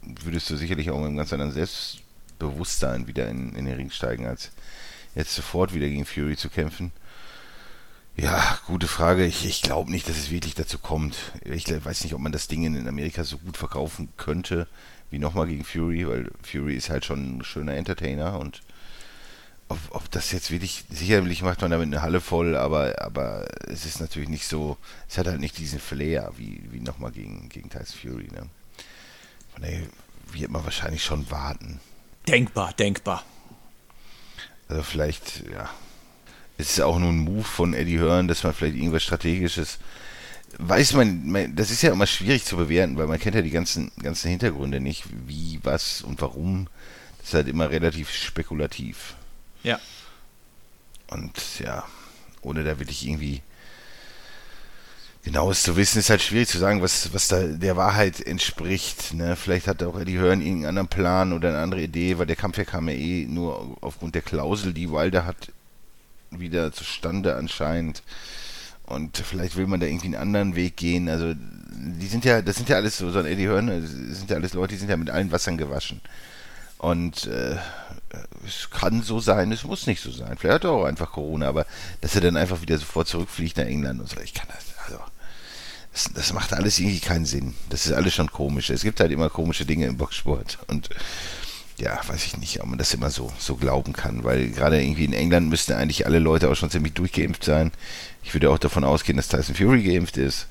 würdest 0.01 0.49
du 0.49 0.56
sicherlich 0.56 0.89
auch 0.89 0.97
mit 0.97 1.08
einem 1.08 1.17
ganz 1.17 1.32
anderen 1.32 1.51
Selbstbewusstsein 1.51 3.08
wieder 3.08 3.27
in, 3.30 3.56
in 3.56 3.65
den 3.65 3.75
Ring 3.75 3.91
steigen, 3.91 4.25
als 4.25 4.51
jetzt 5.13 5.36
sofort 5.36 5.73
wieder 5.73 5.88
gegen 5.88 6.06
Fury 6.06 6.36
zu 6.36 6.49
kämpfen. 6.49 6.91
Ja, 8.21 8.60
gute 8.67 8.88
Frage. 8.88 9.25
Ich, 9.25 9.47
ich 9.47 9.63
glaube 9.63 9.89
nicht, 9.89 10.07
dass 10.07 10.15
es 10.15 10.29
wirklich 10.29 10.53
dazu 10.53 10.77
kommt. 10.77 11.17
Ich 11.43 11.65
weiß 11.67 12.03
nicht, 12.03 12.13
ob 12.13 12.21
man 12.21 12.31
das 12.31 12.47
Ding 12.47 12.63
in 12.63 12.88
Amerika 12.88 13.23
so 13.23 13.39
gut 13.39 13.57
verkaufen 13.57 14.10
könnte 14.15 14.67
wie 15.10 15.17
nochmal 15.17 15.47
gegen 15.47 15.63
Fury, 15.63 16.07
weil 16.07 16.31
Fury 16.43 16.75
ist 16.75 16.91
halt 16.91 17.03
schon 17.03 17.38
ein 17.38 17.43
schöner 17.43 17.73
Entertainer 17.73 18.39
und 18.39 18.62
ob, 19.69 19.79
ob 19.89 20.12
das 20.12 20.31
jetzt 20.31 20.51
wirklich, 20.51 20.86
sicherlich 20.91 21.41
macht 21.41 21.62
man 21.62 21.71
damit 21.71 21.88
eine 21.88 22.03
Halle 22.03 22.21
voll, 22.21 22.55
aber, 22.55 23.01
aber 23.01 23.47
es 23.67 23.86
ist 23.88 23.99
natürlich 23.99 24.29
nicht 24.29 24.47
so, 24.47 24.77
es 25.10 25.17
hat 25.17 25.25
halt 25.25 25.39
nicht 25.39 25.57
diesen 25.57 25.79
Flair 25.79 26.31
wie, 26.38 26.62
wie 26.69 26.79
nochmal 26.79 27.12
gegen, 27.12 27.49
gegen 27.49 27.71
Tyson 27.71 27.97
Fury. 27.99 28.27
Ne? 28.31 28.47
Von 29.53 29.63
daher 29.63 29.81
wird 30.31 30.51
man 30.51 30.63
wahrscheinlich 30.63 31.03
schon 31.03 31.29
warten. 31.31 31.79
Denkbar, 32.27 32.71
denkbar. 32.73 33.23
Also 34.69 34.84
vielleicht, 34.84 35.43
ja, 35.51 35.71
ist 36.62 36.74
es 36.74 36.80
auch 36.80 37.00
nur 37.00 37.10
ein 37.10 37.19
Move 37.19 37.43
von 37.43 37.74
Eddie 37.74 38.00
Hearn, 38.00 38.28
dass 38.28 38.43
man 38.43 38.54
vielleicht 38.54 38.76
irgendwas 38.76 39.04
Strategisches, 39.04 39.80
weiß 40.60 40.93
man, 40.93 41.30
man, 41.30 41.56
das 41.56 41.71
ist 41.71 41.82
ja 41.82 41.91
immer 41.91 42.08
schwierig 42.08 42.45
zu 42.45 42.58
bewerten, 42.58 42.97
weil 42.97 43.08
man 43.08 43.19
kennt 43.19 43.36
ja 43.36 43.41
die 43.41 43.52
ganzen, 43.52 43.92
ganzen 44.02 44.29
Hintergründe 44.29 44.79
nicht, 44.79 45.06
wie, 45.27 45.60
was 45.63 46.02
und 46.02 46.21
warum. 46.21 46.67
Das 47.19 47.29
ist 47.29 47.33
halt 47.33 47.48
immer 47.48 47.69
relativ 47.69 48.12
spekulativ. 48.12 49.15
Ja. 49.63 49.79
Und 51.08 51.60
ja, 51.60 51.83
ohne 52.42 52.63
da 52.63 52.79
wirklich 52.79 53.06
irgendwie 53.06 53.42
genaues 55.23 55.63
zu 55.63 55.75
wissen, 55.75 56.00
ist 56.00 56.10
halt 56.10 56.21
schwierig 56.21 56.48
zu 56.48 56.58
sagen, 56.58 56.81
was, 56.81 57.13
was 57.13 57.27
da 57.27 57.44
der 57.44 57.75
Wahrheit 57.75 58.21
entspricht. 58.21 59.13
Ne? 59.13 59.35
Vielleicht 59.35 59.67
hat 59.67 59.83
auch 59.83 60.00
Eddie 60.00 60.19
Hearn 60.19 60.42
irgendeinen 60.42 60.69
anderen 60.69 60.88
Plan 60.88 61.33
oder 61.33 61.50
eine 61.50 61.60
andere 61.60 61.81
Idee, 61.81 62.17
weil 62.17 62.25
der 62.25 62.35
Kampf 62.35 62.58
ja 62.58 62.65
kam 62.65 62.88
ja 62.90 62.96
eh 62.96 63.25
nur 63.25 63.77
aufgrund 63.81 64.15
der 64.15 64.21
Klausel, 64.21 64.73
die 64.73 64.92
Wilder 64.92 65.25
hat, 65.25 65.52
wieder 66.32 66.71
zustande 66.71 67.36
anscheinend. 67.36 68.04
Und 68.86 69.17
vielleicht 69.17 69.56
will 69.56 69.67
man 69.67 69.79
da 69.79 69.86
irgendwie 69.86 70.08
einen 70.08 70.15
anderen 70.15 70.56
Weg 70.56 70.75
gehen. 70.75 71.08
Also, 71.08 71.34
die 71.36 72.08
sind 72.08 72.25
ja, 72.25 72.42
das 72.42 72.58
sind 72.58 72.67
ja 72.67 72.75
alles 72.75 72.98
so, 72.98 73.12
so 73.12 73.19
ein 73.19 73.25
Eddie 73.25 73.48
Hearn, 73.48 73.67
das 73.67 74.17
sind 74.17 74.29
ja 74.29 74.36
alles 74.36 74.54
Leute, 74.54 74.73
die 74.73 74.79
sind 74.79 74.90
ja 74.90 74.98
mit 74.98 75.10
allen 75.10 75.32
Wassern 75.32 75.58
gewaschen. 75.58 76.02
Und 76.77 77.27
äh, 77.27 77.56
es 78.46 78.69
kann 78.69 79.04
so 79.04 79.19
sein, 79.19 79.52
es 79.52 79.63
muss 79.63 79.88
nicht 79.88 80.02
so 80.02 80.12
sein. 80.12 80.36
Vielleicht 80.38 80.56
hat 80.56 80.63
er 80.63 80.71
auch 80.71 80.86
einfach 80.86 81.12
Corona, 81.12 81.48
aber 81.48 81.65
dass 82.02 82.15
er 82.15 82.21
dann 82.21 82.36
einfach 82.36 82.62
wieder 82.62 82.77
sofort 82.77 83.08
zurückfliegt 83.08 83.58
nach 83.58 83.65
England 83.65 84.02
und 84.02 84.10
so, 84.10 84.19
ich 84.19 84.34
kann 84.34 84.48
das, 84.50 84.65
also, 84.86 85.00
Das, 85.94 86.10
das 86.13 86.34
macht 86.34 86.54
alles 86.54 86.79
irgendwie 86.79 87.00
keinen 87.00 87.25
Sinn. 87.25 87.54
Das 87.69 87.86
ist 87.86 87.92
alles 87.92 88.13
schon 88.13 88.32
komisch. 88.32 88.69
Es 88.69 88.82
gibt 88.82 89.00
halt 89.00 89.12
immer 89.12 89.29
komische 89.29 89.65
Dinge 89.65 89.88
im 89.88 89.98
Boxsport. 89.98 90.58
Und 90.67 90.90
ja, 91.82 92.00
weiß 92.08 92.25
ich 92.25 92.38
nicht, 92.38 92.62
ob 92.62 92.67
man 92.67 92.77
das 92.77 92.94
immer 92.94 93.10
so, 93.10 93.32
so 93.40 93.56
glauben 93.56 93.94
kann, 93.94 94.23
weil 94.23 94.50
gerade 94.50 94.82
irgendwie 94.82 95.06
in 95.06 95.13
England 95.13 95.50
müssten 95.50 95.73
eigentlich 95.73 96.06
alle 96.06 96.19
Leute 96.19 96.50
auch 96.50 96.56
schon 96.56 96.69
ziemlich 96.69 96.94
durchgeimpft 96.94 97.44
sein. 97.44 97.71
Ich 98.23 98.34
würde 98.34 98.52
auch 98.52 98.60
davon 98.60 98.84
ausgehen, 98.84 99.17
dass 99.17 99.27
Tyson 99.27 99.56
Fury 99.56 99.82
geimpft 99.82 100.17
ist. 100.17 100.48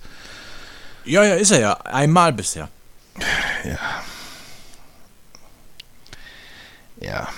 Ja, 1.04 1.24
ja, 1.24 1.34
ist 1.34 1.52
er 1.52 1.60
ja. 1.60 1.72
Einmal 1.82 2.32
bisher. 2.32 2.68
Ja. 3.64 3.78
Ja. 7.00 7.28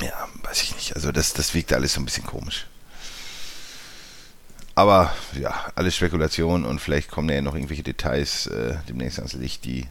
Ja, 0.00 0.28
weiß 0.42 0.62
ich 0.62 0.74
nicht. 0.76 0.94
Also 0.94 1.12
das, 1.12 1.32
das 1.32 1.54
wirkt 1.54 1.72
alles 1.72 1.94
so 1.94 2.00
ein 2.00 2.04
bisschen 2.04 2.24
komisch. 2.24 2.66
Aber 4.74 5.14
ja, 5.38 5.70
alles 5.74 5.96
Spekulation 5.96 6.64
und 6.64 6.78
vielleicht 6.78 7.10
kommen 7.10 7.28
ja 7.30 7.42
noch 7.42 7.54
irgendwelche 7.54 7.82
Details 7.82 8.46
äh, 8.46 8.76
demnächst 8.88 9.18
ans 9.18 9.34
Licht, 9.34 9.64
die 9.64 9.86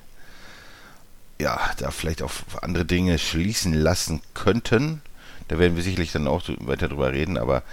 ja, 1.41 1.59
da 1.77 1.91
vielleicht 1.91 2.21
auf 2.21 2.45
andere 2.61 2.85
Dinge 2.85 3.17
schließen 3.17 3.73
lassen 3.73 4.21
könnten. 4.33 5.01
Da 5.47 5.59
werden 5.59 5.75
wir 5.75 5.83
sicherlich 5.83 6.11
dann 6.11 6.27
auch 6.27 6.43
weiter 6.59 6.87
drüber 6.87 7.11
reden, 7.11 7.37
aber 7.37 7.63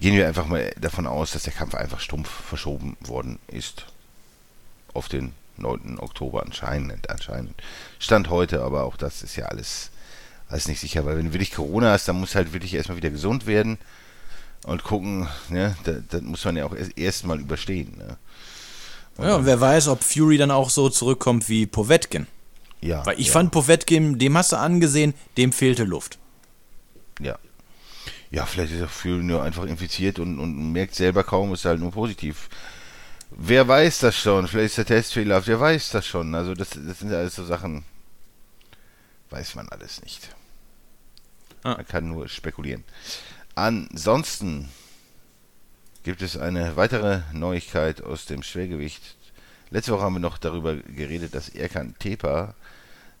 gehen 0.00 0.16
wir 0.16 0.26
einfach 0.26 0.46
mal 0.46 0.72
davon 0.80 1.06
aus, 1.06 1.32
dass 1.32 1.44
der 1.44 1.52
Kampf 1.52 1.74
einfach 1.74 2.00
stumpf 2.00 2.28
verschoben 2.28 2.96
worden 3.00 3.38
ist. 3.46 3.86
Auf 4.94 5.08
den 5.08 5.32
9. 5.58 5.98
Oktober 5.98 6.42
anscheinend, 6.42 7.10
anscheinend. 7.10 7.54
Stand 7.98 8.30
heute, 8.30 8.62
aber 8.62 8.84
auch 8.84 8.96
das 8.96 9.22
ist 9.22 9.36
ja 9.36 9.46
alles, 9.46 9.90
alles 10.48 10.66
nicht 10.66 10.80
sicher, 10.80 11.04
weil 11.04 11.16
wenn 11.16 11.26
du 11.26 11.32
wirklich 11.32 11.52
Corona 11.52 11.92
hast, 11.92 12.08
dann 12.08 12.18
muss 12.18 12.34
halt 12.34 12.52
wirklich 12.52 12.74
erstmal 12.74 12.96
wieder 12.96 13.10
gesund 13.10 13.46
werden 13.46 13.78
und 14.64 14.82
gucken, 14.82 15.28
ne, 15.48 15.76
das, 15.84 15.96
das 16.08 16.22
muss 16.22 16.44
man 16.44 16.56
ja 16.56 16.64
auch 16.64 16.74
erst, 16.74 16.96
erst 16.96 17.26
mal 17.26 17.40
überstehen. 17.40 17.96
Ne? 17.98 18.16
Ja, 19.18 19.36
und 19.36 19.46
wer 19.46 19.60
weiß, 19.60 19.88
ob 19.88 20.02
Fury 20.02 20.38
dann 20.38 20.50
auch 20.50 20.70
so 20.70 20.88
zurückkommt 20.88 21.48
wie 21.48 21.66
Povetkin. 21.66 22.26
Ja. 22.80 23.04
Weil 23.04 23.18
ich 23.18 23.28
ja. 23.28 23.32
fand 23.32 23.50
Povetkin, 23.50 24.18
dem 24.18 24.36
hast 24.36 24.52
du 24.52 24.56
angesehen, 24.56 25.14
dem 25.36 25.52
fehlte 25.52 25.84
Luft. 25.84 26.18
Ja. 27.20 27.38
Ja, 28.30 28.46
vielleicht 28.46 28.72
ist 28.72 28.80
er 28.80 28.88
Fury 28.88 29.22
nur 29.22 29.42
einfach 29.42 29.64
infiziert 29.64 30.18
und, 30.18 30.38
und 30.38 30.72
merkt 30.72 30.94
selber 30.94 31.24
kaum, 31.24 31.54
ist 31.54 31.64
halt 31.64 31.80
nur 31.80 31.92
positiv. 31.92 32.48
Wer 33.30 33.66
weiß 33.66 34.00
das 34.00 34.16
schon? 34.16 34.48
Vielleicht 34.48 34.70
ist 34.70 34.78
der 34.78 34.86
Test 34.86 35.12
fehlerhaft, 35.14 35.48
wer 35.48 35.60
weiß 35.60 35.90
das 35.90 36.06
schon? 36.06 36.34
Also 36.34 36.54
das, 36.54 36.70
das 36.70 36.98
sind 36.98 37.10
ja 37.10 37.18
alles 37.18 37.34
so 37.34 37.44
Sachen, 37.44 37.84
weiß 39.30 39.54
man 39.54 39.68
alles 39.68 40.02
nicht. 40.02 40.34
Ah. 41.62 41.74
Man 41.76 41.86
kann 41.86 42.08
nur 42.08 42.28
spekulieren. 42.28 42.84
Ansonsten 43.54 44.68
gibt 46.04 46.22
es 46.22 46.36
eine 46.36 46.76
weitere 46.76 47.22
Neuigkeit 47.32 48.02
aus 48.02 48.26
dem 48.26 48.42
Schwergewicht. 48.42 49.16
Letzte 49.70 49.92
Woche 49.92 50.02
haben 50.02 50.14
wir 50.14 50.20
noch 50.20 50.38
darüber 50.38 50.76
geredet, 50.76 51.34
dass 51.34 51.48
Erkan 51.50 51.94
Tepa 51.98 52.54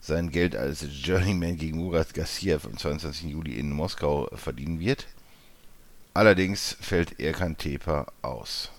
sein 0.00 0.30
Geld 0.30 0.56
als 0.56 0.86
Journeyman 1.02 1.56
gegen 1.56 1.78
Murat 1.78 2.14
Gassiev 2.14 2.64
am 2.64 2.76
22. 2.78 3.30
Juli 3.30 3.58
in 3.58 3.70
Moskau 3.70 4.28
verdienen 4.34 4.80
wird. 4.80 5.06
Allerdings 6.14 6.76
fällt 6.80 7.20
Erkan 7.20 7.56
Tepa 7.58 8.06
aus. 8.22 8.70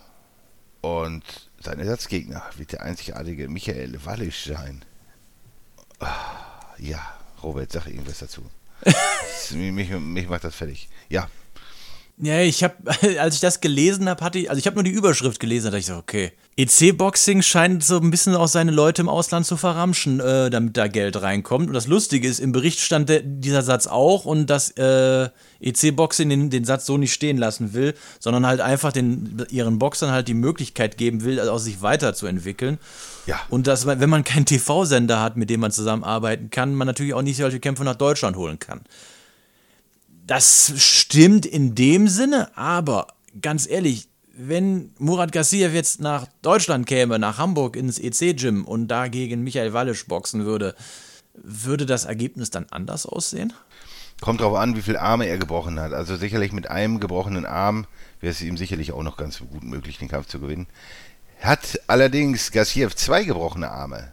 Und 0.82 1.24
sein 1.60 1.80
Ersatzgegner 1.80 2.44
wird 2.58 2.72
der 2.72 2.82
einzigartige 2.84 3.50
Michael 3.50 4.04
Wallisch 4.06 4.46
sein. 4.46 4.84
Ah, 6.00 6.74
Ja, 6.78 7.02
Robert, 7.44 7.72
sag 7.72 7.88
irgendwas 7.88 8.20
dazu. 8.20 8.44
Das- 8.84 9.52
mich, 9.52 9.90
mich 9.90 10.30
macht 10.30 10.44
das 10.44 10.56
fertig. 10.56 10.90
Ja, 11.10 11.30
Ja, 12.22 12.42
ich 12.42 12.64
habe, 12.64 12.76
als 13.20 13.36
ich 13.36 13.42
das 13.42 13.62
gelesen 13.62 14.10
habe, 14.10 14.24
hatte 14.24 14.40
ich, 14.40 14.50
also 14.50 14.60
ich 14.60 14.68
habe 14.68 14.76
nur 14.76 14.84
die 14.84 14.92
Überschrift 14.92 15.40
gelesen, 15.40 15.66
da 15.66 15.72
dachte 15.72 15.80
ich 15.80 15.86
so, 15.86 15.96
okay. 15.96 16.34
EC-Boxing 16.58 17.42
scheint 17.42 17.86
so 17.86 17.98
ein 17.98 18.12
bisschen 18.12 18.36
auch 18.36 18.50
seine 18.50 18.72
Leute 18.72 19.02
im 19.02 19.08
Ausland 19.08 19.46
zu 19.46 19.56
verramschen, 19.56 20.20
äh, 20.20 20.50
damit 20.50 20.76
da 20.76 20.90
Geld 20.90 21.22
reinkommt. 21.22 21.70
Und 21.70 21.74
das 21.74 21.88
Lustige 21.88 22.28
ist, 22.28 22.40
im 22.40 22.52
Bericht 22.52 22.82
stand 22.82 23.08
der, 23.08 23.22
dieser 23.22 23.62
Satz 23.62 23.88
auch 23.88 24.26
und 24.26 24.50
dass 24.50 24.72
äh, 24.72 25.30
EC-Boxing 25.62 26.28
den, 26.28 26.50
den 26.50 26.66
Satz 26.66 26.86
so 26.86 26.98
nicht 26.98 27.14
stehen 27.14 27.38
lassen 27.38 27.74
will, 27.74 27.94
sondern 28.20 28.46
halt 28.46 28.60
einfach 28.60 28.92
den, 28.92 29.46
ihren 29.50 29.80
Boxern 29.80 30.12
halt 30.12 30.28
die 30.28 30.34
Möglichkeit 30.34 30.98
geben 30.98 31.24
will, 31.24 31.40
also 31.40 31.58
sich 31.58 31.82
weiterzuentwickeln. 31.82 32.80
Ja. 33.28 33.40
Und 33.50 33.68
dass, 33.68 33.86
wenn 33.86 34.10
man 34.10 34.26
keinen 34.26 34.46
TV-Sender 34.46 35.22
hat, 35.22 35.38
mit 35.38 35.50
dem 35.50 35.62
man 35.62 35.72
zusammenarbeiten 35.72 36.50
kann, 36.50 36.76
man 36.76 36.88
natürlich 36.88 37.14
auch 37.14 37.22
nicht 37.22 37.38
solche 37.38 37.62
Kämpfe 37.62 37.86
nach 37.86 37.96
Deutschland 37.96 38.36
holen 38.36 38.60
kann. 38.60 38.82
Das 40.30 40.74
stimmt 40.78 41.48
in 41.48 41.74
dem 41.74 42.08
Sinne, 42.08 42.56
aber 42.56 43.08
ganz 43.42 43.68
ehrlich, 43.68 44.10
wenn 44.38 44.92
Murat 45.00 45.32
Gassiev 45.32 45.74
jetzt 45.74 46.02
nach 46.02 46.28
Deutschland 46.44 46.86
käme, 46.86 47.18
nach 47.18 47.40
Hamburg 47.40 47.76
ins 47.76 47.98
EC-Gym 47.98 48.64
und 48.64 48.90
da 48.90 49.08
gegen 49.08 49.44
Michael 49.44 49.74
Wallisch 49.74 50.06
boxen 50.06 50.46
würde, 50.46 50.76
würde 51.34 51.88
das 51.88 52.06
Ergebnis 52.06 52.52
dann 52.52 52.68
anders 52.70 53.08
aussehen? 53.08 53.54
Kommt 54.22 54.42
drauf 54.42 54.56
an, 54.56 54.76
wie 54.76 54.84
viele 54.84 55.02
Arme 55.02 55.26
er 55.26 55.40
gebrochen 55.40 55.80
hat. 55.80 55.94
Also 55.94 56.16
sicherlich 56.16 56.52
mit 56.52 56.70
einem 56.70 57.00
gebrochenen 57.00 57.48
Arm 57.48 57.88
wäre 58.20 58.30
es 58.32 58.42
ihm 58.44 58.56
sicherlich 58.56 58.92
auch 58.92 59.02
noch 59.02 59.18
ganz 59.18 59.40
gut 59.40 59.64
möglich, 59.64 59.98
den 59.98 60.10
Kampf 60.10 60.28
zu 60.28 60.40
gewinnen. 60.40 60.68
Hat 61.40 61.82
allerdings 61.88 62.52
Gassiev 62.52 62.96
zwei 62.96 63.24
gebrochene 63.24 63.72
Arme. 63.72 64.12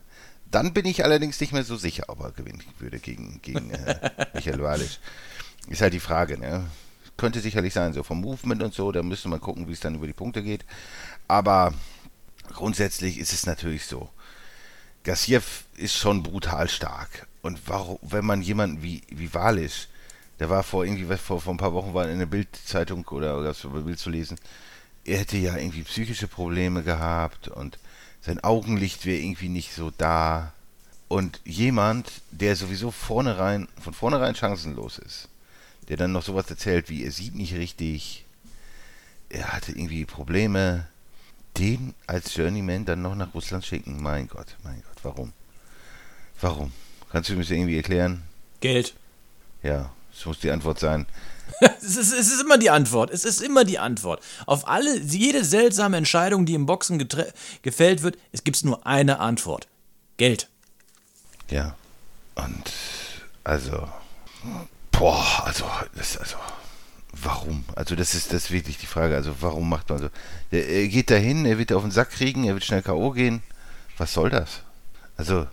Dann 0.50 0.72
bin 0.72 0.86
ich 0.86 1.04
allerdings 1.04 1.38
nicht 1.40 1.52
mehr 1.52 1.64
so 1.64 1.76
sicher, 1.76 2.04
ob 2.08 2.20
er 2.20 2.32
gewinnen 2.32 2.62
würde 2.78 3.00
gegen, 3.00 3.42
gegen 3.42 3.70
äh, 3.70 4.26
Michael 4.32 4.62
Walisch. 4.62 4.98
Ist 5.68 5.80
halt 5.80 5.94
die 5.94 6.00
Frage, 6.00 6.38
ne? 6.38 6.66
Könnte 7.16 7.40
sicherlich 7.40 7.72
sein, 7.72 7.92
so 7.92 8.02
vom 8.02 8.20
Movement 8.20 8.62
und 8.62 8.74
so, 8.74 8.92
da 8.92 9.02
müsste 9.02 9.28
man 9.28 9.40
gucken, 9.40 9.68
wie 9.68 9.72
es 9.72 9.80
dann 9.80 9.94
über 9.94 10.06
die 10.06 10.12
Punkte 10.12 10.42
geht. 10.42 10.64
Aber 11.28 11.72
grundsätzlich 12.52 13.18
ist 13.18 13.32
es 13.32 13.46
natürlich 13.46 13.86
so. 13.86 14.10
Gassiev 15.02 15.64
ist 15.76 15.94
schon 15.94 16.22
brutal 16.22 16.68
stark. 16.68 17.26
Und 17.42 17.68
warum, 17.68 17.98
wenn 18.02 18.26
man 18.26 18.42
jemanden 18.42 18.82
wie, 18.82 19.02
wie 19.08 19.32
Walisch, 19.32 19.88
der 20.40 20.50
war 20.50 20.62
vor 20.62 20.84
irgendwie, 20.84 21.16
vor, 21.16 21.40
vor 21.40 21.54
ein 21.54 21.58
paar 21.58 21.72
Wochen 21.72 21.94
war 21.94 22.08
in 22.08 22.18
der 22.18 22.26
Bildzeitung 22.26 23.06
oder 23.08 23.42
gab 23.42 23.52
es 23.52 23.62
Bild 23.62 23.98
zu 23.98 24.10
lesen, 24.10 24.36
er 25.04 25.18
hätte 25.18 25.36
ja 25.36 25.56
irgendwie 25.56 25.82
psychische 25.82 26.26
Probleme 26.26 26.82
gehabt 26.82 27.48
und 27.48 27.78
sein 28.20 28.42
Augenlicht 28.42 29.06
wäre 29.06 29.20
irgendwie 29.20 29.48
nicht 29.48 29.72
so 29.72 29.90
da. 29.96 30.52
Und 31.08 31.40
jemand, 31.44 32.10
der 32.32 32.56
sowieso 32.56 32.90
vornherein, 32.90 33.68
von 33.80 33.94
vornherein 33.94 34.34
chancenlos 34.34 34.98
ist, 34.98 35.28
der 35.88 35.96
dann 35.96 36.12
noch 36.12 36.22
sowas 36.22 36.50
erzählt 36.50 36.88
wie, 36.88 37.04
er 37.04 37.12
sieht 37.12 37.34
nicht 37.34 37.54
richtig, 37.54 38.24
er 39.28 39.52
hatte 39.52 39.72
irgendwie 39.72 40.04
Probleme, 40.04 40.88
den 41.58 41.94
als 42.06 42.34
Journeyman 42.34 42.84
dann 42.84 43.02
noch 43.02 43.14
nach 43.14 43.34
Russland 43.34 43.64
schicken. 43.64 44.02
Mein 44.02 44.28
Gott, 44.28 44.56
mein 44.62 44.82
Gott, 44.82 44.98
warum? 45.02 45.32
Warum? 46.40 46.72
Kannst 47.10 47.30
du 47.30 47.34
mir 47.34 47.40
das 47.40 47.50
irgendwie 47.50 47.76
erklären? 47.76 48.22
Geld. 48.60 48.94
Ja, 49.62 49.90
das 50.12 50.26
muss 50.26 50.40
die 50.40 50.50
Antwort 50.50 50.78
sein. 50.78 51.06
Es 51.80 51.96
ist, 51.96 52.12
es 52.12 52.32
ist 52.32 52.40
immer 52.40 52.58
die 52.58 52.70
Antwort. 52.70 53.10
Es 53.10 53.24
ist 53.24 53.40
immer 53.40 53.64
die 53.64 53.78
Antwort. 53.78 54.20
Auf 54.46 54.66
alle, 54.66 54.98
jede 54.98 55.44
seltsame 55.44 55.96
Entscheidung, 55.96 56.44
die 56.44 56.54
im 56.54 56.66
Boxen 56.66 56.98
gefällt 57.62 58.02
wird, 58.02 58.18
es 58.32 58.42
gibt 58.42 58.64
nur 58.64 58.84
eine 58.84 59.20
Antwort. 59.20 59.68
Geld. 60.16 60.48
Ja. 61.48 61.76
Und 62.34 62.72
also, 63.44 63.88
boah, 64.98 65.44
also, 65.44 65.64
das, 65.94 66.16
also, 66.16 66.36
warum? 67.12 67.64
Also, 67.74 67.94
das 67.96 68.14
ist, 68.14 68.32
das 68.32 68.44
ist 68.44 68.50
wirklich 68.50 68.78
die 68.78 68.86
Frage. 68.86 69.14
Also, 69.14 69.34
warum 69.40 69.68
macht 69.68 69.88
man 69.88 69.98
so? 69.98 70.08
Der, 70.52 70.68
er 70.68 70.88
geht 70.88 71.10
dahin, 71.10 71.46
er 71.46 71.58
wird 71.58 71.72
auf 71.72 71.82
den 71.82 71.90
Sack 71.90 72.10
kriegen, 72.10 72.44
er 72.44 72.54
wird 72.54 72.64
schnell 72.64 72.82
K.O. 72.82 73.10
gehen. 73.10 73.42
Was 73.98 74.12
soll 74.12 74.30
das? 74.30 74.62
Also, 75.16 75.46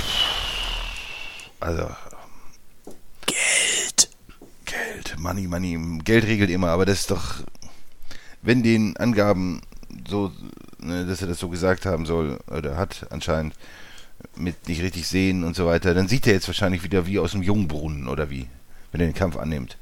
pff, 0.00 1.50
also, 1.60 1.88
Geld. 3.26 4.10
Geld, 4.64 5.18
Money, 5.18 5.46
Money, 5.46 5.98
Geld 6.04 6.24
regelt 6.24 6.50
immer, 6.50 6.68
aber 6.68 6.86
das 6.86 7.00
ist 7.00 7.10
doch, 7.10 7.36
wenn 8.42 8.62
den 8.62 8.96
Angaben 8.96 9.62
so, 10.08 10.32
ne, 10.78 11.06
dass 11.06 11.22
er 11.22 11.28
das 11.28 11.38
so 11.38 11.48
gesagt 11.48 11.86
haben 11.86 12.06
soll, 12.06 12.38
oder 12.48 12.76
hat 12.76 13.06
anscheinend, 13.10 13.54
mit 14.36 14.68
nicht 14.68 14.82
richtig 14.82 15.06
sehen 15.06 15.44
und 15.44 15.56
so 15.56 15.66
weiter, 15.66 15.94
dann 15.94 16.08
sieht 16.08 16.26
er 16.26 16.34
jetzt 16.34 16.48
wahrscheinlich 16.48 16.82
wieder 16.82 17.06
wie 17.06 17.18
aus 17.18 17.32
dem 17.32 17.42
Jungbrunnen 17.42 18.08
oder 18.08 18.30
wie, 18.30 18.48
wenn 18.92 19.00
er 19.00 19.08
den 19.08 19.14
Kampf 19.14 19.36
annimmt. 19.36 19.76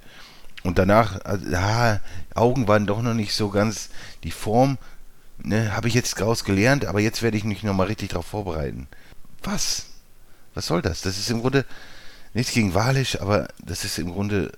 Und 0.63 0.79
danach, 0.79 1.21
also, 1.25 1.47
ja, 1.49 2.01
Augen 2.35 2.69
waren 2.69 2.87
doch 2.87 3.03
noch 3.03 3.15
nicht 3.15 3.35
so 3.35 3.51
ganz 3.51 3.91
die 4.23 4.31
Form, 4.31 4.79
ne, 5.39 5.77
habe 5.77 5.89
ich 5.89 5.95
jetzt 5.95 6.15
draus 6.15 6.45
gelernt, 6.45 6.87
aber 6.87 7.01
jetzt 7.01 7.23
werde 7.23 7.37
ich 7.37 7.45
mich 7.45 7.63
nochmal 7.63 7.89
richtig 7.89 8.11
darauf 8.11 8.27
vorbereiten. 8.27 8.87
Was? 9.43 9.87
Was 10.55 10.67
soll 10.67 10.83
das? 10.83 11.03
Das 11.03 11.19
ist 11.19 11.31
im 11.31 11.41
Grunde 11.41 11.67
nichts 12.33 12.53
gegen 12.53 12.75
Walisch, 12.75 13.21
aber 13.21 13.49
das 13.59 13.85
ist 13.85 13.99
im 13.99 14.13
Grunde 14.13 14.53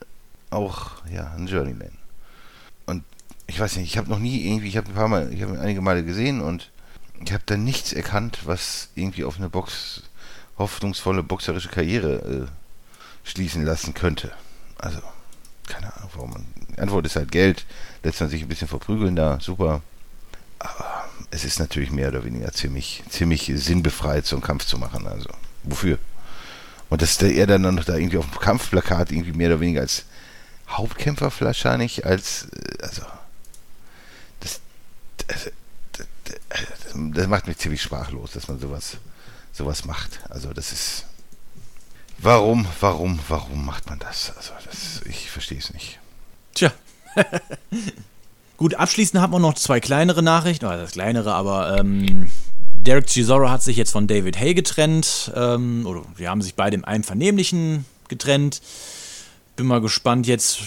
auch, 0.51 0.93
ja, 1.13 1.33
ein 1.37 1.49
Journeyman. 1.49 1.91
Und 2.87 3.03
ich 3.47 3.59
weiß 3.59 3.77
nicht, 3.77 3.87
ich 3.87 3.99
habe 3.99 4.09
noch 4.09 4.19
nie 4.19 4.47
irgendwie, 4.47 4.69
ich 4.69 4.77
habe 4.77 4.89
ein 4.89 4.95
paar 4.95 5.09
Mal, 5.09 5.33
ich 5.33 5.43
habe 5.43 5.59
einige 5.59 5.81
Male 5.81 6.05
gesehen 6.05 6.41
und 6.41 6.71
ich 7.25 7.33
habe 7.33 7.43
da 7.47 7.57
nichts 7.57 7.93
erkannt, 7.93 8.41
was 8.45 8.89
irgendwie 8.95 9.25
auf 9.25 9.37
eine 9.37 9.49
Box, 9.49 10.03
hoffnungsvolle 10.59 11.23
boxerische 11.23 11.69
Karriere 11.69 12.49
äh, 12.49 13.29
schließen 13.29 13.65
lassen 13.65 13.95
könnte. 13.95 14.33
Also, 14.79 15.01
keine 15.67 15.95
Ahnung, 15.97 16.11
warum 16.15 16.31
man. 16.31 16.47
Die 16.71 16.79
Antwort 16.79 17.07
ist 17.07 17.17
halt 17.17 17.33
Geld, 17.33 17.65
lässt 18.03 18.21
man 18.21 18.31
sich 18.31 18.43
ein 18.43 18.49
bisschen 18.49 18.69
verprügeln 18.69 19.17
da, 19.17 19.41
super. 19.41 19.83
Aber 20.59 21.05
es 21.31 21.45
ist 21.45 21.59
natürlich 21.59 21.91
mehr 21.91 22.09
oder 22.09 22.25
weniger 22.25 22.53
ziemlich, 22.53 23.03
ziemlich 23.09 23.53
sinnbefreit, 23.55 24.27
so 24.27 24.37
einen 24.37 24.43
Kampf 24.43 24.65
zu 24.65 24.79
machen. 24.79 25.07
Also, 25.07 25.29
wofür? 25.65 25.99
Und 26.89 27.03
dass 27.03 27.19
der, 27.19 27.35
er 27.35 27.47
dann 27.47 27.63
noch 27.63 27.85
da 27.85 27.97
irgendwie 27.97 28.19
auf 28.19 28.31
dem 28.31 28.39
Kampfplakat 28.39 29.11
irgendwie 29.11 29.33
mehr 29.33 29.49
oder 29.49 29.61
weniger 29.61 29.81
als 29.81 30.05
Hauptkämpfer 30.69 31.33
wahrscheinlich, 31.41 32.07
als, 32.07 32.49
äh, 32.53 32.83
also, 32.83 33.03
das, 34.41 34.61
das, 35.27 35.51
das, 37.15 37.27
macht 37.27 37.47
mich 37.47 37.59
ziemlich 37.59 37.83
sprachlos, 37.83 38.33
dass 38.33 38.49
man 38.49 38.59
sowas, 38.59 38.99
sowas 39.53 39.85
macht. 39.85 40.21
Also, 40.29 40.53
das 40.53 40.73
ist, 40.73 41.07
warum, 42.19 42.67
warum, 42.81 43.19
warum 43.29 43.65
macht 43.65 43.89
man 43.89 43.99
das? 43.99 44.33
Also, 44.37 44.53
das, 44.65 45.03
ich 45.07 45.31
verstehe 45.31 45.59
es 45.59 45.73
nicht. 45.73 45.99
Tja. 46.55 46.73
Gut, 48.57 48.75
abschließend 48.75 49.21
haben 49.21 49.33
wir 49.33 49.39
noch 49.39 49.55
zwei 49.55 49.81
kleinere 49.81 50.23
Nachrichten, 50.23 50.65
oder 50.65 50.79
das 50.79 50.93
kleinere, 50.93 51.35
aber 51.35 51.79
ähm, 51.79 52.31
Derek 52.73 53.07
Chisora 53.07 53.51
hat 53.51 53.63
sich 53.63 53.77
jetzt 53.77 53.91
von 53.91 54.07
David 54.07 54.39
Hay 54.39 54.55
getrennt, 54.55 55.31
ähm, 55.35 55.85
oder 55.87 56.03
wir 56.15 56.31
haben 56.31 56.41
sich 56.41 56.55
beide 56.55 56.77
im 56.77 56.85
Einvernehmlichen 56.85 57.85
getrennt. 58.09 58.63
Bin 59.57 59.67
mal 59.67 59.81
gespannt 59.81 60.27
jetzt, 60.27 60.61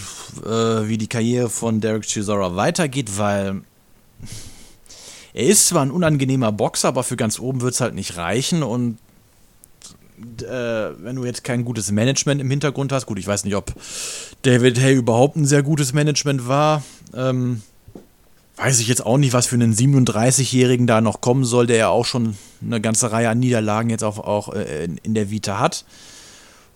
äh, 0.44 0.86
wie 0.86 0.98
die 0.98 1.06
Karriere 1.06 1.48
von 1.48 1.80
Derek 1.80 2.02
Chisora 2.02 2.54
weitergeht, 2.56 3.18
weil 3.18 3.62
er 5.34 5.46
ist 5.46 5.68
zwar 5.68 5.82
ein 5.82 5.90
unangenehmer 5.90 6.52
Boxer, 6.52 6.88
aber 6.88 7.02
für 7.02 7.16
ganz 7.16 7.38
oben 7.38 7.60
wird 7.60 7.74
es 7.74 7.80
halt 7.80 7.94
nicht 7.94 8.16
reichen 8.16 8.62
und 8.62 8.98
äh, 10.42 10.90
wenn 11.02 11.16
du 11.16 11.24
jetzt 11.24 11.44
kein 11.44 11.64
gutes 11.64 11.90
Management 11.90 12.40
im 12.40 12.50
Hintergrund 12.50 12.92
hast, 12.92 13.06
gut, 13.06 13.18
ich 13.18 13.26
weiß 13.26 13.44
nicht, 13.44 13.56
ob 13.56 13.72
David 14.42 14.78
Hay 14.80 14.94
überhaupt 14.94 15.36
ein 15.36 15.46
sehr 15.46 15.62
gutes 15.62 15.92
Management 15.92 16.46
war. 16.46 16.82
Ähm, 17.14 17.62
weiß 18.56 18.80
ich 18.80 18.88
jetzt 18.88 19.04
auch 19.04 19.16
nicht, 19.16 19.32
was 19.32 19.46
für 19.46 19.54
einen 19.54 19.74
37-Jährigen 19.74 20.86
da 20.86 21.00
noch 21.00 21.20
kommen 21.20 21.44
soll, 21.44 21.66
der 21.66 21.76
ja 21.76 21.88
auch 21.88 22.04
schon 22.04 22.36
eine 22.62 22.80
ganze 22.80 23.10
Reihe 23.10 23.30
an 23.30 23.38
Niederlagen 23.38 23.90
jetzt 23.90 24.04
auch, 24.04 24.18
auch 24.18 24.52
äh, 24.52 24.84
in 25.02 25.14
der 25.14 25.30
Vita 25.30 25.58
hat. 25.58 25.84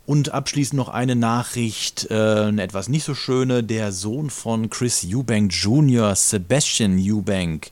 Und 0.07 0.32
abschließend 0.32 0.76
noch 0.76 0.88
eine 0.88 1.16
Nachricht, 1.16 2.09
äh, 2.11 2.14
eine 2.14 2.62
etwas 2.62 2.88
nicht 2.88 3.05
so 3.05 3.14
schöne. 3.14 3.62
Der 3.62 3.92
Sohn 3.92 4.28
von 4.30 4.68
Chris 4.68 5.07
Eubank 5.11 5.52
Jr., 5.52 6.14
Sebastian 6.14 6.98
Eubank, 6.98 7.70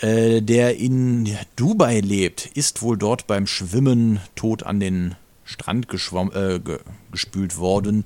äh, 0.00 0.42
der 0.42 0.76
in 0.76 1.36
Dubai 1.54 2.00
lebt, 2.00 2.46
ist 2.46 2.82
wohl 2.82 2.98
dort 2.98 3.26
beim 3.26 3.46
Schwimmen 3.46 4.20
tot 4.34 4.62
an 4.62 4.80
den 4.80 5.14
Strand 5.44 5.86
äh, 6.34 6.60
gespült 7.12 7.56
worden. 7.56 8.04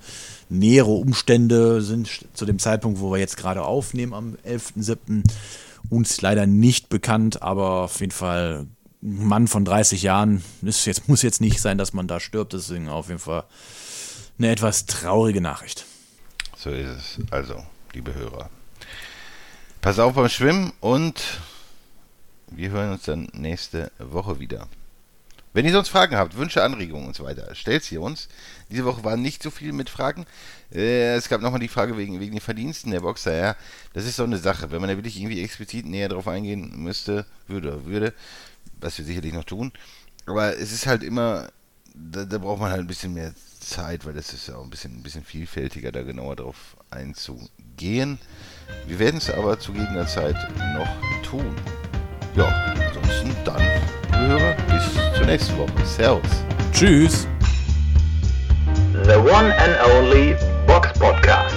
Nähere 0.48 0.90
Umstände 0.90 1.80
sind 1.80 2.26
zu 2.34 2.44
dem 2.44 2.58
Zeitpunkt, 2.58 3.00
wo 3.00 3.10
wir 3.10 3.18
jetzt 3.18 3.36
gerade 3.36 3.62
aufnehmen, 3.62 4.12
am 4.12 4.36
11.07. 4.46 5.24
uns 5.88 6.20
leider 6.20 6.46
nicht 6.46 6.90
bekannt, 6.90 7.42
aber 7.42 7.82
auf 7.84 8.00
jeden 8.00 8.12
Fall 8.12 8.66
ein 9.02 9.26
Mann 9.26 9.48
von 9.48 9.64
30 9.64 10.02
Jahren. 10.02 10.44
Ist 10.62 10.84
jetzt, 10.84 11.08
muss 11.08 11.22
jetzt 11.22 11.40
nicht 11.40 11.60
sein, 11.60 11.78
dass 11.78 11.94
man 11.94 12.06
da 12.06 12.20
stirbt, 12.20 12.52
deswegen 12.52 12.88
auf 12.88 13.08
jeden 13.08 13.20
Fall 13.20 13.44
eine 14.38 14.50
etwas 14.50 14.84
traurige 14.86 15.40
Nachricht. 15.40 15.86
So 16.56 16.70
ist 16.70 16.88
es. 16.88 17.18
Also, 17.30 17.62
liebe 17.94 18.14
Hörer. 18.14 18.50
Pass 19.80 19.98
auf 19.98 20.12
beim 20.12 20.28
Schwimmen 20.28 20.74
und 20.80 21.40
wir 22.50 22.70
hören 22.70 22.92
uns 22.92 23.04
dann 23.04 23.28
nächste 23.32 23.90
Woche 23.98 24.40
wieder. 24.40 24.68
Wenn 25.52 25.66
ihr 25.66 25.72
sonst 25.72 25.88
Fragen 25.88 26.16
habt, 26.16 26.36
Wünsche, 26.36 26.62
Anregungen 26.62 27.08
und 27.08 27.16
so 27.16 27.24
weiter, 27.24 27.54
stellt 27.56 27.82
sie 27.82 27.98
uns. 27.98 28.28
Diese 28.70 28.84
Woche 28.84 29.02
war 29.02 29.16
nicht 29.16 29.42
so 29.42 29.50
viel 29.50 29.72
mit 29.72 29.90
Fragen. 29.90 30.24
Äh, 30.72 31.16
es 31.16 31.28
gab 31.28 31.40
nochmal 31.40 31.58
die 31.58 31.68
Frage 31.68 31.96
wegen, 31.96 32.20
wegen 32.20 32.36
den 32.36 32.40
Verdiensten 32.40 32.92
der 32.92 33.00
Boxer. 33.00 33.34
Ja, 33.34 33.56
das 33.92 34.04
ist 34.04 34.16
so 34.16 34.22
eine 34.22 34.38
Sache. 34.38 34.70
Wenn 34.70 34.80
man 34.80 34.88
da 34.88 34.96
wirklich 34.96 35.18
irgendwie 35.18 35.42
explizit 35.42 35.86
näher 35.86 36.08
drauf 36.08 36.28
eingehen 36.28 36.72
müsste, 36.76 37.26
würde, 37.48 37.84
würde, 37.84 38.14
was 38.80 38.96
wir 38.98 39.04
sicherlich 39.04 39.32
noch 39.32 39.44
tun. 39.44 39.72
Aber 40.26 40.56
es 40.56 40.70
ist 40.70 40.86
halt 40.86 41.02
immer, 41.02 41.48
da, 41.94 42.24
da 42.24 42.38
braucht 42.38 42.60
man 42.60 42.70
halt 42.70 42.82
ein 42.82 42.86
bisschen 42.86 43.14
mehr 43.14 43.34
Zeit, 43.58 44.04
weil 44.04 44.14
das 44.14 44.32
ist 44.32 44.46
ja 44.46 44.54
auch 44.54 44.64
ein 44.64 44.70
bisschen, 44.70 44.98
ein 44.98 45.02
bisschen 45.02 45.24
vielfältiger, 45.24 45.90
da 45.90 46.02
genauer 46.02 46.36
drauf 46.36 46.76
einzugehen. 46.90 48.20
Wir 48.86 49.00
werden 49.00 49.18
es 49.18 49.30
aber 49.30 49.58
zu 49.58 49.72
gegebener 49.72 50.06
Zeit 50.06 50.36
noch 50.74 51.22
tun. 51.22 51.56
Ja, 52.36 52.44
ansonsten 52.44 53.34
dann, 53.44 53.62
Hörer, 54.12 54.54
bis 54.68 55.16
zur 55.16 55.26
nächsten 55.26 55.58
Woche. 55.58 55.70
Servus. 55.84 56.30
Tschüss. 56.72 57.26
The 59.04 59.16
one 59.18 59.52
and 59.52 59.76
only 59.92 60.36
Box 60.66 60.92
Podcast. 60.98 61.56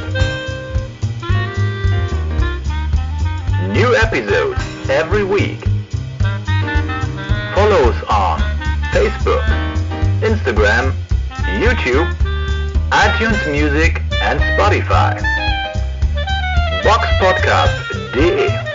New 3.72 3.94
episodes 3.96 4.60
every 4.90 5.24
week. 5.24 5.60
Follow 7.54 7.90
us 7.90 8.04
on 8.10 8.42
Facebook, 8.92 9.44
Instagram, 10.22 10.94
YouTube, 11.60 12.08
iTunes 12.92 13.38
Music 13.52 14.02
and 14.24 14.40
Spotify. 14.58 15.22
Box 16.84 17.08
Podcast 17.22 17.72
Boxpodcast.de 18.14 18.73